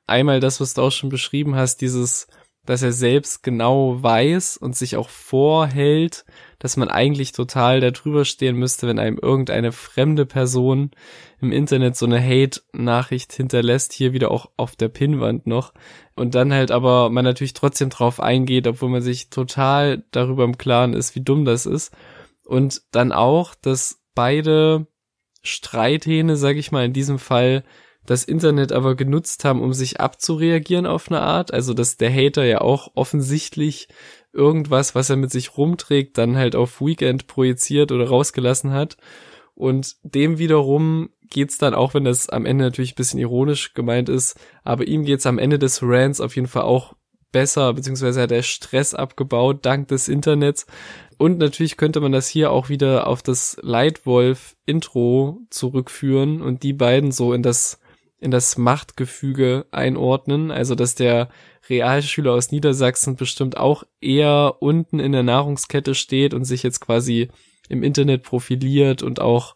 Einmal 0.06 0.40
das, 0.40 0.60
was 0.60 0.74
du 0.74 0.82
auch 0.82 0.90
schon 0.90 1.10
beschrieben 1.10 1.54
hast, 1.54 1.80
dieses, 1.80 2.26
dass 2.64 2.82
er 2.82 2.92
selbst 2.92 3.42
genau 3.42 4.02
weiß 4.02 4.56
und 4.56 4.76
sich 4.76 4.96
auch 4.96 5.08
vorhält, 5.08 6.24
dass 6.58 6.76
man 6.76 6.88
eigentlich 6.88 7.32
total 7.32 7.80
darüber 7.80 8.24
stehen 8.24 8.56
müsste, 8.56 8.86
wenn 8.86 9.00
einem 9.00 9.18
irgendeine 9.18 9.72
fremde 9.72 10.26
Person 10.26 10.92
im 11.40 11.50
Internet 11.50 11.96
so 11.96 12.06
eine 12.06 12.22
Hate-Nachricht 12.22 13.32
hinterlässt, 13.32 13.92
hier 13.92 14.12
wieder 14.12 14.30
auch 14.30 14.50
auf 14.56 14.76
der 14.76 14.88
Pinnwand 14.88 15.46
noch. 15.46 15.72
Und 16.14 16.36
dann 16.36 16.52
halt 16.52 16.70
aber 16.70 17.10
man 17.10 17.24
natürlich 17.24 17.54
trotzdem 17.54 17.90
drauf 17.90 18.20
eingeht, 18.20 18.68
obwohl 18.68 18.90
man 18.90 19.02
sich 19.02 19.28
total 19.30 20.04
darüber 20.12 20.44
im 20.44 20.58
Klaren 20.58 20.92
ist, 20.92 21.16
wie 21.16 21.22
dumm 21.22 21.44
das 21.44 21.66
ist. 21.66 21.92
Und 22.44 22.82
dann 22.92 23.10
auch, 23.10 23.56
dass 23.56 24.02
beide 24.14 24.86
Streithähne, 25.42 26.36
sag 26.36 26.56
ich 26.56 26.72
mal, 26.72 26.84
in 26.84 26.92
diesem 26.92 27.18
Fall 27.18 27.64
das 28.06 28.24
Internet 28.24 28.72
aber 28.72 28.96
genutzt 28.96 29.44
haben, 29.44 29.60
um 29.60 29.72
sich 29.72 30.00
abzureagieren 30.00 30.86
auf 30.86 31.08
eine 31.08 31.20
Art. 31.20 31.52
Also, 31.52 31.74
dass 31.74 31.96
der 31.96 32.12
Hater 32.12 32.44
ja 32.44 32.60
auch 32.60 32.90
offensichtlich 32.94 33.88
irgendwas, 34.32 34.94
was 34.94 35.10
er 35.10 35.16
mit 35.16 35.30
sich 35.30 35.56
rumträgt, 35.56 36.18
dann 36.18 36.36
halt 36.36 36.56
auf 36.56 36.80
Weekend 36.80 37.26
projiziert 37.26 37.92
oder 37.92 38.08
rausgelassen 38.08 38.72
hat. 38.72 38.96
Und 39.54 39.96
dem 40.02 40.38
wiederum 40.38 41.10
geht's 41.28 41.58
dann, 41.58 41.74
auch 41.74 41.94
wenn 41.94 42.04
das 42.04 42.28
am 42.28 42.46
Ende 42.46 42.64
natürlich 42.64 42.92
ein 42.92 42.96
bisschen 42.96 43.20
ironisch 43.20 43.74
gemeint 43.74 44.08
ist, 44.08 44.38
aber 44.64 44.86
ihm 44.86 45.04
geht's 45.04 45.26
am 45.26 45.38
Ende 45.38 45.58
des 45.58 45.80
Rants 45.82 46.20
auf 46.20 46.36
jeden 46.36 46.48
Fall 46.48 46.62
auch 46.62 46.94
besser, 47.32 47.72
beziehungsweise 47.72 48.22
hat 48.22 48.32
er 48.32 48.42
Stress 48.42 48.94
abgebaut 48.94 49.64
dank 49.66 49.88
des 49.88 50.08
Internets. 50.08 50.66
Und 51.18 51.38
natürlich 51.38 51.76
könnte 51.76 52.00
man 52.00 52.12
das 52.12 52.28
hier 52.28 52.50
auch 52.50 52.68
wieder 52.68 53.06
auf 53.06 53.22
das 53.22 53.56
Leitwolf-Intro 53.62 55.40
zurückführen 55.50 56.42
und 56.42 56.62
die 56.62 56.72
beiden 56.72 57.12
so 57.12 57.32
in 57.32 57.42
das, 57.42 57.80
in 58.20 58.30
das 58.30 58.58
Machtgefüge 58.58 59.66
einordnen. 59.70 60.50
Also, 60.50 60.74
dass 60.74 60.94
der 60.94 61.28
Realschüler 61.68 62.32
aus 62.32 62.50
Niedersachsen 62.50 63.16
bestimmt 63.16 63.56
auch 63.56 63.84
eher 64.00 64.56
unten 64.60 64.98
in 64.98 65.12
der 65.12 65.22
Nahrungskette 65.22 65.94
steht 65.94 66.34
und 66.34 66.44
sich 66.44 66.62
jetzt 66.62 66.80
quasi 66.80 67.28
im 67.68 67.82
Internet 67.82 68.22
profiliert 68.22 69.02
und 69.02 69.20
auch 69.20 69.54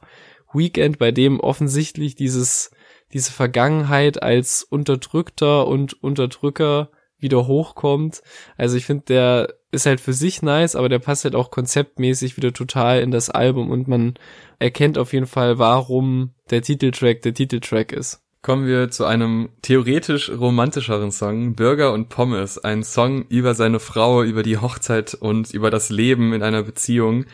Weekend, 0.52 0.98
bei 0.98 1.12
dem 1.12 1.40
offensichtlich 1.40 2.14
dieses, 2.14 2.70
diese 3.12 3.32
Vergangenheit 3.32 4.22
als 4.22 4.62
Unterdrückter 4.62 5.66
und 5.66 6.02
Unterdrücker 6.02 6.90
wieder 7.26 7.46
hochkommt. 7.46 8.22
Also 8.56 8.76
ich 8.76 8.86
finde, 8.86 9.04
der 9.08 9.54
ist 9.72 9.86
halt 9.86 10.00
für 10.00 10.12
sich 10.12 10.42
nice, 10.42 10.76
aber 10.76 10.88
der 10.88 11.00
passt 11.00 11.24
halt 11.24 11.34
auch 11.34 11.50
konzeptmäßig 11.50 12.36
wieder 12.36 12.52
total 12.52 13.00
in 13.00 13.10
das 13.10 13.28
Album 13.28 13.70
und 13.70 13.88
man 13.88 14.14
erkennt 14.58 14.96
auf 14.96 15.12
jeden 15.12 15.26
Fall, 15.26 15.58
warum 15.58 16.34
der 16.50 16.62
Titeltrack 16.62 17.22
der 17.22 17.34
Titeltrack 17.34 17.92
ist. 17.92 18.22
Kommen 18.42 18.66
wir 18.66 18.90
zu 18.90 19.04
einem 19.04 19.48
theoretisch 19.62 20.30
romantischeren 20.30 21.10
Song, 21.10 21.56
Burger 21.56 21.92
und 21.92 22.08
Pommes, 22.08 22.58
ein 22.58 22.84
Song 22.84 23.26
über 23.28 23.54
seine 23.54 23.80
Frau, 23.80 24.22
über 24.22 24.44
die 24.44 24.58
Hochzeit 24.58 25.14
und 25.14 25.52
über 25.52 25.70
das 25.70 25.90
Leben 25.90 26.32
in 26.32 26.44
einer 26.44 26.62
Beziehung, 26.62 27.24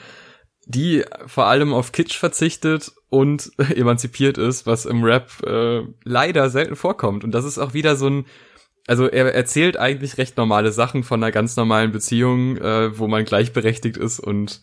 die 0.65 1.05
vor 1.27 1.47
allem 1.47 1.75
auf 1.75 1.93
Kitsch 1.93 2.17
verzichtet 2.17 2.93
und 3.11 3.53
emanzipiert 3.77 4.39
ist, 4.39 4.67
was 4.67 4.87
im 4.87 5.05
Rap 5.05 5.31
äh, 5.45 5.83
leider 6.03 6.49
selten 6.49 6.77
vorkommt. 6.77 7.25
Und 7.25 7.33
das 7.33 7.45
ist 7.45 7.59
auch 7.59 7.75
wieder 7.75 7.97
so 7.97 8.09
ein 8.09 8.25
also 8.87 9.07
er 9.09 9.33
erzählt 9.35 9.77
eigentlich 9.77 10.19
recht 10.19 10.37
normale 10.37 10.73
Sachen 10.73 11.05
von 11.05 11.23
einer 11.23 11.33
ganz 11.33 11.57
normalen 11.57 11.93
Beziehung, 11.93 12.57
äh, 12.57 12.99
wo 12.99 13.07
man 13.07 13.25
gleichberechtigt 13.25 13.97
ist 13.97 14.19
und 14.19 14.61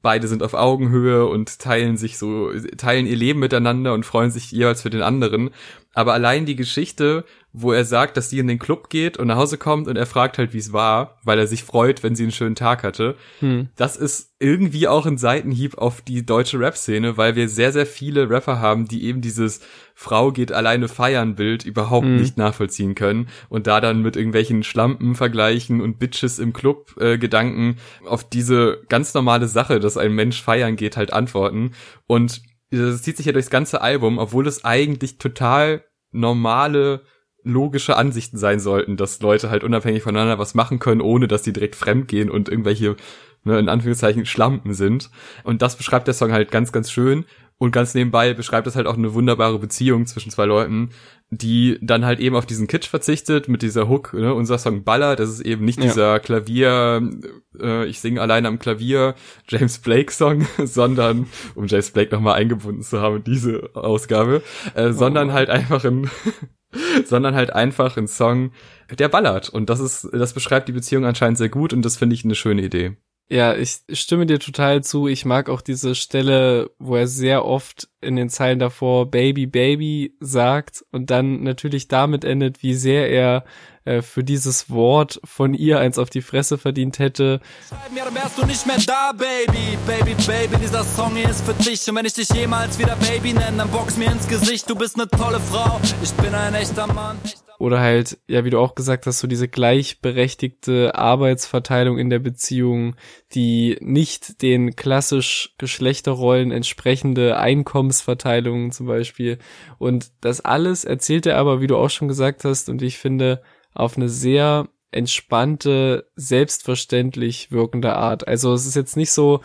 beide 0.00 0.28
sind 0.28 0.42
auf 0.42 0.54
Augenhöhe 0.54 1.26
und 1.26 1.58
teilen 1.58 1.96
sich 1.96 2.18
so, 2.18 2.50
teilen 2.76 3.06
ihr 3.06 3.16
Leben 3.16 3.40
miteinander 3.40 3.92
und 3.94 4.06
freuen 4.06 4.30
sich 4.30 4.50
jeweils 4.50 4.82
für 4.82 4.90
den 4.90 5.02
anderen. 5.02 5.50
Aber 5.94 6.14
allein 6.14 6.46
die 6.46 6.56
Geschichte, 6.56 7.24
wo 7.52 7.72
er 7.72 7.84
sagt, 7.84 8.16
dass 8.16 8.30
sie 8.30 8.38
in 8.38 8.46
den 8.46 8.58
Club 8.58 8.88
geht 8.88 9.18
und 9.18 9.26
nach 9.26 9.36
Hause 9.36 9.58
kommt 9.58 9.86
und 9.86 9.96
er 9.96 10.06
fragt 10.06 10.38
halt, 10.38 10.54
wie 10.54 10.58
es 10.58 10.72
war, 10.72 11.18
weil 11.22 11.38
er 11.38 11.46
sich 11.46 11.64
freut, 11.64 12.02
wenn 12.02 12.16
sie 12.16 12.22
einen 12.22 12.32
schönen 12.32 12.54
Tag 12.54 12.82
hatte. 12.82 13.16
Hm. 13.40 13.68
Das 13.76 13.96
ist 13.96 14.32
irgendwie 14.38 14.88
auch 14.88 15.04
ein 15.04 15.18
Seitenhieb 15.18 15.76
auf 15.76 16.00
die 16.00 16.24
deutsche 16.24 16.58
Rap-Szene, 16.58 17.18
weil 17.18 17.36
wir 17.36 17.48
sehr, 17.48 17.72
sehr 17.72 17.84
viele 17.84 18.30
Rapper 18.30 18.58
haben, 18.58 18.88
die 18.88 19.04
eben 19.04 19.20
dieses 19.20 19.60
Frau 19.94 20.32
geht 20.32 20.50
alleine 20.50 20.88
feiern 20.88 21.34
Bild 21.34 21.64
überhaupt 21.64 22.06
hm. 22.06 22.16
nicht 22.16 22.38
nachvollziehen 22.38 22.94
können 22.94 23.28
und 23.50 23.66
da 23.66 23.82
dann 23.82 24.00
mit 24.00 24.16
irgendwelchen 24.16 24.62
Schlampen 24.62 25.14
vergleichen 25.14 25.82
und 25.82 25.98
Bitches 25.98 26.38
im 26.38 26.54
Club 26.54 26.96
äh, 26.98 27.18
Gedanken 27.18 27.76
auf 28.06 28.26
diese 28.26 28.82
ganz 28.88 29.12
normale 29.12 29.46
Sache, 29.46 29.78
dass 29.82 29.98
ein 29.98 30.14
Mensch 30.14 30.42
feiern 30.42 30.76
geht, 30.76 30.96
halt 30.96 31.12
antworten. 31.12 31.72
Und 32.06 32.42
das 32.70 33.02
zieht 33.02 33.18
sich 33.18 33.26
ja 33.26 33.32
durchs 33.32 33.50
ganze 33.50 33.82
Album, 33.82 34.18
obwohl 34.18 34.46
es 34.46 34.64
eigentlich 34.64 35.18
total 35.18 35.84
normale 36.10 37.02
logische 37.44 37.96
Ansichten 37.96 38.38
sein 38.38 38.60
sollten, 38.60 38.96
dass 38.96 39.20
Leute 39.20 39.50
halt 39.50 39.64
unabhängig 39.64 40.02
voneinander 40.02 40.38
was 40.38 40.54
machen 40.54 40.78
können, 40.78 41.00
ohne 41.00 41.28
dass 41.28 41.42
die 41.42 41.52
direkt 41.52 41.76
fremd 41.76 42.08
gehen 42.08 42.30
und 42.30 42.48
irgendwelche, 42.48 42.96
ne, 43.44 43.58
in 43.58 43.68
Anführungszeichen, 43.68 44.26
Schlampen 44.26 44.74
sind. 44.74 45.10
Und 45.42 45.60
das 45.60 45.76
beschreibt 45.76 46.06
der 46.06 46.14
Song 46.14 46.32
halt 46.32 46.50
ganz, 46.50 46.72
ganz 46.72 46.90
schön. 46.90 47.24
Und 47.58 47.72
ganz 47.72 47.94
nebenbei 47.94 48.34
beschreibt 48.34 48.66
es 48.66 48.76
halt 48.76 48.86
auch 48.86 48.96
eine 48.96 49.14
wunderbare 49.14 49.58
Beziehung 49.58 50.06
zwischen 50.06 50.30
zwei 50.30 50.46
Leuten, 50.46 50.90
die 51.34 51.78
dann 51.80 52.04
halt 52.04 52.20
eben 52.20 52.36
auf 52.36 52.44
diesen 52.44 52.66
Kitsch 52.66 52.88
verzichtet 52.88 53.48
mit 53.48 53.62
dieser 53.62 53.88
Hook, 53.88 54.12
ne, 54.12 54.34
unser 54.34 54.58
Song 54.58 54.84
Baller, 54.84 55.16
das 55.16 55.30
ist 55.30 55.40
eben 55.40 55.64
nicht 55.64 55.78
ja. 55.78 55.84
dieser 55.86 56.20
Klavier, 56.20 57.10
äh, 57.58 57.86
ich 57.86 58.00
singe 58.00 58.20
alleine 58.20 58.48
am 58.48 58.58
Klavier, 58.58 59.14
James 59.48 59.78
Blake 59.78 60.12
Song, 60.12 60.46
sondern, 60.58 61.26
um 61.54 61.66
James 61.68 61.90
Blake 61.90 62.14
nochmal 62.14 62.34
eingebunden 62.34 62.82
zu 62.82 63.00
haben, 63.00 63.24
diese 63.24 63.70
Ausgabe, 63.72 64.42
äh, 64.74 64.88
oh. 64.88 64.92
sondern 64.92 65.32
halt 65.32 65.48
einfach 65.48 65.84
ein 65.84 66.10
sondern 67.04 67.34
halt 67.34 67.50
einfach 67.52 67.96
ein 67.96 68.08
Song, 68.08 68.52
der 68.98 69.08
ballert. 69.08 69.48
Und 69.48 69.70
das 69.70 69.80
ist, 69.80 70.08
das 70.12 70.34
beschreibt 70.34 70.68
die 70.68 70.72
Beziehung 70.72 71.06
anscheinend 71.06 71.38
sehr 71.38 71.48
gut 71.48 71.72
und 71.72 71.82
das 71.82 71.96
finde 71.96 72.14
ich 72.14 72.24
eine 72.24 72.34
schöne 72.34 72.62
Idee. 72.62 72.96
Ja, 73.32 73.54
ich 73.54 73.80
stimme 73.94 74.26
dir 74.26 74.38
total 74.38 74.84
zu. 74.84 75.08
Ich 75.08 75.24
mag 75.24 75.48
auch 75.48 75.62
diese 75.62 75.94
Stelle, 75.94 76.70
wo 76.78 76.96
er 76.96 77.06
sehr 77.06 77.46
oft 77.46 77.88
in 78.02 78.14
den 78.14 78.28
Zeilen 78.28 78.58
davor 78.58 79.10
Baby, 79.10 79.46
Baby 79.46 80.14
sagt 80.20 80.84
und 80.92 81.08
dann 81.08 81.42
natürlich 81.42 81.88
damit 81.88 82.26
endet, 82.26 82.62
wie 82.62 82.74
sehr 82.74 83.08
er 83.08 83.46
äh, 83.86 84.02
für 84.02 84.22
dieses 84.22 84.68
Wort 84.68 85.18
von 85.24 85.54
ihr 85.54 85.80
eins 85.80 85.96
auf 85.96 86.10
die 86.10 86.20
Fresse 86.20 86.58
verdient 86.58 86.98
hätte. 86.98 87.40
Schreib 87.66 87.90
mir, 87.90 88.04
dann 88.04 88.14
wärst 88.16 88.36
du 88.36 88.44
nicht 88.44 88.66
mehr 88.66 88.76
da, 88.86 89.12
Baby. 89.12 89.78
Baby, 89.86 90.14
Baby, 90.26 90.56
dieser 90.62 90.84
Song 90.84 91.16
hier 91.16 91.30
ist 91.30 91.42
für 91.42 91.54
dich. 91.54 91.88
Und 91.88 91.96
wenn 91.96 92.04
ich 92.04 92.12
dich 92.12 92.28
jemals 92.34 92.78
wieder 92.78 92.96
Baby 92.96 93.32
nenne, 93.32 93.56
dann 93.56 93.70
box 93.70 93.96
mir 93.96 94.12
ins 94.12 94.28
Gesicht. 94.28 94.68
Du 94.68 94.74
bist 94.74 94.96
eine 94.96 95.08
tolle 95.08 95.40
Frau. 95.40 95.80
Ich 96.02 96.12
bin 96.12 96.34
ein 96.34 96.52
echter 96.52 96.86
Mann. 96.86 97.16
Oder 97.62 97.78
halt, 97.78 98.18
ja, 98.26 98.44
wie 98.44 98.50
du 98.50 98.58
auch 98.58 98.74
gesagt 98.74 99.06
hast, 99.06 99.20
so 99.20 99.28
diese 99.28 99.46
gleichberechtigte 99.46 100.96
Arbeitsverteilung 100.96 101.96
in 101.96 102.10
der 102.10 102.18
Beziehung, 102.18 102.96
die 103.34 103.78
nicht 103.80 104.42
den 104.42 104.74
klassisch 104.74 105.54
Geschlechterrollen 105.58 106.50
entsprechende 106.50 107.38
Einkommensverteilung 107.38 108.72
zum 108.72 108.88
Beispiel. 108.88 109.38
Und 109.78 110.10
das 110.22 110.40
alles 110.40 110.84
erzählt 110.84 111.24
er 111.24 111.38
aber, 111.38 111.60
wie 111.60 111.68
du 111.68 111.76
auch 111.76 111.88
schon 111.88 112.08
gesagt 112.08 112.42
hast, 112.42 112.68
und 112.68 112.82
ich 112.82 112.98
finde, 112.98 113.44
auf 113.74 113.96
eine 113.96 114.08
sehr 114.08 114.66
entspannte, 114.90 116.10
selbstverständlich 116.16 117.52
wirkende 117.52 117.94
Art. 117.94 118.26
Also 118.26 118.54
es 118.54 118.66
ist 118.66 118.74
jetzt 118.74 118.96
nicht 118.96 119.12
so, 119.12 119.40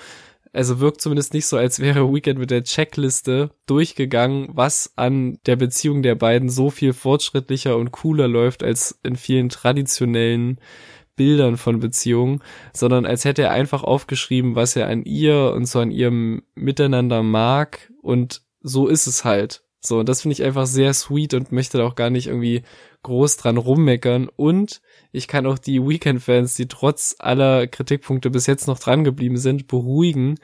also 0.54 0.80
wirkt 0.80 1.02
zumindest 1.02 1.34
nicht 1.34 1.46
so, 1.46 1.58
als 1.58 1.80
wäre 1.80 2.14
Weekend 2.14 2.40
mit 2.40 2.52
der 2.52 2.64
Checkliste 2.64 3.52
durchgegangen, 3.66 4.50
was 4.52 4.94
an 4.96 5.40
der 5.46 5.56
Beziehung 5.56 6.02
der 6.04 6.16
beiden 6.16 6.50
so 6.50 6.70
viel 6.70 6.94
fortschrittlicher 6.94 7.78
und 7.78 7.92
cooler 7.92 8.28
läuft 8.28 8.64
als 8.64 9.00
in 9.04 9.16
vielen 9.16 9.50
traditionellen 9.50 10.60
Bildern 11.16 11.58
von 11.58 11.80
Beziehungen, 11.80 12.42
sondern 12.74 13.06
als 13.06 13.26
hätte 13.26 13.42
er 13.42 13.52
einfach 13.52 13.84
aufgeschrieben, 13.84 14.56
was 14.56 14.76
er 14.76 14.88
an 14.88 15.04
ihr 15.04 15.52
und 15.56 15.66
so 15.66 15.80
an 15.80 15.92
ihrem 15.92 16.44
Miteinander 16.56 17.24
mag 17.24 17.92
und 18.02 18.44
so 18.62 18.88
ist 18.88 19.08
es 19.08 19.26
halt. 19.26 19.64
So, 19.80 20.00
und 20.00 20.10
das 20.10 20.22
finde 20.22 20.34
ich 20.34 20.44
einfach 20.44 20.66
sehr 20.66 20.94
sweet 20.94 21.34
und 21.34 21.52
möchte 21.52 21.78
da 21.78 21.86
auch 21.86 21.96
gar 21.96 22.10
nicht 22.10 22.28
irgendwie 22.28 22.64
groß 23.04 23.38
dran 23.38 23.58
rummeckern 23.58 24.30
und 24.36 24.82
ich 25.18 25.28
kann 25.28 25.46
auch 25.48 25.58
die 25.58 25.82
Weekend-Fans, 25.82 26.54
die 26.54 26.68
trotz 26.68 27.16
aller 27.20 27.68
Kritikpunkte 27.68 28.30
bis 28.30 28.46
jetzt 28.46 28.68
noch 28.68 28.80
dran 28.80 29.04
geblieben 29.04 29.38
sind, 29.38 29.68
beruhigen, 29.68 30.36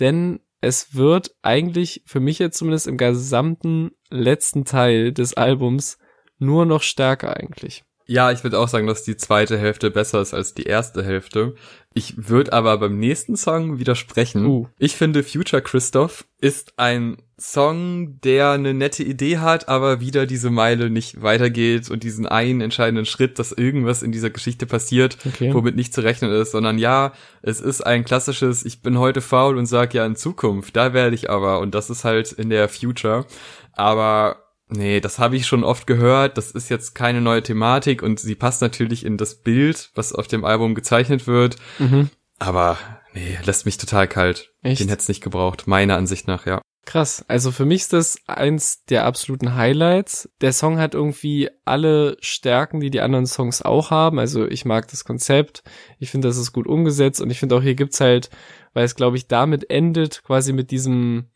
denn 0.00 0.40
es 0.60 0.94
wird 0.94 1.34
eigentlich 1.42 2.02
für 2.04 2.20
mich 2.20 2.38
jetzt 2.40 2.58
zumindest 2.58 2.88
im 2.88 2.96
gesamten 2.96 3.92
letzten 4.10 4.64
Teil 4.64 5.12
des 5.12 5.34
Albums 5.34 5.98
nur 6.38 6.66
noch 6.66 6.82
stärker 6.82 7.36
eigentlich. 7.36 7.84
Ja, 8.06 8.32
ich 8.32 8.42
würde 8.42 8.58
auch 8.58 8.68
sagen, 8.68 8.86
dass 8.86 9.04
die 9.04 9.16
zweite 9.16 9.58
Hälfte 9.58 9.90
besser 9.90 10.20
ist 10.20 10.32
als 10.32 10.54
die 10.54 10.62
erste 10.62 11.04
Hälfte. 11.04 11.54
Ich 11.94 12.28
würde 12.28 12.52
aber 12.52 12.76
beim 12.78 12.98
nächsten 12.98 13.36
Song 13.36 13.78
widersprechen. 13.78 14.46
Uh. 14.46 14.68
Ich 14.78 14.96
finde 14.96 15.22
Future 15.22 15.62
Christoph 15.62 16.26
ist 16.40 16.74
ein 16.76 17.16
Song, 17.40 18.20
der 18.20 18.50
eine 18.50 18.74
nette 18.74 19.02
Idee 19.02 19.38
hat, 19.38 19.68
aber 19.68 20.00
wieder 20.00 20.26
diese 20.26 20.50
Meile 20.50 20.90
nicht 20.90 21.22
weitergeht 21.22 21.90
und 21.90 22.02
diesen 22.02 22.26
einen 22.26 22.60
entscheidenden 22.60 23.06
Schritt, 23.06 23.38
dass 23.38 23.52
irgendwas 23.52 24.02
in 24.02 24.12
dieser 24.12 24.30
Geschichte 24.30 24.66
passiert, 24.66 25.18
okay. 25.26 25.54
womit 25.54 25.76
nicht 25.76 25.94
zu 25.94 26.02
rechnen 26.02 26.32
ist, 26.32 26.50
sondern 26.50 26.78
ja, 26.78 27.12
es 27.42 27.60
ist 27.60 27.80
ein 27.80 28.04
klassisches, 28.04 28.64
ich 28.64 28.82
bin 28.82 28.98
heute 28.98 29.20
faul 29.20 29.56
und 29.56 29.66
sag 29.66 29.94
ja 29.94 30.04
in 30.04 30.16
Zukunft, 30.16 30.76
da 30.76 30.92
werde 30.92 31.14
ich 31.14 31.30
aber 31.30 31.60
und 31.60 31.74
das 31.74 31.90
ist 31.90 32.04
halt 32.04 32.32
in 32.32 32.50
der 32.50 32.68
Future. 32.68 33.24
Aber 33.72 34.47
Nee, 34.70 35.00
das 35.00 35.18
habe 35.18 35.36
ich 35.36 35.46
schon 35.46 35.64
oft 35.64 35.86
gehört. 35.86 36.36
Das 36.36 36.50
ist 36.50 36.68
jetzt 36.68 36.94
keine 36.94 37.20
neue 37.20 37.42
Thematik 37.42 38.02
und 38.02 38.20
sie 38.20 38.34
passt 38.34 38.60
natürlich 38.60 39.04
in 39.04 39.16
das 39.16 39.36
Bild, 39.36 39.90
was 39.94 40.12
auf 40.12 40.28
dem 40.28 40.44
Album 40.44 40.74
gezeichnet 40.74 41.26
wird. 41.26 41.56
Mhm. 41.78 42.10
Aber 42.38 42.76
nee, 43.14 43.38
lässt 43.44 43.66
mich 43.66 43.78
total 43.78 44.06
kalt. 44.06 44.52
Echt? 44.62 44.80
Den 44.80 44.88
hätte 44.88 45.02
es 45.02 45.08
nicht 45.08 45.22
gebraucht, 45.22 45.66
meiner 45.66 45.96
Ansicht 45.96 46.28
nach, 46.28 46.46
ja. 46.46 46.60
Krass. 46.88 47.22
Also 47.28 47.50
für 47.50 47.66
mich 47.66 47.82
ist 47.82 47.92
das 47.92 48.18
eins 48.26 48.84
der 48.86 49.04
absoluten 49.04 49.56
Highlights. 49.56 50.30
Der 50.40 50.54
Song 50.54 50.78
hat 50.78 50.94
irgendwie 50.94 51.50
alle 51.66 52.16
Stärken, 52.20 52.80
die 52.80 52.88
die 52.90 53.02
anderen 53.02 53.26
Songs 53.26 53.60
auch 53.60 53.90
haben. 53.90 54.18
Also 54.18 54.46
ich 54.46 54.64
mag 54.64 54.88
das 54.88 55.04
Konzept. 55.04 55.62
Ich 55.98 56.10
finde, 56.10 56.28
das 56.28 56.38
ist 56.38 56.54
gut 56.54 56.66
umgesetzt 56.66 57.20
und 57.20 57.28
ich 57.28 57.40
finde 57.40 57.56
auch 57.56 57.62
hier 57.62 57.74
gibt's 57.74 58.00
halt, 58.00 58.30
weil 58.72 58.84
es 58.84 58.94
glaube 58.94 59.18
ich 59.18 59.28
damit 59.28 59.68
endet, 59.68 60.22
quasi 60.24 60.54
mit 60.54 60.70
diesem 60.70 61.26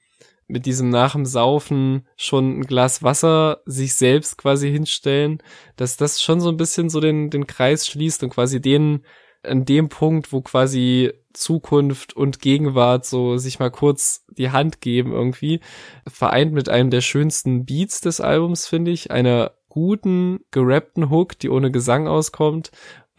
mit 0.52 0.66
diesem 0.66 0.90
nach 0.90 1.14
dem 1.14 1.24
Saufen 1.24 2.06
schon 2.14 2.58
ein 2.58 2.62
Glas 2.64 3.02
Wasser 3.02 3.62
sich 3.64 3.94
selbst 3.94 4.36
quasi 4.36 4.70
hinstellen, 4.70 5.42
dass 5.76 5.96
das 5.96 6.20
schon 6.20 6.42
so 6.42 6.50
ein 6.50 6.58
bisschen 6.58 6.90
so 6.90 7.00
den, 7.00 7.30
den 7.30 7.46
Kreis 7.46 7.86
schließt 7.86 8.22
und 8.22 8.30
quasi 8.30 8.60
den, 8.60 9.02
an 9.42 9.64
dem 9.64 9.88
Punkt, 9.88 10.30
wo 10.30 10.42
quasi 10.42 11.14
Zukunft 11.32 12.14
und 12.14 12.40
Gegenwart 12.40 13.06
so 13.06 13.38
sich 13.38 13.60
mal 13.60 13.70
kurz 13.70 14.26
die 14.28 14.50
Hand 14.50 14.82
geben 14.82 15.12
irgendwie, 15.12 15.60
vereint 16.06 16.52
mit 16.52 16.68
einem 16.68 16.90
der 16.90 17.00
schönsten 17.00 17.64
Beats 17.64 18.02
des 18.02 18.20
Albums, 18.20 18.66
finde 18.66 18.90
ich, 18.90 19.10
einer 19.10 19.52
guten, 19.70 20.40
gerappten 20.50 21.08
Hook, 21.08 21.38
die 21.38 21.48
ohne 21.48 21.70
Gesang 21.70 22.06
auskommt, 22.06 22.72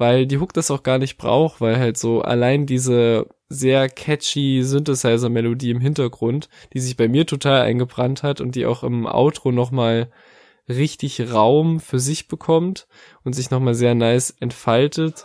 weil 0.04 0.28
die 0.28 0.38
Hook 0.38 0.52
das 0.52 0.70
auch 0.70 0.84
gar 0.84 0.98
nicht 0.98 1.16
braucht, 1.16 1.62
weil 1.62 1.78
halt 1.80 1.98
so 1.98 2.22
allein 2.22 2.66
diese 2.66 3.26
sehr 3.48 3.88
catchy 3.88 4.62
Synthesizer-Melodie 4.62 5.72
im 5.72 5.80
Hintergrund, 5.80 6.50
die 6.74 6.82
sich 6.82 6.98
bei 6.98 7.08
mir 7.08 7.26
total 7.26 7.62
eingebrannt 7.62 8.22
hat 8.22 8.42
und 8.42 8.56
die 8.56 8.66
auch 8.66 8.84
im 8.84 9.06
Outro 9.06 9.54
nochmal 9.54 10.12
richtig 10.68 11.32
Raum 11.32 11.80
für 11.80 12.00
sich 12.00 12.28
bekommt 12.28 12.86
und 13.24 13.32
sich 13.32 13.50
nochmal 13.50 13.76
sehr 13.76 13.96
nice 13.96 14.36
entfaltet. 14.42 15.24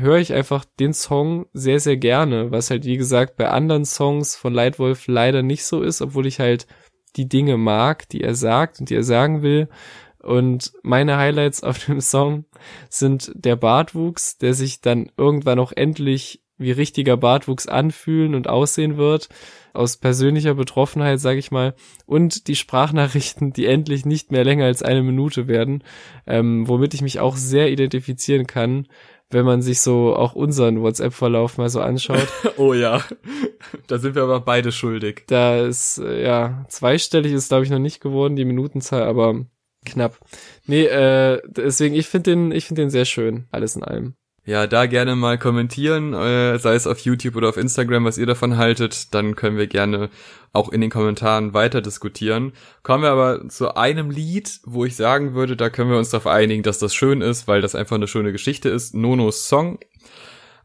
Höre 0.00 0.18
ich 0.18 0.32
einfach 0.32 0.64
den 0.78 0.92
Song 0.92 1.46
sehr, 1.52 1.80
sehr 1.80 1.96
gerne, 1.96 2.50
was 2.50 2.70
halt, 2.70 2.84
wie 2.84 2.96
gesagt, 2.96 3.36
bei 3.36 3.48
anderen 3.48 3.84
Songs 3.84 4.36
von 4.36 4.54
Lightwolf 4.54 5.06
leider 5.06 5.42
nicht 5.42 5.64
so 5.64 5.82
ist, 5.82 6.00
obwohl 6.00 6.26
ich 6.26 6.40
halt 6.40 6.66
die 7.16 7.28
Dinge 7.28 7.56
mag, 7.56 8.08
die 8.08 8.22
er 8.22 8.34
sagt 8.34 8.80
und 8.80 8.90
die 8.90 8.94
er 8.94 9.04
sagen 9.04 9.42
will. 9.42 9.68
Und 10.22 10.72
meine 10.82 11.16
Highlights 11.16 11.62
auf 11.62 11.78
dem 11.86 12.00
Song 12.00 12.44
sind 12.88 13.32
der 13.34 13.56
Bartwuchs, 13.56 14.38
der 14.38 14.54
sich 14.54 14.80
dann 14.80 15.10
irgendwann 15.16 15.58
auch 15.58 15.72
endlich 15.72 16.42
wie 16.58 16.72
richtiger 16.72 17.16
Bartwuchs 17.16 17.68
anfühlen 17.68 18.34
und 18.34 18.48
aussehen 18.48 18.96
wird, 18.96 19.28
aus 19.72 19.96
persönlicher 19.96 20.54
Betroffenheit, 20.54 21.20
sage 21.20 21.38
ich 21.38 21.52
mal, 21.52 21.74
und 22.04 22.48
die 22.48 22.56
Sprachnachrichten, 22.56 23.52
die 23.52 23.66
endlich 23.66 24.04
nicht 24.04 24.32
mehr 24.32 24.44
länger 24.44 24.64
als 24.64 24.82
eine 24.82 25.02
Minute 25.02 25.46
werden, 25.46 25.84
ähm, 26.26 26.66
womit 26.66 26.94
ich 26.94 27.02
mich 27.02 27.20
auch 27.20 27.36
sehr 27.36 27.70
identifizieren 27.70 28.48
kann, 28.48 28.88
wenn 29.30 29.44
man 29.44 29.62
sich 29.62 29.80
so 29.80 30.14
auch 30.14 30.34
unseren 30.34 30.80
WhatsApp-Verlauf 30.80 31.58
mal 31.58 31.68
so 31.68 31.80
anschaut. 31.80 32.28
oh 32.56 32.72
ja, 32.72 33.02
da 33.86 33.98
sind 33.98 34.14
wir 34.14 34.22
aber 34.22 34.40
beide 34.40 34.72
schuldig. 34.72 35.24
Da 35.26 35.58
ist, 35.58 35.98
äh, 35.98 36.24
ja, 36.24 36.64
zweistellig 36.68 37.32
ist, 37.32 37.48
glaube 37.48 37.64
ich, 37.64 37.70
noch 37.70 37.78
nicht 37.78 38.00
geworden, 38.00 38.36
die 38.36 38.44
Minutenzahl, 38.44 39.02
aber 39.02 39.44
knapp. 39.84 40.18
Nee, 40.66 40.84
äh, 40.84 41.40
deswegen, 41.46 41.94
ich 41.94 42.06
finde 42.08 42.30
den, 42.30 42.52
ich 42.52 42.66
finde 42.66 42.82
den 42.82 42.90
sehr 42.90 43.04
schön, 43.04 43.46
alles 43.50 43.76
in 43.76 43.84
allem. 43.84 44.14
Ja, 44.48 44.66
da 44.66 44.86
gerne 44.86 45.14
mal 45.14 45.36
kommentieren, 45.36 46.14
äh, 46.14 46.58
sei 46.58 46.74
es 46.74 46.86
auf 46.86 47.00
YouTube 47.00 47.36
oder 47.36 47.50
auf 47.50 47.58
Instagram, 47.58 48.06
was 48.06 48.16
ihr 48.16 48.24
davon 48.24 48.56
haltet. 48.56 49.12
Dann 49.12 49.36
können 49.36 49.58
wir 49.58 49.66
gerne 49.66 50.08
auch 50.54 50.70
in 50.70 50.80
den 50.80 50.88
Kommentaren 50.88 51.52
weiter 51.52 51.82
diskutieren. 51.82 52.54
Kommen 52.82 53.02
wir 53.02 53.10
aber 53.10 53.46
zu 53.50 53.76
einem 53.76 54.10
Lied, 54.10 54.60
wo 54.64 54.86
ich 54.86 54.96
sagen 54.96 55.34
würde, 55.34 55.54
da 55.54 55.68
können 55.68 55.90
wir 55.90 55.98
uns 55.98 56.08
darauf 56.08 56.26
einigen, 56.26 56.62
dass 56.62 56.78
das 56.78 56.94
schön 56.94 57.20
ist, 57.20 57.46
weil 57.46 57.60
das 57.60 57.74
einfach 57.74 57.96
eine 57.96 58.08
schöne 58.08 58.32
Geschichte 58.32 58.70
ist. 58.70 58.94
Nonos 58.94 59.48
Song 59.48 59.80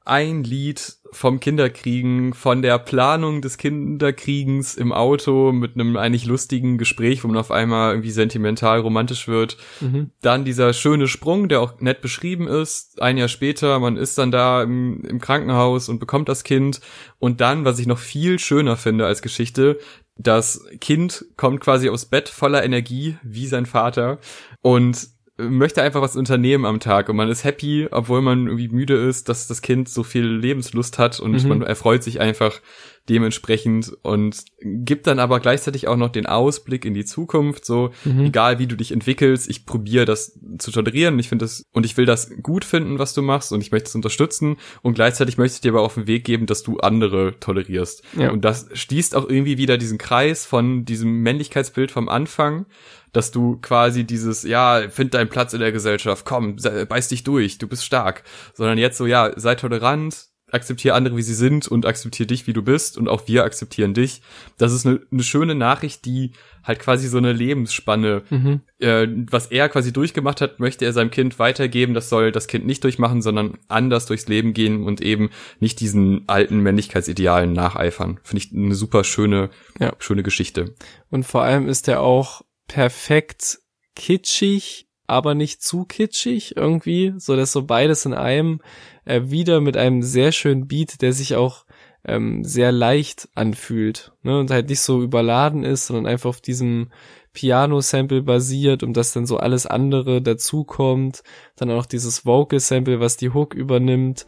ein 0.05 0.43
Lied 0.43 0.97
vom 1.11 1.39
Kinderkriegen, 1.39 2.33
von 2.33 2.61
der 2.61 2.79
Planung 2.79 3.41
des 3.41 3.57
Kinderkriegens 3.57 4.75
im 4.75 4.91
Auto 4.91 5.51
mit 5.51 5.75
einem 5.75 5.95
eigentlich 5.95 6.25
lustigen 6.25 6.77
Gespräch, 6.77 7.23
wo 7.23 7.27
man 7.27 7.37
auf 7.37 7.51
einmal 7.51 7.91
irgendwie 7.91 8.11
sentimental 8.11 8.79
romantisch 8.79 9.27
wird. 9.27 9.57
Mhm. 9.79 10.09
Dann 10.21 10.43
dieser 10.43 10.73
schöne 10.73 11.07
Sprung, 11.07 11.47
der 11.49 11.61
auch 11.61 11.79
nett 11.79 12.01
beschrieben 12.01 12.47
ist. 12.47 13.01
Ein 13.01 13.17
Jahr 13.17 13.27
später, 13.27 13.79
man 13.79 13.95
ist 13.95 14.17
dann 14.17 14.31
da 14.31 14.63
im, 14.63 15.03
im 15.05 15.19
Krankenhaus 15.19 15.87
und 15.87 15.99
bekommt 15.99 16.29
das 16.29 16.43
Kind. 16.43 16.81
Und 17.19 17.39
dann, 17.39 17.63
was 17.63 17.79
ich 17.79 17.87
noch 17.87 17.99
viel 17.99 18.39
schöner 18.39 18.75
finde 18.75 19.05
als 19.05 19.21
Geschichte, 19.21 19.79
das 20.17 20.65
Kind 20.79 21.25
kommt 21.37 21.61
quasi 21.61 21.89
aufs 21.89 22.05
Bett 22.05 22.29
voller 22.29 22.63
Energie, 22.63 23.17
wie 23.23 23.47
sein 23.47 23.65
Vater. 23.65 24.19
Und 24.61 25.12
möchte 25.37 25.81
einfach 25.81 26.01
was 26.01 26.15
unternehmen 26.15 26.65
am 26.65 26.79
Tag 26.79 27.09
und 27.09 27.15
man 27.15 27.29
ist 27.29 27.43
happy, 27.43 27.87
obwohl 27.89 28.21
man 28.21 28.45
irgendwie 28.45 28.67
müde 28.69 28.95
ist, 28.95 29.29
dass 29.29 29.47
das 29.47 29.61
Kind 29.61 29.89
so 29.89 30.03
viel 30.03 30.25
Lebenslust 30.25 30.99
hat 30.99 31.19
und 31.19 31.41
mhm. 31.43 31.49
man 31.49 31.61
erfreut 31.63 32.03
sich 32.03 32.19
einfach 32.19 32.61
dementsprechend 33.09 33.91
und 34.01 34.45
gibt 34.61 35.07
dann 35.07 35.19
aber 35.19 35.41
gleichzeitig 35.41 35.87
auch 35.87 35.97
noch 35.97 36.09
den 36.09 36.25
Ausblick 36.25 36.85
in 36.85 36.93
die 36.93 37.03
Zukunft, 37.03 37.65
so 37.65 37.91
mhm. 38.05 38.25
egal 38.25 38.59
wie 38.59 38.67
du 38.67 38.77
dich 38.77 38.91
entwickelst, 38.91 39.49
ich 39.49 39.65
probiere 39.65 40.05
das 40.05 40.39
zu 40.57 40.71
tolerieren, 40.71 41.19
ich 41.19 41.27
finde 41.27 41.43
das 41.43 41.63
und 41.73 41.85
ich 41.85 41.97
will 41.97 42.05
das 42.05 42.31
gut 42.41 42.63
finden, 42.63 42.99
was 42.99 43.13
du 43.13 43.21
machst 43.21 43.51
und 43.51 43.59
ich 43.59 43.71
möchte 43.71 43.89
es 43.89 43.95
unterstützen 43.95 44.57
und 44.81 44.93
gleichzeitig 44.93 45.37
möchte 45.37 45.55
ich 45.55 45.61
dir 45.61 45.71
aber 45.73 45.81
auf 45.81 45.95
den 45.95 46.07
Weg 46.07 46.23
geben, 46.23 46.45
dass 46.45 46.63
du 46.63 46.77
andere 46.77 47.37
tolerierst. 47.39 48.03
Ja. 48.17 48.31
Und 48.31 48.45
das 48.45 48.67
schließt 48.73 49.15
auch 49.15 49.27
irgendwie 49.27 49.57
wieder 49.57 49.77
diesen 49.77 49.97
Kreis 49.97 50.45
von 50.45 50.85
diesem 50.85 51.21
Männlichkeitsbild 51.23 51.91
vom 51.91 52.07
Anfang, 52.07 52.65
dass 53.11 53.31
du 53.31 53.57
quasi 53.57 54.05
dieses, 54.05 54.43
ja, 54.43 54.89
find 54.89 55.13
deinen 55.13 55.29
Platz 55.29 55.53
in 55.53 55.59
der 55.59 55.71
Gesellschaft, 55.71 56.25
komm, 56.25 56.55
beiß 56.55 57.09
dich 57.09 57.23
durch, 57.23 57.57
du 57.57 57.67
bist 57.67 57.85
stark, 57.85 58.23
sondern 58.53 58.77
jetzt 58.77 58.97
so, 58.97 59.05
ja, 59.05 59.31
sei 59.35 59.55
tolerant, 59.55 60.32
akzeptiere 60.53 60.95
andere, 60.95 61.17
wie 61.17 61.21
sie 61.21 61.33
sind 61.33 61.67
und 61.67 61.85
akzeptiere 61.85 62.27
dich, 62.27 62.47
wie 62.47 62.53
du 62.53 62.61
bist 62.61 62.97
und 62.97 63.09
auch 63.09 63.27
wir 63.27 63.43
akzeptieren 63.43 63.93
dich. 63.93 64.21
Das 64.57 64.71
ist 64.71 64.85
eine, 64.85 65.01
eine 65.11 65.23
schöne 65.23 65.55
Nachricht, 65.55 66.05
die 66.05 66.31
halt 66.63 66.79
quasi 66.79 67.07
so 67.07 67.17
eine 67.17 67.33
Lebensspanne, 67.33 68.23
mhm. 68.29 68.61
äh, 68.79 69.07
was 69.29 69.47
er 69.47 69.67
quasi 69.69 69.91
durchgemacht 69.91 70.41
hat, 70.41 70.59
möchte 70.59 70.85
er 70.85 70.93
seinem 70.93 71.11
Kind 71.11 71.39
weitergeben. 71.39 71.93
Das 71.93 72.09
soll 72.09 72.31
das 72.31 72.47
Kind 72.47 72.65
nicht 72.65 72.83
durchmachen, 72.83 73.21
sondern 73.21 73.57
anders 73.67 74.05
durchs 74.05 74.27
Leben 74.27 74.53
gehen 74.53 74.83
und 74.83 75.01
eben 75.01 75.29
nicht 75.59 75.79
diesen 75.79 76.23
alten 76.27 76.59
Männlichkeitsidealen 76.59 77.51
nacheifern. 77.51 78.19
Finde 78.23 78.43
ich 78.45 78.53
eine 78.55 78.75
super 78.75 79.03
schöne, 79.03 79.49
ja. 79.79 79.93
schöne 79.99 80.23
Geschichte. 80.23 80.75
Und 81.09 81.25
vor 81.25 81.43
allem 81.43 81.67
ist 81.67 81.87
er 81.87 82.01
auch 82.01 82.43
perfekt 82.67 83.59
kitschig, 83.95 84.87
aber 85.07 85.35
nicht 85.35 85.61
zu 85.61 85.85
kitschig 85.85 86.55
irgendwie, 86.55 87.13
so 87.17 87.35
dass 87.35 87.51
so 87.51 87.63
beides 87.63 88.05
in 88.05 88.13
einem 88.13 88.61
äh, 89.05 89.21
wieder 89.25 89.61
mit 89.61 89.77
einem 89.77 90.01
sehr 90.01 90.31
schönen 90.31 90.67
Beat, 90.67 91.01
der 91.01 91.13
sich 91.13 91.35
auch 91.35 91.65
ähm, 92.05 92.43
sehr 92.43 92.71
leicht 92.71 93.29
anfühlt 93.33 94.11
ne, 94.23 94.39
und 94.39 94.51
halt 94.51 94.69
nicht 94.69 94.81
so 94.81 95.01
überladen 95.01 95.63
ist, 95.63 95.87
sondern 95.87 96.05
einfach 96.05 96.29
auf 96.29 96.41
diesem 96.41 96.89
Piano-Sample 97.33 98.21
basiert 98.21 98.83
und 98.83 98.95
dass 98.95 99.13
dann 99.13 99.25
so 99.25 99.37
alles 99.37 99.65
andere 99.65 100.21
dazukommt. 100.21 101.23
Dann 101.55 101.71
auch 101.71 101.85
dieses 101.85 102.25
Vocal-Sample, 102.25 102.99
was 102.99 103.17
die 103.17 103.31
Hook 103.31 103.53
übernimmt. 103.53 104.25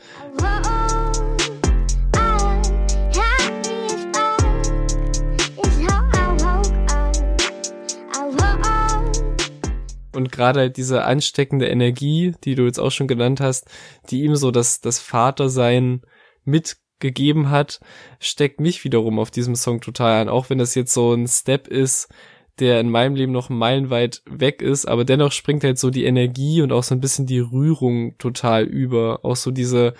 Und 10.15 10.31
gerade 10.31 10.61
halt 10.61 10.77
diese 10.77 11.03
ansteckende 11.03 11.67
Energie, 11.67 12.33
die 12.43 12.55
du 12.55 12.65
jetzt 12.65 12.79
auch 12.79 12.91
schon 12.91 13.07
genannt 13.07 13.41
hast, 13.41 13.67
die 14.09 14.23
ihm 14.23 14.35
so 14.35 14.51
das, 14.51 14.81
das 14.81 14.99
Vatersein 14.99 16.01
mitgegeben 16.43 17.49
hat, 17.49 17.79
steckt 18.19 18.59
mich 18.59 18.83
wiederum 18.83 19.19
auf 19.19 19.31
diesem 19.31 19.55
Song 19.55 19.81
total 19.81 20.21
an. 20.21 20.29
Auch 20.29 20.49
wenn 20.49 20.57
das 20.57 20.75
jetzt 20.75 20.93
so 20.93 21.13
ein 21.13 21.27
Step 21.27 21.67
ist, 21.67 22.07
der 22.59 22.79
in 22.79 22.89
meinem 22.89 23.15
Leben 23.15 23.33
noch 23.33 23.49
meilenweit 23.49 24.21
weg 24.29 24.61
ist, 24.61 24.85
aber 24.85 25.03
dennoch 25.03 25.31
springt 25.31 25.63
halt 25.63 25.77
so 25.77 25.89
die 25.89 26.05
Energie 26.05 26.61
und 26.61 26.71
auch 26.71 26.83
so 26.83 26.95
ein 26.95 27.01
bisschen 27.01 27.25
die 27.25 27.39
Rührung 27.39 28.17
total 28.17 28.63
über. 28.63 29.25
Auch 29.25 29.35
so 29.35 29.51
diese, 29.51 29.93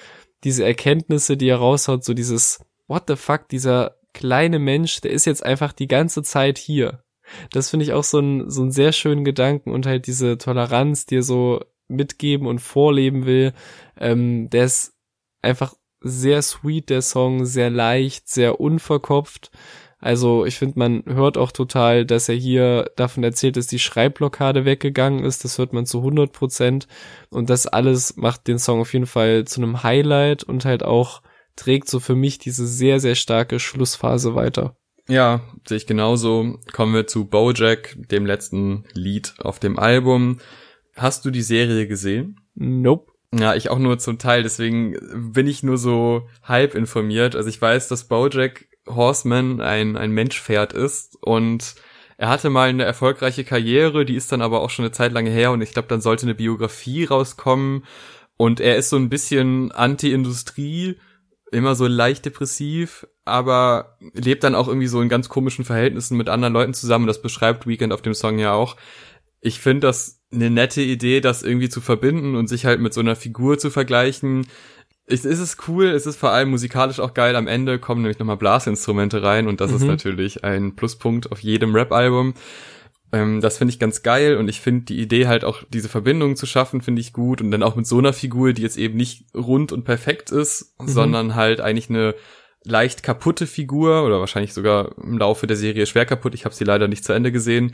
diese 0.43 0.63
Erkenntnisse, 0.63 1.35
die 1.35 1.49
er 1.49 1.57
raushaut, 1.57 2.05
so 2.05 2.13
dieses, 2.13 2.63
what 2.87 3.03
the 3.07 3.15
fuck, 3.15 3.49
dieser 3.49 3.97
kleine 4.13 4.59
Mensch, 4.59 5.01
der 5.01 5.11
ist 5.11 5.25
jetzt 5.25 5.45
einfach 5.45 5.73
die 5.73 5.87
ganze 5.87 6.23
Zeit 6.23 6.57
hier. 6.57 7.04
Das 7.51 7.69
finde 7.69 7.85
ich 7.85 7.93
auch 7.93 8.03
so 8.03 8.19
ein, 8.19 8.49
so 8.49 8.63
ein 8.63 8.71
sehr 8.71 8.91
schönen 8.91 9.25
Gedanken 9.25 9.71
und 9.71 9.85
halt 9.85 10.07
diese 10.07 10.37
Toleranz, 10.37 11.05
die 11.05 11.17
er 11.17 11.23
so 11.23 11.61
mitgeben 11.87 12.47
und 12.47 12.59
vorleben 12.59 13.25
will, 13.25 13.53
ähm, 13.97 14.49
der 14.49 14.65
ist 14.65 14.93
einfach 15.41 15.75
sehr 16.01 16.41
sweet, 16.41 16.89
der 16.89 17.01
Song, 17.01 17.45
sehr 17.45 17.69
leicht, 17.69 18.29
sehr 18.29 18.59
unverkopft. 18.59 19.51
Also 19.97 20.45
ich 20.45 20.57
finde, 20.57 20.77
man 20.77 21.03
hört 21.07 21.37
auch 21.37 21.51
total, 21.51 22.05
dass 22.05 22.29
er 22.29 22.35
hier 22.35 22.91
davon 22.95 23.23
erzählt, 23.23 23.57
dass 23.57 23.65
die 23.65 23.79
Schreibblockade 23.79 24.65
weggegangen 24.65 25.23
ist. 25.23 25.43
Das 25.43 25.57
hört 25.57 25.73
man 25.73 25.87
zu 25.87 25.99
100 25.99 26.31
Prozent. 26.31 26.87
Und 27.29 27.49
das 27.49 27.65
alles 27.65 28.15
macht 28.15 28.47
den 28.47 28.59
Song 28.59 28.81
auf 28.81 28.93
jeden 28.93 29.07
Fall 29.07 29.45
zu 29.45 29.61
einem 29.61 29.81
Highlight 29.81 30.43
und 30.43 30.63
halt 30.63 30.83
auch 30.83 31.23
trägt 31.55 31.89
so 31.89 31.99
für 31.99 32.15
mich 32.15 32.37
diese 32.37 32.67
sehr, 32.67 32.99
sehr 32.99 33.15
starke 33.15 33.59
Schlussphase 33.59 34.35
weiter. 34.35 34.77
Ja, 35.07 35.41
sehe 35.67 35.77
ich 35.77 35.87
genauso. 35.87 36.59
Kommen 36.73 36.93
wir 36.93 37.07
zu 37.07 37.25
Bojack, 37.25 37.95
dem 38.09 38.25
letzten 38.25 38.85
Lied 38.93 39.35
auf 39.39 39.59
dem 39.59 39.77
Album. 39.77 40.39
Hast 40.95 41.25
du 41.25 41.31
die 41.31 41.41
Serie 41.41 41.87
gesehen? 41.87 42.39
Nope. 42.55 43.11
Ja, 43.33 43.53
ich 43.53 43.69
auch 43.69 43.79
nur 43.79 43.99
zum 43.99 44.17
Teil, 44.17 44.43
deswegen 44.43 44.95
bin 45.33 45.47
ich 45.47 45.61
nur 45.61 45.77
so 45.77 46.27
halb 46.41 46.73
informiert. 46.73 47.35
Also 47.35 47.49
ich 47.49 47.61
weiß, 47.61 47.89
dass 47.89 48.05
Bojack 48.05 48.67
Horseman 48.87 49.61
ein, 49.61 49.97
ein 49.97 50.11
Menschpferd 50.11 50.73
ist 50.73 51.17
und 51.21 51.75
er 52.17 52.29
hatte 52.29 52.49
mal 52.49 52.69
eine 52.69 52.85
erfolgreiche 52.85 53.43
Karriere, 53.43 54.05
die 54.05 54.15
ist 54.15 54.31
dann 54.31 54.41
aber 54.41 54.61
auch 54.61 54.69
schon 54.69 54.85
eine 54.85 54.93
Zeit 54.93 55.11
lange 55.11 55.31
her 55.31 55.51
und 55.51 55.61
ich 55.61 55.73
glaube, 55.73 55.89
dann 55.89 56.01
sollte 56.01 56.25
eine 56.25 56.35
Biografie 56.35 57.03
rauskommen 57.03 57.83
und 58.37 58.59
er 58.61 58.77
ist 58.77 58.89
so 58.89 58.95
ein 58.95 59.09
bisschen 59.09 59.71
Anti-Industrie, 59.71 60.97
immer 61.51 61.75
so 61.75 61.87
leicht 61.87 62.25
depressiv, 62.25 63.05
aber 63.25 63.97
lebt 64.13 64.43
dann 64.43 64.55
auch 64.55 64.67
irgendwie 64.67 64.87
so 64.87 65.01
in 65.01 65.09
ganz 65.09 65.29
komischen 65.29 65.65
Verhältnissen 65.65 66.15
mit 66.15 66.29
anderen 66.29 66.53
Leuten 66.53 66.73
zusammen. 66.73 67.07
Das 67.07 67.21
beschreibt 67.21 67.67
Weekend 67.67 67.91
auf 67.91 68.03
dem 68.03 68.13
Song 68.13 68.37
ja 68.37 68.53
auch. 68.53 68.77
Ich 69.41 69.59
finde 69.59 69.87
das 69.87 70.21
eine 70.31 70.49
nette 70.49 70.81
Idee, 70.81 71.21
das 71.21 71.43
irgendwie 71.43 71.69
zu 71.69 71.81
verbinden 71.81 72.35
und 72.35 72.47
sich 72.47 72.65
halt 72.65 72.79
mit 72.79 72.93
so 72.93 73.01
einer 73.01 73.15
Figur 73.15 73.57
zu 73.57 73.71
vergleichen. 73.71 74.47
Es 75.07 75.25
ist 75.25 75.39
es 75.39 75.57
cool, 75.67 75.85
es 75.87 76.05
ist 76.05 76.17
vor 76.17 76.31
allem 76.31 76.49
musikalisch 76.49 76.99
auch 76.99 77.13
geil. 77.13 77.35
Am 77.35 77.47
Ende 77.47 77.79
kommen 77.79 78.01
nämlich 78.01 78.19
nochmal 78.19 78.37
Blasinstrumente 78.37 79.23
rein 79.23 79.47
und 79.47 79.59
das 79.59 79.71
mhm. 79.71 79.77
ist 79.77 79.83
natürlich 79.83 80.43
ein 80.43 80.75
Pluspunkt 80.75 81.31
auf 81.31 81.39
jedem 81.39 81.75
Rap-Album. 81.75 82.35
Ähm, 83.11 83.41
das 83.41 83.57
finde 83.57 83.71
ich 83.71 83.79
ganz 83.79 84.03
geil 84.03 84.37
und 84.37 84.49
ich 84.49 84.61
finde 84.61 84.85
die 84.85 84.99
Idee 84.99 85.27
halt 85.27 85.43
auch, 85.45 85.63
diese 85.69 85.89
Verbindung 85.89 86.35
zu 86.35 86.45
schaffen, 86.45 86.81
finde 86.81 87.01
ich 87.01 87.13
gut 87.13 87.41
und 87.41 87.51
dann 87.51 87.63
auch 87.63 87.75
mit 87.75 87.87
so 87.87 87.97
einer 87.97 88.13
Figur, 88.13 88.53
die 88.53 88.63
jetzt 88.63 88.77
eben 88.77 88.97
nicht 88.97 89.25
rund 89.35 89.71
und 89.71 89.83
perfekt 89.83 90.31
ist, 90.31 90.75
mhm. 90.79 90.87
sondern 90.87 91.35
halt 91.35 91.61
eigentlich 91.61 91.89
eine 91.89 92.15
leicht 92.65 93.03
kaputte 93.03 93.47
Figur 93.47 94.03
oder 94.03 94.19
wahrscheinlich 94.19 94.53
sogar 94.53 94.97
im 95.01 95.17
Laufe 95.17 95.47
der 95.47 95.57
Serie 95.57 95.85
schwer 95.85 96.05
kaputt. 96.05 96.33
Ich 96.33 96.45
habe 96.45 96.55
sie 96.55 96.63
leider 96.63 96.87
nicht 96.87 97.05
zu 97.05 97.13
Ende 97.13 97.31
gesehen. 97.31 97.73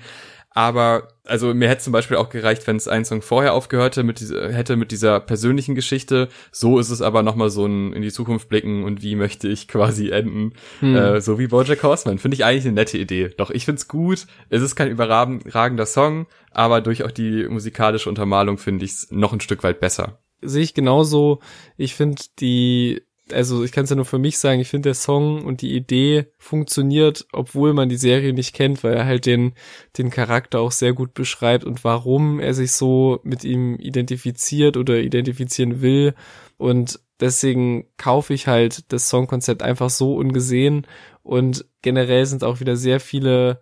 Aber 0.54 1.08
also 1.24 1.54
mir 1.54 1.70
hätte 1.70 1.84
zum 1.84 1.94
Beispiel 1.94 2.18
auch 2.18 2.30
gereicht, 2.30 2.68
wenn 2.68 2.76
es 2.76 2.90
ein 2.90 3.06
Song 3.06 3.22
vorher 3.22 3.54
aufgehört 3.54 3.96
hätte 3.96 4.04
mit, 4.04 4.20
dieser, 4.20 4.52
hätte 4.52 4.76
mit 4.76 4.92
dieser 4.92 5.22
persönlichen 5.22 5.76
Geschichte. 5.76 6.28
So 6.52 6.78
ist 6.78 6.90
es 6.90 7.02
aber 7.02 7.24
nochmal 7.24 7.50
so 7.50 7.66
ein 7.66 7.94
in 7.94 8.02
die 8.02 8.12
Zukunft 8.12 8.50
blicken 8.50 8.84
und 8.84 9.02
wie 9.02 9.16
möchte 9.16 9.48
ich 9.48 9.70
quasi 9.70 10.10
enden. 10.10 10.54
Hm. 10.82 10.96
Äh, 10.96 11.22
so 11.22 11.40
wie 11.40 11.48
Bojack 11.48 11.84
Horseman. 11.84 12.20
Finde 12.20 12.36
ich 12.36 12.44
eigentlich 12.44 12.66
eine 12.66 12.74
nette 12.74 12.98
Idee. 12.98 13.30
Doch 13.38 13.50
ich 13.50 13.64
find's 13.64 13.88
gut. 13.88 14.28
Es 14.50 14.62
ist 14.62 14.76
kein 14.76 14.90
überragender 14.90 15.86
Song, 15.86 16.28
aber 16.52 16.82
durch 16.82 17.06
auch 17.06 17.12
die 17.12 17.48
musikalische 17.48 18.10
Untermalung 18.10 18.58
finde 18.58 18.84
ich 18.84 18.92
es 18.92 19.08
noch 19.10 19.32
ein 19.32 19.40
Stück 19.40 19.64
weit 19.64 19.80
besser. 19.80 20.20
Sehe 20.42 20.64
ich 20.64 20.74
genauso. 20.74 21.40
Ich 21.78 21.96
finde 21.96 22.24
die 22.40 23.04
also 23.34 23.64
ich 23.64 23.72
kann 23.72 23.84
es 23.84 23.90
ja 23.90 23.96
nur 23.96 24.06
für 24.06 24.20
mich 24.20 24.38
sagen, 24.38 24.60
ich 24.60 24.70
finde 24.70 24.90
der 24.90 24.94
Song 24.96 25.46
und 25.46 25.62
die 25.62 25.76
Idee 25.76 26.28
funktioniert, 26.38 27.26
obwohl 27.32 27.74
man 27.74 27.90
die 27.90 27.98
Serie 27.98 28.34
nicht 28.34 28.54
kennt, 28.54 28.84
weil 28.84 28.94
er 28.94 29.06
halt 29.06 29.26
den, 29.26 29.54
den 29.98 30.10
Charakter 30.10 30.60
auch 30.60 30.72
sehr 30.72 30.94
gut 30.94 31.14
beschreibt 31.14 31.64
und 31.64 31.84
warum 31.84 32.40
er 32.40 32.54
sich 32.54 32.72
so 32.74 33.20
mit 33.24 33.44
ihm 33.44 33.76
identifiziert 33.78 34.78
oder 34.78 35.00
identifizieren 35.00 35.82
will. 35.82 36.14
Und 36.58 37.00
deswegen 37.20 37.88
kaufe 37.98 38.34
ich 38.34 38.48
halt 38.48 38.92
das 38.92 39.10
Songkonzept 39.10 39.64
einfach 39.64 39.90
so 39.90 40.16
ungesehen 40.16 40.88
und 41.24 41.66
generell 41.82 42.26
sind 42.26 42.44
auch 42.44 42.60
wieder 42.60 42.76
sehr 42.76 43.00
viele 43.00 43.62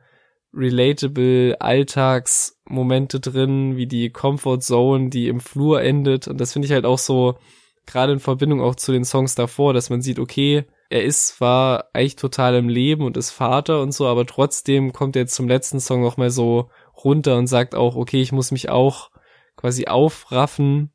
relatable 0.54 1.60
Alltagsmomente 1.60 3.20
drin, 3.20 3.78
wie 3.78 3.86
die 3.86 4.10
Comfort 4.10 4.62
Zone, 4.62 5.10
die 5.10 5.28
im 5.28 5.40
Flur 5.40 5.82
endet 5.82 6.28
und 6.28 6.40
das 6.42 6.54
finde 6.54 6.66
ich 6.66 6.72
halt 6.72 6.86
auch 6.86 6.98
so 6.98 7.38
gerade 7.90 8.14
in 8.14 8.20
Verbindung 8.20 8.62
auch 8.62 8.76
zu 8.76 8.92
den 8.92 9.04
Songs 9.04 9.36
davor, 9.36 9.74
dass 9.74 9.90
man 9.90 10.02
sieht, 10.02 10.20
okay, 10.20 10.66
er 10.90 11.04
ist 11.04 11.28
zwar 11.28 11.90
eigentlich 11.94 12.16
total 12.16 12.56
im 12.56 12.70
Leben 12.70 13.04
und 13.04 13.18
ist 13.18 13.32
Vater 13.32 13.82
und 13.82 13.94
so, 13.94 14.08
aber 14.08 14.26
trotzdem 14.26 14.94
kommt 14.94 15.16
er 15.16 15.24
jetzt 15.24 15.36
zum 15.36 15.48
letzten 15.48 15.80
Song 15.80 16.02
noch 16.02 16.18
mal 16.18 16.32
so 16.32 16.70
runter 17.04 17.38
und 17.38 17.48
sagt 17.48 17.76
auch, 17.76 17.96
okay, 17.96 18.22
ich 18.22 18.32
muss 18.32 18.52
mich 18.52 18.70
auch 18.70 19.12
quasi 19.56 19.86
aufraffen, 19.86 20.92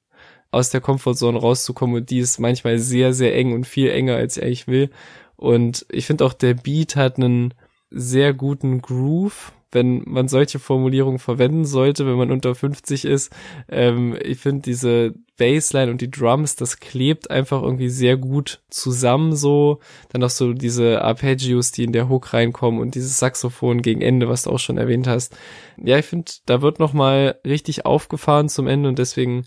aus 0.51 0.71
der 0.71 0.81
Comfortzone 0.81 1.39
rauszukommen 1.39 1.97
und 1.97 2.11
die 2.11 2.19
ist 2.19 2.39
manchmal 2.39 2.79
sehr, 2.79 3.13
sehr 3.13 3.37
eng 3.37 3.53
und 3.53 3.67
viel 3.67 3.91
enger, 3.91 4.17
als 4.17 4.37
er 4.37 4.47
eigentlich 4.47 4.67
will. 4.67 4.91
Und 5.37 5.85
ich 5.91 6.07
finde 6.07 6.25
auch, 6.25 6.33
der 6.33 6.55
Beat 6.55 6.97
hat 6.97 7.17
einen 7.17 7.55
sehr 7.91 8.35
guten 8.35 8.81
Groove, 8.81 9.53
wenn 9.75 10.03
man 10.07 10.29
solche 10.29 10.59
Formulierungen 10.59 11.19
verwenden 11.19 11.65
sollte, 11.65 12.07
wenn 12.07 12.17
man 12.17 12.31
unter 12.31 12.55
50 12.55 13.05
ist. 13.05 13.33
Ähm, 13.69 14.17
ich 14.23 14.39
finde 14.39 14.63
diese 14.63 15.15
Bassline 15.37 15.91
und 15.91 16.01
die 16.01 16.11
Drums, 16.11 16.57
das 16.57 16.79
klebt 16.79 17.31
einfach 17.31 17.63
irgendwie 17.63 17.89
sehr 17.89 18.17
gut 18.17 18.63
zusammen 18.71 19.35
so. 19.35 19.81
Dann 20.11 20.23
auch 20.23 20.31
so 20.31 20.53
diese 20.53 21.03
Arpeggios, 21.03 21.73
die 21.73 21.85
in 21.85 21.93
der 21.93 22.09
Hook 22.09 22.33
reinkommen 22.33 22.81
und 22.81 22.95
dieses 22.95 23.19
Saxophon 23.19 23.83
gegen 23.83 24.01
Ende, 24.01 24.29
was 24.29 24.45
du 24.45 24.51
auch 24.51 24.59
schon 24.59 24.79
erwähnt 24.79 25.07
hast. 25.07 25.37
Ja, 25.77 25.99
ich 25.99 26.07
finde, 26.07 26.31
da 26.47 26.63
wird 26.63 26.79
noch 26.79 26.93
mal 26.93 27.39
richtig 27.45 27.85
aufgefahren 27.85 28.49
zum 28.49 28.69
Ende 28.69 28.89
und 28.89 28.99
deswegen 28.99 29.45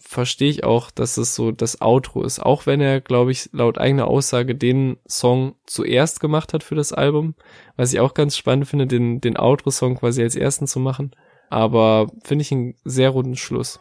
verstehe 0.00 0.50
ich 0.50 0.64
auch, 0.64 0.90
dass 0.90 1.16
es 1.16 1.34
so 1.34 1.52
das 1.52 1.80
Outro 1.80 2.22
ist. 2.22 2.40
Auch 2.40 2.66
wenn 2.66 2.80
er, 2.80 3.00
glaube 3.00 3.32
ich, 3.32 3.50
laut 3.52 3.78
eigener 3.78 4.06
Aussage 4.06 4.54
den 4.54 4.96
Song 5.08 5.54
zuerst 5.66 6.20
gemacht 6.20 6.52
hat 6.52 6.62
für 6.62 6.74
das 6.74 6.92
Album. 6.92 7.34
Was 7.76 7.92
ich 7.92 8.00
auch 8.00 8.14
ganz 8.14 8.36
spannend 8.36 8.68
finde, 8.68 8.86
den, 8.86 9.20
den 9.20 9.36
Outro-Song 9.36 9.96
quasi 9.96 10.22
als 10.22 10.36
ersten 10.36 10.66
zu 10.66 10.80
machen. 10.80 11.12
Aber 11.50 12.10
finde 12.24 12.42
ich 12.42 12.52
einen 12.52 12.74
sehr 12.84 13.10
runden 13.10 13.36
Schluss. 13.36 13.80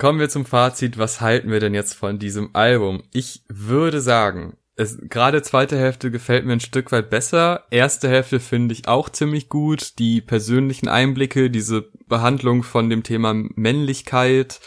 Kommen 0.00 0.18
wir 0.18 0.30
zum 0.30 0.46
Fazit. 0.46 0.96
Was 0.96 1.20
halten 1.20 1.50
wir 1.50 1.60
denn 1.60 1.74
jetzt 1.74 1.92
von 1.92 2.18
diesem 2.18 2.54
Album? 2.54 3.02
Ich 3.12 3.42
würde 3.48 4.00
sagen, 4.00 4.56
es, 4.80 4.98
gerade 5.08 5.42
zweite 5.42 5.78
Hälfte 5.78 6.10
gefällt 6.10 6.46
mir 6.46 6.54
ein 6.54 6.60
Stück 6.60 6.90
weit 6.90 7.10
besser. 7.10 7.64
Erste 7.70 8.08
Hälfte 8.08 8.40
finde 8.40 8.72
ich 8.72 8.88
auch 8.88 9.10
ziemlich 9.10 9.50
gut. 9.50 9.98
Die 9.98 10.22
persönlichen 10.22 10.88
Einblicke, 10.88 11.50
diese 11.50 11.90
Behandlung 12.08 12.62
von 12.62 12.88
dem 12.88 13.02
Thema 13.02 13.34
Männlichkeit 13.34 14.60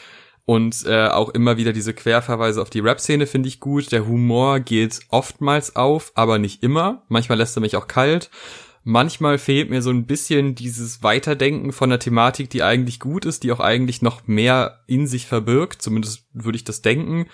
und 0.46 0.86
äh, 0.86 1.08
auch 1.08 1.30
immer 1.30 1.58
wieder 1.58 1.74
diese 1.74 1.96
Querverweise 1.96 2.62
auf 2.62 2.70
die 2.70 2.82
Rap-Szene 2.82 3.26
finde 3.26 3.50
ich 3.50 3.60
gut. 3.60 3.92
Der 3.92 4.06
Humor 4.06 4.60
geht 4.60 5.00
oftmals 5.10 5.76
auf, 5.76 6.12
aber 6.14 6.38
nicht 6.38 6.62
immer. 6.62 7.04
Manchmal 7.08 7.40
lässt 7.40 7.58
er 7.58 7.62
mich 7.62 7.76
auch 7.76 7.88
kalt. 7.88 8.30
Manchmal 8.84 9.40
fehlt 9.40 9.72
mir 9.72 9.82
so 9.82 9.90
ein 9.90 10.06
bisschen 10.06 10.54
dieses 10.54 11.02
Weiterdenken 11.02 11.72
von 11.72 11.90
der 11.90 12.00
Thematik, 12.00 12.52
die 12.52 12.62
eigentlich 12.62 13.00
gut 13.00 13.26
ist, 13.26 13.44
die 13.44 13.52
auch 13.52 13.62
eigentlich 13.62 14.04
noch 14.04 14.28
mehr 14.28 14.84
in 14.86 15.08
sich 15.08 15.26
verbirgt. 15.26 15.82
Zumindest 15.82 16.28
würde 16.34 16.58
ich 16.58 16.66
das 16.66 16.84
denken 16.84 17.26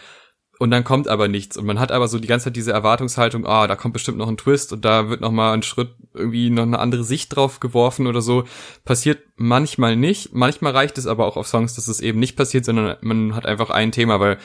und 0.60 0.72
dann 0.72 0.84
kommt 0.84 1.08
aber 1.08 1.30
nichts 1.30 1.56
und 1.58 1.66
man 1.66 1.80
hat 1.80 1.92
aber 1.92 2.10
so 2.10 2.20
die 2.20 2.28
ganze 2.28 2.46
Zeit 2.46 2.58
diese 2.58 2.74
Erwartungshaltung, 2.74 3.46
ah, 3.46 3.66
da 3.66 3.78
kommt 3.78 3.94
bestimmt 3.94 4.18
noch 4.18 4.28
ein 4.28 4.36
Twist 4.36 4.74
und 4.74 4.84
da 4.84 5.10
wird 5.10 5.22
noch 5.22 5.32
mal 5.32 5.54
ein 5.54 5.64
Schritt 5.64 5.96
irgendwie 6.14 6.50
noch 6.50 6.64
eine 6.64 6.80
andere 6.80 7.06
Sicht 7.06 7.34
drauf 7.34 7.62
geworfen 7.62 8.08
oder 8.08 8.22
so. 8.22 8.44
Passiert 8.84 9.24
manchmal 9.38 9.96
nicht, 9.96 10.34
manchmal 10.34 10.74
reicht 10.74 10.98
es 10.98 11.08
aber 11.08 11.26
auch 11.26 11.38
auf 11.38 11.48
Songs, 11.48 11.76
dass 11.76 11.88
es 11.88 12.02
eben 12.02 12.20
nicht 12.20 12.36
passiert, 12.36 12.66
sondern 12.66 12.98
man 13.00 13.36
hat 13.36 13.46
einfach 13.46 13.70
ein 13.70 13.94
Thema, 13.94 14.20
weil 14.20 14.38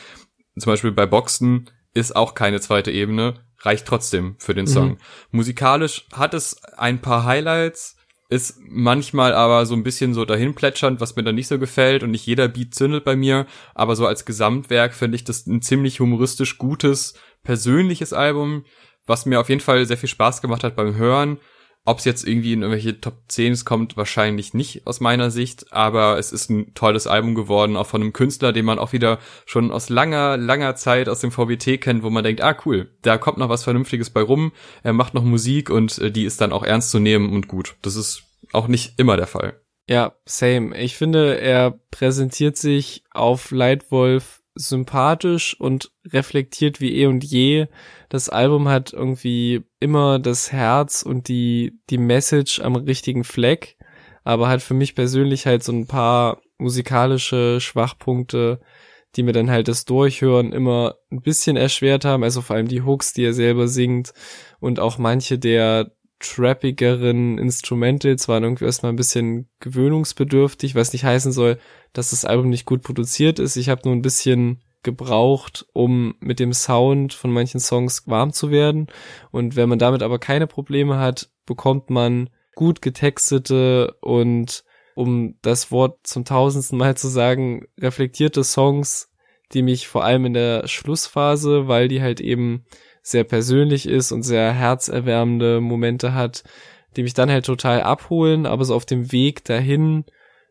zum 0.57 0.71
Beispiel 0.71 0.93
bei 0.93 1.05
Boxen 1.05 1.69
ist 1.95 2.15
auch 2.15 2.35
keine 2.35 2.61
zweite 2.61 2.93
Ebene, 2.93 3.35
reicht 3.59 3.85
trotzdem 3.85 4.37
für 4.39 4.55
den 4.55 4.69
Song. 4.69 4.91
Mhm. 4.91 4.99
Musikalisch 5.33 6.07
hat 6.13 6.33
es 6.33 6.63
ein 6.77 7.01
paar 7.01 7.25
Highlights, 7.25 7.97
ist 8.29 8.59
manchmal 8.61 9.35
aber 9.35 9.67
so 9.67 9.75
ein 9.75 9.83
bisschen 9.83 10.15
so 10.15 10.25
dahin 10.25 10.55
plätschernd, 10.55 11.01
was 11.01 11.17
mir 11.17 11.23
dann 11.23 11.35
nicht 11.35 11.49
so 11.49 11.59
gefällt 11.59 12.03
und 12.03 12.11
nicht 12.11 12.27
jeder 12.27 12.49
Beat 12.49 12.75
zündelt 12.75 13.05
bei 13.05 13.17
mir, 13.17 13.47
aber 13.75 13.97
so 13.97 14.07
als 14.07 14.25
Gesamtwerk 14.25 14.95
finde 14.95 15.17
ich 15.17 15.25
das 15.25 15.47
ein 15.47 15.63
ziemlich 15.63 16.01
humoristisch 16.01 16.59
gutes, 16.59 17.15
persönliches 17.43 18.13
Album, 18.13 18.65
was 19.07 19.27
mir 19.27 19.41
auf 19.41 19.49
jeden 19.49 19.61
Fall 19.61 19.85
sehr 19.87 19.99
viel 19.99 20.09
Spaß 20.09 20.41
gemacht 20.41 20.65
hat 20.65 20.77
beim 20.77 20.95
Hören. 20.95 21.39
Ob 21.87 21.99
es 21.99 22.07
jetzt 22.07 22.27
irgendwie 22.27 22.55
in 22.55 22.63
irgendwelche 22.63 23.01
Top 23.01 23.25
10 23.29 23.65
kommt, 23.65 23.97
wahrscheinlich 23.97 24.55
nicht 24.55 24.87
aus 24.87 25.01
meiner 25.01 25.31
Sicht, 25.31 25.73
aber 25.73 26.19
es 26.19 26.33
ist 26.33 26.49
ein 26.49 26.73
tolles 26.75 27.07
Album 27.07 27.35
geworden, 27.35 27.77
auch 27.77 27.87
von 27.87 28.01
einem 28.01 28.15
Künstler, 28.15 28.53
den 28.53 28.65
man 28.65 28.79
auch 28.79 28.95
wieder 28.95 29.19
schon 29.45 29.71
aus 29.71 29.91
langer, 29.91 30.39
langer 30.39 30.77
Zeit 30.77 31.11
aus 31.11 31.21
dem 31.21 31.31
VBT 31.31 31.81
kennt, 31.81 32.03
wo 32.03 32.09
man 32.09 32.25
denkt, 32.25 32.41
ah 32.41 32.57
cool, 32.65 32.91
da 33.03 33.19
kommt 33.19 33.37
noch 33.37 33.51
was 33.51 33.65
Vernünftiges 33.65 34.09
bei 34.09 34.23
rum, 34.23 34.53
er 34.83 34.95
macht 34.95 35.13
noch 35.13 35.25
Musik 35.25 35.69
und 35.69 35.99
äh, 35.99 36.11
die 36.11 36.25
ist 36.25 36.41
dann 36.41 36.53
auch 36.53 36.63
ernst 36.63 36.91
zu 36.91 37.01
nehmen 37.01 37.31
und 37.31 37.49
gut. 37.49 37.77
Das 37.83 37.97
ist 37.97 38.23
auch 38.53 38.67
nicht 38.67 38.95
immer 38.99 39.19
der 39.19 39.27
Fall. 39.27 39.61
Ja, 39.89 40.15
same. 40.25 40.79
Ich 40.79 40.97
finde, 40.97 41.39
er 41.39 41.79
präsentiert 41.91 42.57
sich 42.57 43.05
auf 43.11 43.51
Lightwolf 43.51 44.43
sympathisch 44.55 45.59
und 45.59 45.91
reflektiert 46.07 46.81
wie 46.81 46.95
eh 46.97 47.07
und 47.07 47.25
je. 47.25 47.67
Das 48.09 48.29
Album 48.29 48.69
hat 48.69 48.93
irgendwie 48.93 49.63
immer 49.81 50.19
das 50.19 50.53
Herz 50.53 51.03
und 51.03 51.29
die, 51.29 51.81
die 51.91 51.99
Message 51.99 52.61
am 52.61 52.77
richtigen 52.77 53.25
Fleck, 53.25 53.77
aber 54.23 54.49
hat 54.49 54.63
für 54.63 54.75
mich 54.75 54.95
persönlich 54.95 55.47
halt 55.47 55.65
so 55.65 55.73
ein 55.73 55.87
paar 55.87 56.41
musikalische 56.59 57.61
Schwachpunkte, 57.61 58.61
die 59.17 59.23
mir 59.23 59.33
dann 59.33 59.51
halt 59.51 59.69
das 59.69 59.85
Durchhören 59.85 60.53
immer 60.53 60.97
ein 61.11 61.21
bisschen 61.21 61.57
erschwert 61.57 62.05
haben, 62.05 62.23
also 62.23 62.41
vor 62.41 62.57
allem 62.57 62.69
die 62.69 62.83
Hooks, 62.83 63.13
die 63.13 63.25
er 63.25 63.35
selber 63.35 63.69
singt 63.69 64.13
und 64.61 64.81
auch 64.81 64.99
manche 64.99 65.39
der 65.39 65.93
trappigeren 66.25 67.39
Instrumentals 67.39 68.29
waren 68.29 68.45
irgendwie 68.45 68.65
erstmal 68.65 68.93
ein 68.93 68.97
bisschen 68.97 69.49
gewöhnungsbedürftig, 69.61 70.75
was 70.75 70.93
nicht 70.93 71.05
heißen 71.05 71.33
soll, 71.33 71.59
dass 71.93 72.11
das 72.11 72.25
Album 72.25 72.49
nicht 72.51 72.67
gut 72.67 72.83
produziert 72.83 73.39
ist. 73.39 73.57
Ich 73.57 73.69
habe 73.69 73.83
nur 73.85 73.95
ein 73.95 74.03
bisschen 74.03 74.63
gebraucht, 74.83 75.67
um 75.73 76.15
mit 76.21 76.39
dem 76.39 76.53
Sound 76.53 77.15
von 77.15 77.31
manchen 77.31 77.61
Songs 77.61 78.07
warm 78.07 78.33
zu 78.33 78.51
werden. 78.51 78.87
Und 79.31 79.57
wenn 79.57 79.69
man 79.69 79.79
damit 79.79 80.03
aber 80.03 80.19
keine 80.19 80.47
Probleme 80.47 80.99
hat, 80.99 81.31
bekommt 81.47 81.91
man 81.91 82.31
gut 82.55 82.83
getextete 82.83 83.97
und 84.01 84.65
um 84.95 85.37
das 85.43 85.73
Wort 85.73 86.07
zum 86.07 86.25
tausendsten 86.25 86.79
Mal 86.79 86.97
zu 86.97 87.09
sagen, 87.09 87.67
reflektierte 87.81 88.45
Songs, 88.45 89.11
die 89.53 89.63
mich 89.63 89.89
vor 89.89 90.05
allem 90.05 90.25
in 90.27 90.35
der 90.35 90.69
Schlussphase, 90.69 91.67
weil 91.67 91.89
die 91.89 92.01
halt 92.01 92.21
eben 92.21 92.65
sehr 93.05 93.25
persönlich 93.25 93.87
ist 93.87 94.11
und 94.13 94.23
sehr 94.23 94.53
herzerwärmende 94.53 95.61
Momente 95.61 96.15
hat, 96.15 96.43
die 96.97 97.03
mich 97.03 97.15
dann 97.15 97.31
halt 97.31 97.45
total 97.45 97.83
abholen, 97.83 98.47
aber 98.47 98.65
so 98.65 98.75
auf 98.75 98.87
dem 98.87 99.13
Weg 99.13 99.45
dahin 99.45 100.05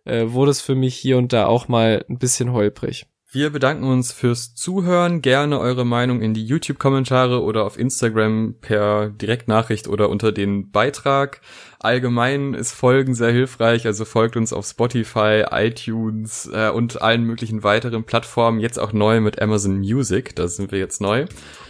äh, 0.06 0.28
wurde 0.28 0.52
es 0.52 0.62
für 0.62 0.76
mich 0.76 0.96
hier 0.96 1.18
und 1.18 1.34
da 1.34 1.48
auch 1.48 1.68
mal 1.68 2.06
ein 2.08 2.20
bisschen 2.20 2.54
holprig. 2.54 3.08
Wir 3.32 3.50
bedanken 3.50 3.86
uns 3.86 4.12
fürs 4.12 4.54
Zuhören. 4.54 5.24
Gerne 5.24 5.60
eure 5.60 5.88
Meinung 5.88 6.22
in 6.22 6.36
die 6.36 6.46
YouTube-Kommentare 6.46 7.42
oder 7.42 7.66
auf 7.66 7.80
Instagram 7.80 8.58
per 8.62 9.10
Direktnachricht 9.10 9.88
oder 9.88 10.10
unter 10.10 10.32
den 10.32 10.70
Beitrag. 10.70 11.42
Allgemein 11.80 12.54
ist 12.54 12.74
Folgen 12.74 13.16
sehr 13.16 13.32
hilfreich, 13.32 13.88
also 13.88 14.06
folgt 14.06 14.38
uns 14.38 14.54
auf 14.54 14.68
Spotify, 14.68 15.46
iTunes 15.50 16.48
äh, 16.54 16.70
und 16.70 17.02
allen 17.02 17.24
möglichen 17.24 17.64
weiteren 17.64 18.04
Plattformen. 18.04 18.60
Jetzt 18.60 18.78
auch 18.78 18.94
neu 18.94 19.20
mit 19.22 19.42
Amazon 19.42 19.80
Music, 19.80 20.36
da 20.36 20.48
sind 20.48 20.72
wir 20.72 20.78
jetzt 20.78 21.02
neu. 21.02 21.26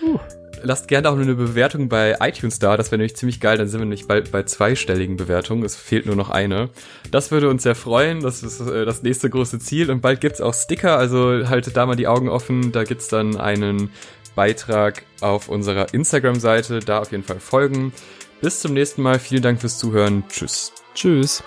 Uh 0.06 0.20
lasst 0.64 0.88
gerne 0.88 1.10
auch 1.10 1.18
eine 1.18 1.36
Bewertung 1.36 1.90
bei 1.90 2.18
iTunes 2.20 2.60
da. 2.60 2.78
Das 2.78 2.88
wäre 2.88 2.98
nämlich 2.98 3.16
ziemlich 3.16 3.40
geil. 3.40 3.58
Dann 3.58 3.68
sind 3.68 3.80
wir 3.80 3.86
nämlich 3.86 4.08
bald 4.08 4.32
bei 4.32 4.44
zweistelligen 4.44 5.18
Bewertungen. 5.18 5.64
Es 5.64 5.76
fehlt 5.76 6.06
nur 6.06 6.16
noch 6.16 6.30
eine. 6.30 6.70
Das 7.12 7.32
würde 7.32 7.50
uns 7.50 7.64
sehr 7.64 7.76
freuen. 7.76 8.22
Das 8.22 8.44
ist 8.44 8.60
äh, 8.62 8.86
das 8.86 9.04
nächste 9.04 9.30
große 9.30 9.60
Ziel. 9.60 9.92
Und 9.92 10.02
bald 10.02 10.22
gibt's 10.22 10.42
auch 10.42 10.54
Sticker. 10.54 10.98
Also 10.98 11.48
haltet 11.48 11.78
da 11.78 11.86
mal 11.86 11.96
die 11.96 12.08
Augen 12.08 12.30
offen. 12.30 12.72
Da 12.72 12.84
gibt's 12.84 13.08
dann 13.08 13.38
einen 13.38 13.92
Beitrag 14.36 15.04
auf 15.22 15.50
unserer 15.50 15.94
Instagram-Seite. 15.94 16.80
Da 16.80 17.00
auf 17.00 17.12
jeden 17.12 17.24
Fall 17.24 17.40
folgen. 17.40 17.94
Bis 18.42 18.60
zum 18.60 18.74
nächsten 18.74 19.02
Mal. 19.02 19.20
Vielen 19.20 19.44
Dank 19.44 19.62
fürs 19.62 19.78
Zuhören. 19.78 20.24
Tschüss. 20.30 20.72
Tschüss. 20.96 21.44